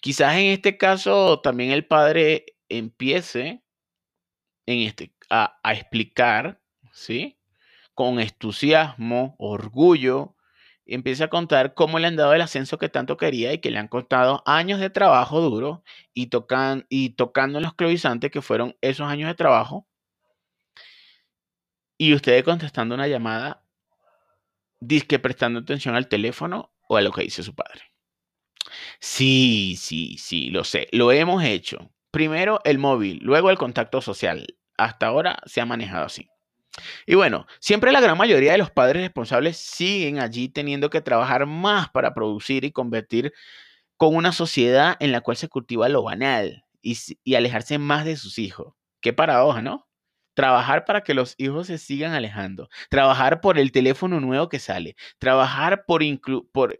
Quizás 0.00 0.36
en 0.36 0.46
este 0.46 0.76
caso 0.76 1.40
también 1.40 1.70
el 1.70 1.86
padre 1.86 2.44
empiece 2.68 3.64
en 4.66 4.80
este, 4.80 5.14
a, 5.30 5.58
a 5.62 5.72
explicar, 5.72 6.60
¿sí? 6.92 7.38
Con 7.94 8.20
entusiasmo, 8.20 9.36
orgullo, 9.38 10.35
empieza 10.86 11.24
a 11.24 11.28
contar 11.28 11.74
cómo 11.74 11.98
le 11.98 12.06
han 12.06 12.16
dado 12.16 12.32
el 12.34 12.40
ascenso 12.40 12.78
que 12.78 12.88
tanto 12.88 13.16
quería 13.16 13.52
y 13.52 13.58
que 13.58 13.70
le 13.70 13.78
han 13.78 13.88
costado 13.88 14.42
años 14.46 14.80
de 14.80 14.90
trabajo 14.90 15.40
duro 15.40 15.82
y, 16.14 16.28
tocan, 16.28 16.86
y 16.88 17.10
tocando 17.10 17.60
los 17.60 17.74
clavizantes 17.74 18.30
que 18.30 18.42
fueron 18.42 18.76
esos 18.80 19.08
años 19.08 19.28
de 19.28 19.34
trabajo. 19.34 19.86
Y 21.98 22.14
ustedes 22.14 22.44
contestando 22.44 22.94
una 22.94 23.08
llamada, 23.08 23.62
disque 24.80 25.18
prestando 25.18 25.60
atención 25.60 25.96
al 25.96 26.08
teléfono 26.08 26.72
o 26.88 26.96
a 26.96 27.02
lo 27.02 27.10
que 27.10 27.22
dice 27.22 27.42
su 27.42 27.54
padre. 27.54 27.82
Sí, 29.00 29.76
sí, 29.78 30.16
sí, 30.18 30.50
lo 30.50 30.64
sé, 30.64 30.88
lo 30.92 31.12
hemos 31.12 31.42
hecho. 31.44 31.90
Primero 32.10 32.60
el 32.64 32.78
móvil, 32.78 33.18
luego 33.22 33.50
el 33.50 33.58
contacto 33.58 34.00
social. 34.00 34.46
Hasta 34.76 35.06
ahora 35.06 35.38
se 35.46 35.60
ha 35.60 35.66
manejado 35.66 36.06
así. 36.06 36.28
Y 37.06 37.14
bueno, 37.14 37.46
siempre 37.60 37.92
la 37.92 38.00
gran 38.00 38.18
mayoría 38.18 38.52
de 38.52 38.58
los 38.58 38.70
padres 38.70 39.02
responsables 39.02 39.56
siguen 39.56 40.18
allí 40.18 40.48
teniendo 40.48 40.90
que 40.90 41.00
trabajar 41.00 41.46
más 41.46 41.90
para 41.90 42.14
producir 42.14 42.64
y 42.64 42.72
convertir 42.72 43.32
con 43.96 44.14
una 44.14 44.32
sociedad 44.32 44.96
en 45.00 45.12
la 45.12 45.20
cual 45.20 45.36
se 45.36 45.48
cultiva 45.48 45.88
lo 45.88 46.02
banal 46.02 46.64
y, 46.82 47.34
alejarse 47.34 47.78
más 47.78 48.04
de 48.04 48.16
sus 48.16 48.38
hijos. 48.38 48.74
Qué 49.00 49.12
paradoja, 49.12 49.62
¿no? 49.62 49.88
Trabajar 50.34 50.84
para 50.84 51.02
que 51.02 51.14
los 51.14 51.34
hijos 51.38 51.68
se 51.68 51.78
sigan 51.78 52.12
alejando. 52.12 52.68
Trabajar 52.90 53.40
por 53.40 53.58
el 53.58 53.72
teléfono 53.72 54.20
nuevo 54.20 54.48
que 54.48 54.58
sale. 54.58 54.96
Trabajar 55.18 55.84
por, 55.86 56.02
por, 56.52 56.78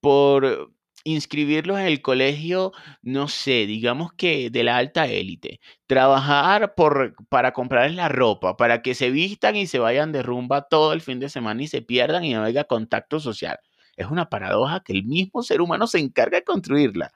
por 0.00 0.72
inscribirlos 1.04 1.78
en 1.78 1.86
el 1.86 2.02
colegio, 2.02 2.72
no 3.02 3.28
sé, 3.28 3.66
digamos 3.66 4.12
que 4.12 4.50
de 4.50 4.64
la 4.64 4.76
alta 4.76 5.06
élite, 5.06 5.60
trabajar 5.86 6.74
por, 6.74 7.14
para 7.28 7.52
comprarles 7.52 7.96
la 7.96 8.08
ropa, 8.08 8.56
para 8.56 8.82
que 8.82 8.94
se 8.94 9.10
vistan 9.10 9.56
y 9.56 9.66
se 9.66 9.78
vayan 9.78 10.12
de 10.12 10.22
rumba 10.22 10.62
todo 10.68 10.92
el 10.92 11.00
fin 11.00 11.20
de 11.20 11.28
semana 11.28 11.62
y 11.62 11.68
se 11.68 11.82
pierdan 11.82 12.24
y 12.24 12.34
no 12.34 12.44
haya 12.44 12.64
contacto 12.64 13.20
social. 13.20 13.58
Es 13.96 14.06
una 14.06 14.28
paradoja 14.28 14.80
que 14.80 14.92
el 14.92 15.04
mismo 15.04 15.42
ser 15.42 15.60
humano 15.60 15.86
se 15.86 15.98
encarga 15.98 16.38
de 16.38 16.44
construirla. 16.44 17.12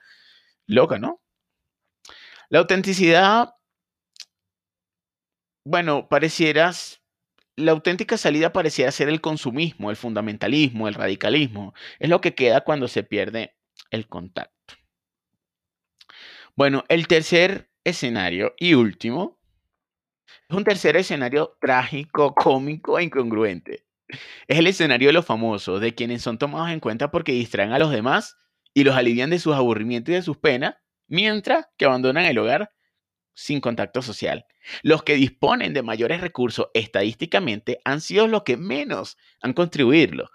Loca, 0.66 0.98
¿no? 0.98 1.20
La 2.48 2.60
autenticidad, 2.60 3.54
bueno, 5.64 6.08
parecieras 6.08 7.02
la 7.56 7.72
auténtica 7.72 8.18
salida 8.18 8.52
pareciera 8.52 8.92
ser 8.92 9.08
el 9.08 9.20
consumismo, 9.20 9.90
el 9.90 9.96
fundamentalismo, 9.96 10.88
el 10.88 10.94
radicalismo. 10.94 11.74
Es 11.98 12.10
lo 12.10 12.20
que 12.20 12.34
queda 12.34 12.62
cuando 12.62 12.86
se 12.86 13.02
pierde 13.02 13.55
el 13.90 14.08
contacto. 14.08 14.74
Bueno, 16.54 16.84
el 16.88 17.06
tercer 17.06 17.70
escenario 17.84 18.54
y 18.58 18.74
último 18.74 19.38
es 20.48 20.56
un 20.56 20.64
tercer 20.64 20.96
escenario 20.96 21.56
trágico, 21.60 22.34
cómico 22.36 22.98
e 22.98 23.04
incongruente. 23.04 23.84
Es 24.46 24.58
el 24.58 24.66
escenario 24.66 25.08
de 25.08 25.12
los 25.12 25.26
famosos, 25.26 25.80
de 25.80 25.94
quienes 25.94 26.22
son 26.22 26.38
tomados 26.38 26.70
en 26.70 26.80
cuenta 26.80 27.10
porque 27.10 27.32
distraen 27.32 27.72
a 27.72 27.78
los 27.78 27.90
demás 27.90 28.36
y 28.72 28.84
los 28.84 28.94
alivian 28.94 29.30
de 29.30 29.38
sus 29.38 29.54
aburrimientos 29.54 30.12
y 30.12 30.14
de 30.14 30.22
sus 30.22 30.36
penas, 30.36 30.76
mientras 31.08 31.66
que 31.76 31.84
abandonan 31.84 32.24
el 32.24 32.38
hogar 32.38 32.70
sin 33.34 33.60
contacto 33.60 34.00
social. 34.02 34.46
Los 34.82 35.02
que 35.02 35.14
disponen 35.14 35.74
de 35.74 35.82
mayores 35.82 36.20
recursos 36.20 36.68
estadísticamente 36.74 37.80
han 37.84 38.00
sido 38.00 38.28
los 38.28 38.44
que 38.44 38.56
menos 38.56 39.18
han 39.40 39.52
contribuido 39.52 40.30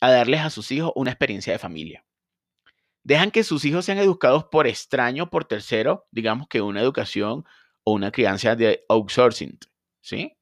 a 0.00 0.10
darles 0.10 0.40
a 0.40 0.50
sus 0.50 0.70
hijos 0.70 0.92
una 0.94 1.10
experiencia 1.10 1.52
de 1.52 1.58
familia 1.58 2.04
dejan 3.04 3.30
que 3.30 3.44
sus 3.44 3.64
hijos 3.64 3.84
sean 3.84 3.98
educados 3.98 4.44
por 4.50 4.66
extraño, 4.66 5.30
por 5.30 5.44
tercero, 5.44 6.08
digamos 6.10 6.48
que 6.48 6.62
una 6.62 6.80
educación 6.80 7.44
o 7.84 7.92
una 7.92 8.10
crianza 8.10 8.56
de 8.56 8.84
outsourcing, 8.88 9.58
¿sí? 10.00 10.36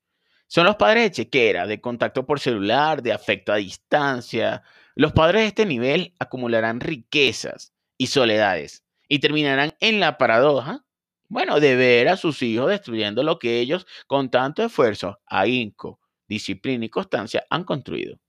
Son 0.47 0.65
los 0.65 0.77
padres 0.77 1.05
de 1.05 1.11
chequera, 1.11 1.67
de 1.67 1.81
contacto 1.81 2.25
por 2.25 2.39
celular, 2.39 3.03
de 3.03 3.13
afecto 3.13 3.53
a 3.53 3.57
distancia. 3.57 4.63
Los 4.95 5.13
padres 5.13 5.43
de 5.43 5.49
este 5.49 5.67
nivel 5.67 6.15
acumularán 6.19 6.81
riquezas 6.81 7.73
y 7.99 8.07
soledades 8.09 8.85
y 9.09 9.19
terminarán 9.19 9.75
en 9.81 9.99
la 9.99 10.19
paradoja, 10.19 10.85
bueno, 11.29 11.59
de 11.59 11.75
ver 11.77 12.09
a 12.09 12.17
sus 12.17 12.43
hijos 12.43 12.69
destruyendo 12.69 13.23
lo 13.23 13.39
que 13.39 13.61
ellos 13.61 13.87
con 14.07 14.31
tanto 14.31 14.63
esfuerzo, 14.63 15.21
ahínco, 15.27 16.01
disciplina 16.29 16.85
y 16.85 16.91
constancia 16.91 17.45
han 17.51 17.65
construido. 17.65 18.21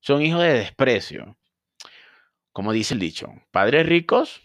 Son 0.00 0.22
hijos 0.22 0.42
de 0.42 0.52
desprecio, 0.52 1.38
como 2.56 2.72
dice 2.72 2.94
el 2.94 3.00
dicho, 3.00 3.34
padres 3.50 3.84
ricos, 3.84 4.40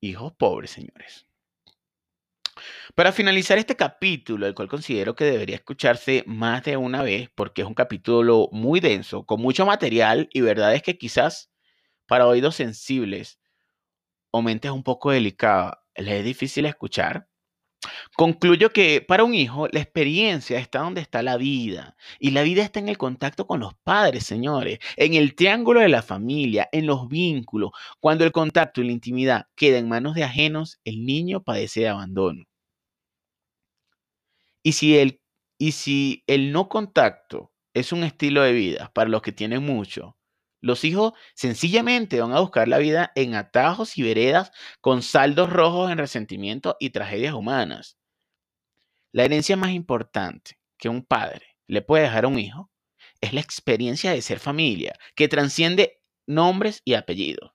hijos 0.00 0.32
pobres, 0.38 0.70
señores. 0.70 1.26
Para 2.94 3.10
finalizar 3.10 3.58
este 3.58 3.74
capítulo, 3.74 4.46
el 4.46 4.54
cual 4.54 4.68
considero 4.68 5.16
que 5.16 5.24
debería 5.24 5.56
escucharse 5.56 6.22
más 6.28 6.62
de 6.62 6.76
una 6.76 7.02
vez, 7.02 7.30
porque 7.34 7.62
es 7.62 7.66
un 7.66 7.74
capítulo 7.74 8.48
muy 8.52 8.78
denso, 8.78 9.26
con 9.26 9.40
mucho 9.40 9.66
material 9.66 10.28
y 10.32 10.40
verdades 10.40 10.84
que 10.84 10.96
quizás 10.96 11.50
para 12.06 12.28
oídos 12.28 12.54
sensibles 12.54 13.40
o 14.30 14.40
mentes 14.40 14.70
un 14.70 14.84
poco 14.84 15.10
delicadas 15.10 15.78
les 15.96 16.20
es 16.20 16.24
difícil 16.24 16.64
escuchar, 16.64 17.28
Concluyo 18.16 18.70
que 18.72 19.00
para 19.00 19.24
un 19.24 19.34
hijo 19.34 19.68
la 19.68 19.80
experiencia 19.80 20.58
está 20.58 20.80
donde 20.80 21.00
está 21.00 21.22
la 21.22 21.36
vida 21.38 21.96
y 22.18 22.30
la 22.30 22.42
vida 22.42 22.62
está 22.62 22.78
en 22.78 22.88
el 22.88 22.98
contacto 22.98 23.46
con 23.46 23.60
los 23.60 23.74
padres, 23.84 24.24
señores, 24.24 24.78
en 24.96 25.14
el 25.14 25.34
triángulo 25.34 25.80
de 25.80 25.88
la 25.88 26.02
familia, 26.02 26.68
en 26.72 26.86
los 26.86 27.08
vínculos. 27.08 27.70
Cuando 28.00 28.24
el 28.24 28.32
contacto 28.32 28.80
y 28.82 28.84
la 28.84 28.92
intimidad 28.92 29.46
queda 29.56 29.78
en 29.78 29.88
manos 29.88 30.14
de 30.14 30.24
ajenos, 30.24 30.78
el 30.84 31.04
niño 31.06 31.42
padece 31.42 31.80
de 31.80 31.88
abandono. 31.88 32.44
Y 34.62 34.72
si 34.72 34.96
el, 34.98 35.20
y 35.58 35.72
si 35.72 36.22
el 36.26 36.52
no 36.52 36.68
contacto 36.68 37.52
es 37.74 37.92
un 37.92 38.04
estilo 38.04 38.42
de 38.42 38.52
vida 38.52 38.90
para 38.94 39.10
los 39.10 39.22
que 39.22 39.32
tienen 39.32 39.64
mucho, 39.64 40.16
los 40.60 40.84
hijos 40.84 41.12
sencillamente 41.34 42.20
van 42.20 42.32
a 42.32 42.40
buscar 42.40 42.68
la 42.68 42.78
vida 42.78 43.12
en 43.16 43.34
atajos 43.34 43.98
y 43.98 44.02
veredas 44.02 44.52
con 44.80 45.02
saldos 45.02 45.50
rojos 45.50 45.90
en 45.90 45.98
resentimiento 45.98 46.76
y 46.80 46.90
tragedias 46.90 47.34
humanas. 47.34 47.98
La 49.12 49.24
herencia 49.24 49.56
más 49.56 49.72
importante 49.72 50.58
que 50.78 50.88
un 50.88 51.04
padre 51.04 51.46
le 51.66 51.82
puede 51.82 52.04
dejar 52.04 52.24
a 52.24 52.28
un 52.28 52.38
hijo 52.38 52.70
es 53.20 53.32
la 53.32 53.40
experiencia 53.40 54.10
de 54.12 54.22
ser 54.22 54.38
familia, 54.38 54.94
que 55.14 55.28
transciende 55.28 56.00
nombres 56.26 56.82
y 56.84 56.94
apellidos. 56.94 57.52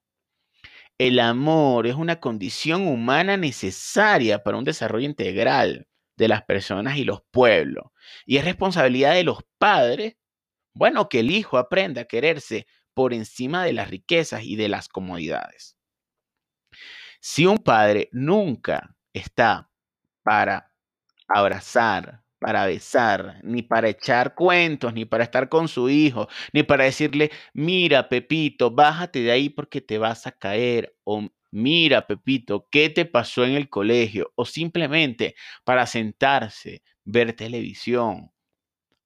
El 0.99 1.19
amor 1.19 1.87
es 1.87 1.95
una 1.95 2.19
condición 2.19 2.87
humana 2.87 3.37
necesaria 3.37 4.43
para 4.43 4.57
un 4.57 4.63
desarrollo 4.63 5.05
integral 5.05 5.87
de 6.15 6.27
las 6.27 6.43
personas 6.43 6.97
y 6.97 7.03
los 7.03 7.21
pueblos. 7.31 7.85
Y 8.25 8.37
es 8.37 8.45
responsabilidad 8.45 9.13
de 9.13 9.23
los 9.23 9.39
padres, 9.59 10.15
bueno, 10.73 11.09
que 11.09 11.19
el 11.19 11.31
hijo 11.31 11.57
aprenda 11.57 12.01
a 12.01 12.05
quererse 12.05 12.65
por 12.93 13.13
encima 13.13 13.63
de 13.63 13.73
las 13.73 13.89
riquezas 13.89 14.43
y 14.43 14.55
de 14.55 14.69
las 14.69 14.89
comodidades. 14.89 15.77
Si 17.19 17.45
un 17.45 17.57
padre 17.57 18.09
nunca 18.11 18.95
está 19.13 19.69
para 20.23 20.66
abrazar, 21.27 22.23
para 22.39 22.65
besar, 22.65 23.39
ni 23.43 23.63
para 23.63 23.89
echar 23.89 24.35
cuentos, 24.35 24.93
ni 24.93 25.05
para 25.05 25.23
estar 25.23 25.49
con 25.49 25.67
su 25.67 25.89
hijo, 25.89 26.27
ni 26.53 26.63
para 26.63 26.85
decirle, 26.85 27.31
mira, 27.53 28.09
Pepito, 28.09 28.71
bájate 28.71 29.21
de 29.21 29.31
ahí 29.31 29.49
porque 29.49 29.81
te 29.81 29.97
vas 29.97 30.27
a 30.27 30.31
caer, 30.31 30.95
o 31.03 31.27
mira, 31.51 32.05
Pepito, 32.07 32.67
¿qué 32.71 32.89
te 32.89 33.05
pasó 33.05 33.43
en 33.45 33.53
el 33.55 33.69
colegio? 33.69 34.31
O 34.35 34.45
simplemente 34.45 35.35
para 35.63 35.85
sentarse, 35.87 36.83
ver 37.03 37.33
televisión, 37.33 38.31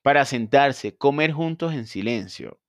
para 0.03 0.25
sentarse, 0.25 0.97
comer 0.97 1.31
juntos 1.33 1.73
en 1.73 1.87
silencio 1.87 2.59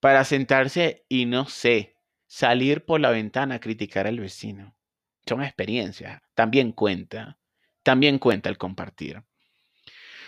para 0.00 0.24
sentarse 0.24 1.06
y 1.08 1.26
no 1.26 1.46
sé, 1.46 1.96
salir 2.26 2.84
por 2.84 3.00
la 3.00 3.10
ventana 3.10 3.54
a 3.54 3.60
criticar 3.60 4.06
al 4.08 4.18
vecino. 4.18 4.74
Son 5.26 5.42
experiencias, 5.42 6.20
también 6.34 6.72
cuenta, 6.72 7.38
también 7.82 8.18
cuenta 8.18 8.48
el 8.48 8.58
compartir. 8.58 9.22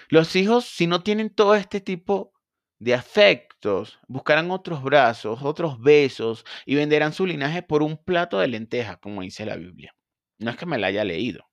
Los 0.09 0.37
hijos, 0.37 0.65
si 0.65 0.87
no 0.87 1.03
tienen 1.03 1.31
todo 1.31 1.55
este 1.55 1.81
tipo 1.81 2.33
de 2.79 2.95
afectos, 2.95 3.99
buscarán 4.09 4.51
otros 4.51 4.83
brazos, 4.83 5.43
otros 5.43 5.81
besos 5.81 6.45
y 6.67 6.75
venderán 6.75 7.13
su 7.13 7.27
linaje 7.27 7.63
por 7.63 7.83
un 7.83 7.97
plato 7.97 8.39
de 8.39 8.49
lentejas, 8.49 8.99
como 8.99 9.23
dice 9.23 9.47
la 9.47 9.57
Biblia. 9.57 9.95
No 10.39 10.51
es 10.51 10.57
que 10.57 10.67
me 10.67 10.79
la 10.79 10.89
haya 10.89 11.05
leído, 11.05 11.49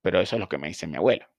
pero 0.00 0.20
eso 0.20 0.36
es 0.36 0.40
lo 0.40 0.48
que 0.48 0.58
me 0.58 0.68
dice 0.68 0.86
mi 0.86 0.96
abuela. 0.96 1.30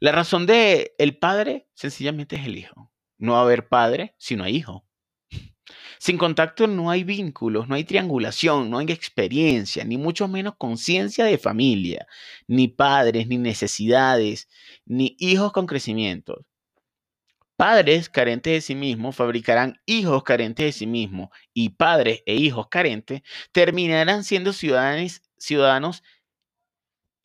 La 0.00 0.12
razón 0.12 0.46
de 0.46 0.94
el 0.98 1.18
padre 1.18 1.68
sencillamente 1.74 2.36
es 2.36 2.46
el 2.46 2.56
hijo. 2.56 2.92
No 3.16 3.32
va 3.32 3.40
a 3.40 3.42
haber 3.42 3.68
padre 3.68 4.14
si 4.16 4.36
no 4.36 4.44
hay 4.44 4.54
hijo. 4.54 4.87
Sin 5.98 6.18
contacto 6.18 6.66
no 6.66 6.90
hay 6.90 7.04
vínculos, 7.04 7.68
no 7.68 7.74
hay 7.74 7.84
triangulación, 7.84 8.70
no 8.70 8.78
hay 8.78 8.86
experiencia, 8.90 9.84
ni 9.84 9.96
mucho 9.96 10.28
menos 10.28 10.54
conciencia 10.56 11.24
de 11.24 11.38
familia, 11.38 12.06
ni 12.46 12.68
padres, 12.68 13.26
ni 13.26 13.38
necesidades, 13.38 14.48
ni 14.86 15.16
hijos 15.18 15.52
con 15.52 15.66
crecimiento. 15.66 16.44
Padres 17.56 18.08
carentes 18.08 18.52
de 18.52 18.60
sí 18.60 18.74
mismos 18.76 19.16
fabricarán 19.16 19.80
hijos 19.84 20.22
carentes 20.22 20.66
de 20.66 20.72
sí 20.72 20.86
mismos 20.86 21.30
y 21.52 21.70
padres 21.70 22.22
e 22.24 22.36
hijos 22.36 22.68
carentes 22.68 23.22
terminarán 23.50 24.22
siendo 24.22 24.52
ciudadanos, 24.52 25.22
ciudadanos 25.38 26.04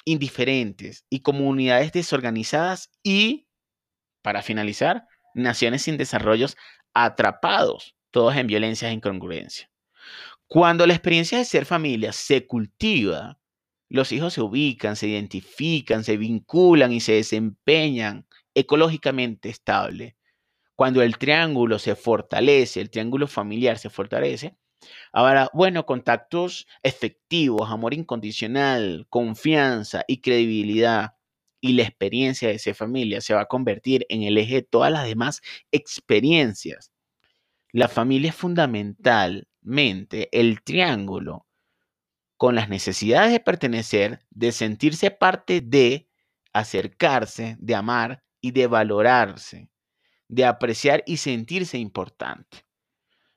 indiferentes 0.06 1.06
y 1.10 1.22
comunidades 1.22 1.92
desorganizadas 1.92 2.90
y, 3.04 3.48
para 4.24 4.42
finalizar, 4.42 5.06
naciones 5.36 5.84
sin 5.84 5.98
desarrollos 5.98 6.58
atrapados, 6.94 7.96
todos 8.14 8.38
en 8.38 8.48
violencia 8.48 8.90
e 8.90 8.94
incongruencia. 8.94 9.70
Cuando 10.48 10.88
la 10.88 10.94
experiencia 10.94 11.40
de 11.40 11.46
ser 11.46 11.66
familia 11.66 12.14
se 12.14 12.48
cultiva, 12.48 13.40
los 13.90 14.12
hijos 14.14 14.34
se 14.34 14.42
ubican, 14.42 14.96
se 14.96 15.08
identifican, 15.10 16.04
se 16.04 16.18
vinculan 16.18 16.94
y 16.94 17.02
se 17.02 17.14
desempeñan 17.14 18.28
ecológicamente 18.56 19.50
estable. 19.50 20.16
Cuando 20.76 21.02
el 21.04 21.18
triángulo 21.18 21.80
se 21.80 21.96
fortalece, 21.96 22.82
el 22.82 22.92
triángulo 22.92 23.28
familiar 23.28 23.80
se 23.80 23.90
fortalece, 23.90 24.58
ahora, 25.14 25.50
bueno, 25.54 25.86
contactos 25.86 26.68
efectivos, 26.84 27.72
amor 27.72 27.96
incondicional, 27.96 29.08
confianza 29.10 30.06
y 30.08 30.22
credibilidad 30.22 31.16
y 31.62 31.74
la 31.74 31.84
experiencia 31.84 32.50
de 32.50 32.56
esa 32.56 32.76
familia 32.76 33.22
se 33.22 33.34
va 33.36 33.42
a 33.44 33.48
convertir 33.48 34.06
en 34.10 34.24
el 34.24 34.38
eje 34.38 34.56
de 34.56 34.64
todas 34.64 34.92
las 34.92 35.06
demás 35.08 35.42
experiencias. 35.72 36.93
La 37.76 37.88
familia 37.88 38.30
es 38.30 38.36
fundamentalmente 38.36 40.30
el 40.32 40.62
triángulo 40.62 41.48
con 42.38 42.54
las 42.54 42.70
necesidades 42.70 43.32
de 43.32 43.40
pertenecer, 43.40 44.20
de 44.30 44.52
sentirse 44.52 45.10
parte 45.10 45.60
de, 45.60 46.08
acercarse, 46.54 47.56
de 47.58 47.74
amar 47.74 48.24
y 48.42 48.52
de 48.52 48.68
valorarse, 48.68 49.72
de 50.28 50.46
apreciar 50.46 51.04
y 51.08 51.18
sentirse 51.18 51.80
importante. 51.80 52.64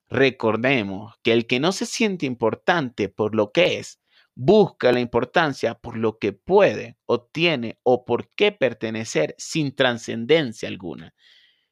Recordemos 0.06 1.14
que 1.22 1.32
el 1.32 1.46
que 1.46 1.58
no 1.58 1.72
se 1.72 1.86
siente 1.86 2.26
importante 2.26 3.08
por 3.08 3.34
lo 3.34 3.52
que 3.52 3.78
es, 3.78 4.02
busca 4.34 4.92
la 4.92 5.00
importancia 5.00 5.76
por 5.76 5.96
lo 5.96 6.18
que 6.18 6.34
puede, 6.34 6.98
obtiene 7.06 7.78
o 7.84 8.04
por 8.04 8.28
qué 8.34 8.52
pertenecer 8.52 9.34
sin 9.38 9.74
trascendencia 9.74 10.68
alguna 10.68 11.14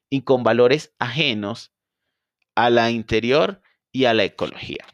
y 0.09 0.23
con 0.23 0.41
valores 0.41 0.95
ajenos 0.97 1.74
a 2.55 2.69
la 2.69 2.89
interior 2.89 3.61
y 3.91 4.05
a 4.05 4.13
la 4.13 4.23
ecología. 4.23 4.85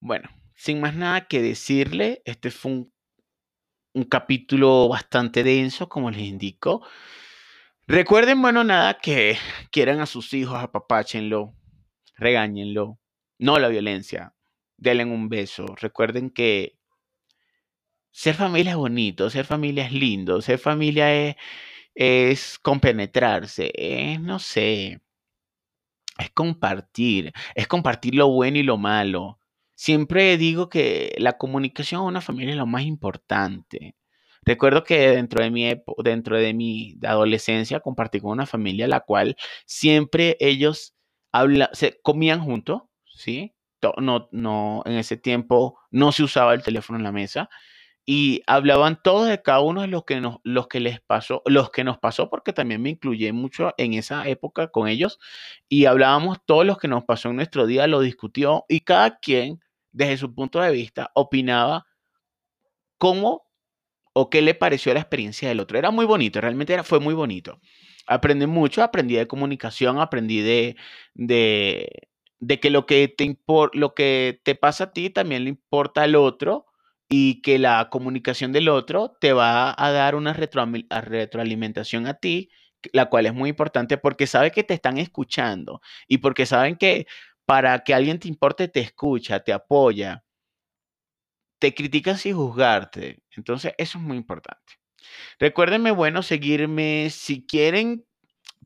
Bueno, 0.00 0.28
sin 0.54 0.80
más 0.80 0.94
nada 0.94 1.26
que 1.26 1.42
decirle, 1.42 2.22
este 2.24 2.50
fue 2.50 2.72
un, 2.72 2.92
capítulo 4.10 4.88
bastante 4.88 5.42
denso, 5.42 5.88
como 5.88 6.10
les 6.10 6.22
indico. 6.22 6.86
Recuerden, 7.86 8.42
bueno, 8.42 8.62
nada, 8.62 8.98
que 8.98 9.38
quieran 9.70 10.00
a 10.00 10.06
sus 10.06 10.34
hijos, 10.34 10.58
apapáchenlo, 10.58 11.54
regáñenlo, 12.16 12.98
no 13.38 13.58
la 13.58 13.68
violencia, 13.68 14.34
denle 14.76 15.04
un 15.04 15.28
beso. 15.28 15.66
Recuerden 15.80 16.30
que 16.30 16.78
ser 18.10 18.34
familia 18.34 18.72
es 18.72 18.76
bonito, 18.76 19.30
ser 19.30 19.46
familia 19.46 19.86
es 19.86 19.92
lindo, 19.92 20.42
ser 20.42 20.58
familia 20.58 21.14
es, 21.14 21.36
es 21.94 22.58
compenetrarse, 22.58 23.72
es, 23.74 24.20
no 24.20 24.38
sé, 24.38 25.00
es 26.18 26.30
compartir, 26.30 27.32
es 27.54 27.68
compartir 27.68 28.14
lo 28.14 28.28
bueno 28.28 28.58
y 28.58 28.62
lo 28.62 28.78
malo. 28.78 29.40
Siempre 29.74 30.36
digo 30.38 30.68
que 30.68 31.14
la 31.18 31.36
comunicación 31.36 32.02
en 32.02 32.06
una 32.08 32.20
familia 32.20 32.52
es 32.52 32.56
lo 32.56 32.66
más 32.66 32.82
importante. 32.84 33.94
Recuerdo 34.42 34.84
que 34.84 35.10
dentro 35.10 35.42
de 35.42 35.50
mi, 35.50 35.82
dentro 36.04 36.38
de 36.38 36.54
mi 36.54 36.98
adolescencia 37.02 37.80
compartí 37.80 38.20
con 38.20 38.30
una 38.30 38.46
familia 38.46 38.88
la 38.88 39.00
cual 39.00 39.36
siempre 39.66 40.36
ellos 40.40 40.94
habla, 41.32 41.68
se 41.72 42.00
comían 42.02 42.40
juntos, 42.40 42.82
¿sí? 43.06 43.54
No, 44.00 44.28
no, 44.32 44.82
en 44.84 44.94
ese 44.94 45.16
tiempo 45.16 45.78
no 45.90 46.10
se 46.12 46.22
usaba 46.22 46.54
el 46.54 46.62
teléfono 46.62 46.98
en 46.98 47.04
la 47.04 47.12
mesa 47.12 47.48
y 48.08 48.42
hablaban 48.46 49.00
todos 49.02 49.28
de 49.28 49.42
cada 49.42 49.60
uno 49.60 49.82
de 49.82 49.88
los 49.88 50.04
que 50.04 50.20
nos, 50.20 50.38
los 50.44 50.68
que 50.68 50.78
les 50.78 51.00
pasó, 51.00 51.42
los 51.44 51.70
que 51.70 51.82
nos 51.82 51.98
pasó, 51.98 52.30
porque 52.30 52.52
también 52.52 52.80
me 52.80 52.90
incluye 52.90 53.32
mucho 53.32 53.74
en 53.78 53.94
esa 53.94 54.28
época 54.28 54.68
con 54.68 54.86
ellos, 54.86 55.18
y 55.68 55.86
hablábamos 55.86 56.38
todos 56.46 56.64
los 56.64 56.78
que 56.78 56.86
nos 56.86 57.04
pasó 57.04 57.30
en 57.30 57.36
nuestro 57.36 57.66
día, 57.66 57.88
lo 57.88 58.00
discutió, 58.00 58.64
y 58.68 58.80
cada 58.80 59.18
quien, 59.18 59.60
desde 59.90 60.18
su 60.18 60.32
punto 60.32 60.60
de 60.60 60.70
vista, 60.70 61.10
opinaba 61.14 61.86
cómo 62.96 63.44
o 64.12 64.30
qué 64.30 64.40
le 64.40 64.54
pareció 64.54 64.94
la 64.94 65.00
experiencia 65.00 65.48
del 65.48 65.60
otro. 65.60 65.76
Era 65.76 65.90
muy 65.90 66.06
bonito, 66.06 66.40
realmente 66.40 66.72
era, 66.72 66.84
fue 66.84 67.00
muy 67.00 67.12
bonito. 67.14 67.60
Aprendí 68.06 68.46
mucho, 68.46 68.82
aprendí 68.84 69.16
de 69.16 69.26
comunicación, 69.26 69.98
aprendí 69.98 70.40
de, 70.40 70.76
de, 71.14 72.08
de 72.38 72.60
que, 72.60 72.70
lo 72.70 72.86
que, 72.86 73.08
te 73.08 73.36
lo 73.72 73.94
que 73.94 74.40
te 74.44 74.54
pasa 74.54 74.84
a 74.84 74.92
ti 74.92 75.10
también 75.10 75.44
le 75.44 75.50
importa 75.50 76.02
al 76.02 76.14
otro 76.14 76.66
y 77.08 77.42
que 77.42 77.58
la 77.58 77.88
comunicación 77.90 78.52
del 78.52 78.68
otro 78.68 79.16
te 79.20 79.32
va 79.32 79.74
a 79.76 79.90
dar 79.92 80.14
una 80.14 80.32
retroalimentación 80.32 82.06
a 82.06 82.14
ti, 82.14 82.50
la 82.92 83.06
cual 83.06 83.26
es 83.26 83.34
muy 83.34 83.50
importante 83.50 83.98
porque 83.98 84.26
sabe 84.26 84.50
que 84.50 84.64
te 84.64 84.74
están 84.74 84.98
escuchando 84.98 85.80
y 86.08 86.18
porque 86.18 86.46
saben 86.46 86.76
que 86.76 87.06
para 87.44 87.84
que 87.84 87.94
alguien 87.94 88.18
te 88.18 88.28
importe 88.28 88.68
te 88.68 88.80
escucha, 88.80 89.40
te 89.40 89.52
apoya, 89.52 90.24
te 91.58 91.74
critica 91.74 92.16
sin 92.16 92.36
juzgarte. 92.36 93.22
Entonces, 93.36 93.72
eso 93.78 93.98
es 93.98 94.04
muy 94.04 94.16
importante. 94.16 94.74
Recuérdenme, 95.38 95.90
bueno, 95.92 96.22
seguirme 96.22 97.08
si 97.10 97.46
quieren 97.46 98.04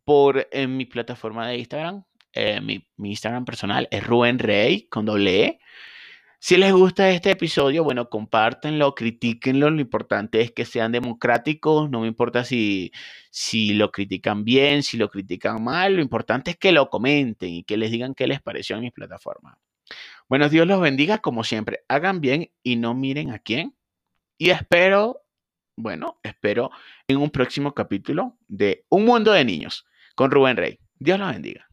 por 0.05 0.49
en 0.51 0.77
mi 0.77 0.87
plataforma 0.87 1.47
de 1.47 1.59
Instagram. 1.59 2.05
Eh, 2.33 2.61
mi, 2.61 2.87
Instagram 2.99 3.45
personal 3.45 3.89
es 3.91 4.07
Rubén 4.07 4.39
Rey 4.39 4.89
con 4.89 5.05
doble 5.05 5.45
E. 5.45 5.61
Si 6.43 6.57
les 6.57 6.73
gusta 6.73 7.11
este 7.11 7.33
episodio, 7.33 7.85
bueno, 7.85 8.09
compártenlo, 8.09 8.95
critíquenlo. 8.95 9.69
Lo 9.71 9.79
importante 9.79 10.41
es 10.41 10.51
que 10.53 10.65
sean 10.65 10.91
democráticos. 10.91 11.91
No 11.91 12.01
me 12.01 12.07
importa 12.07 12.45
si, 12.45 12.93
si 13.31 13.75
lo 13.75 13.93
critican 13.93 14.43
bien, 14.43 14.83
si 14.83 14.97
lo 14.97 15.11
critican 15.11 15.63
mal. 15.63 15.97
Lo 15.97 16.01
importante 16.03 16.53
es 16.53 16.57
que 16.57 16.73
lo 16.73 16.89
comenten 16.89 17.51
y 17.51 17.63
que 17.65 17.77
les 17.77 17.91
digan 17.91 18.15
qué 18.15 18.27
les 18.27 18.41
pareció 18.41 18.77
en 18.77 18.83
mis 18.83 18.93
plataformas. 18.93 19.59
Bueno, 20.31 20.49
Dios 20.49 20.67
los 20.67 20.81
bendiga 20.81 21.19
como 21.19 21.45
siempre. 21.45 21.85
Hagan 21.89 22.23
bien 22.23 22.51
y 22.63 22.77
no 22.77 22.95
miren 22.95 23.33
a 23.33 23.39
quién. 23.39 23.77
Y 24.39 24.49
espero, 24.49 25.23
bueno, 25.77 26.21
espero 26.23 26.71
en 27.07 27.19
un 27.19 27.29
próximo 27.29 27.75
capítulo 27.75 28.39
de 28.49 28.87
Un 28.89 29.05
Mundo 29.05 29.33
de 29.33 29.45
Niños 29.45 29.85
con 30.15 30.31
Rubén 30.31 30.57
Rey. 30.57 30.79
Dios 30.99 31.19
los 31.19 31.29
bendiga. 31.29 31.70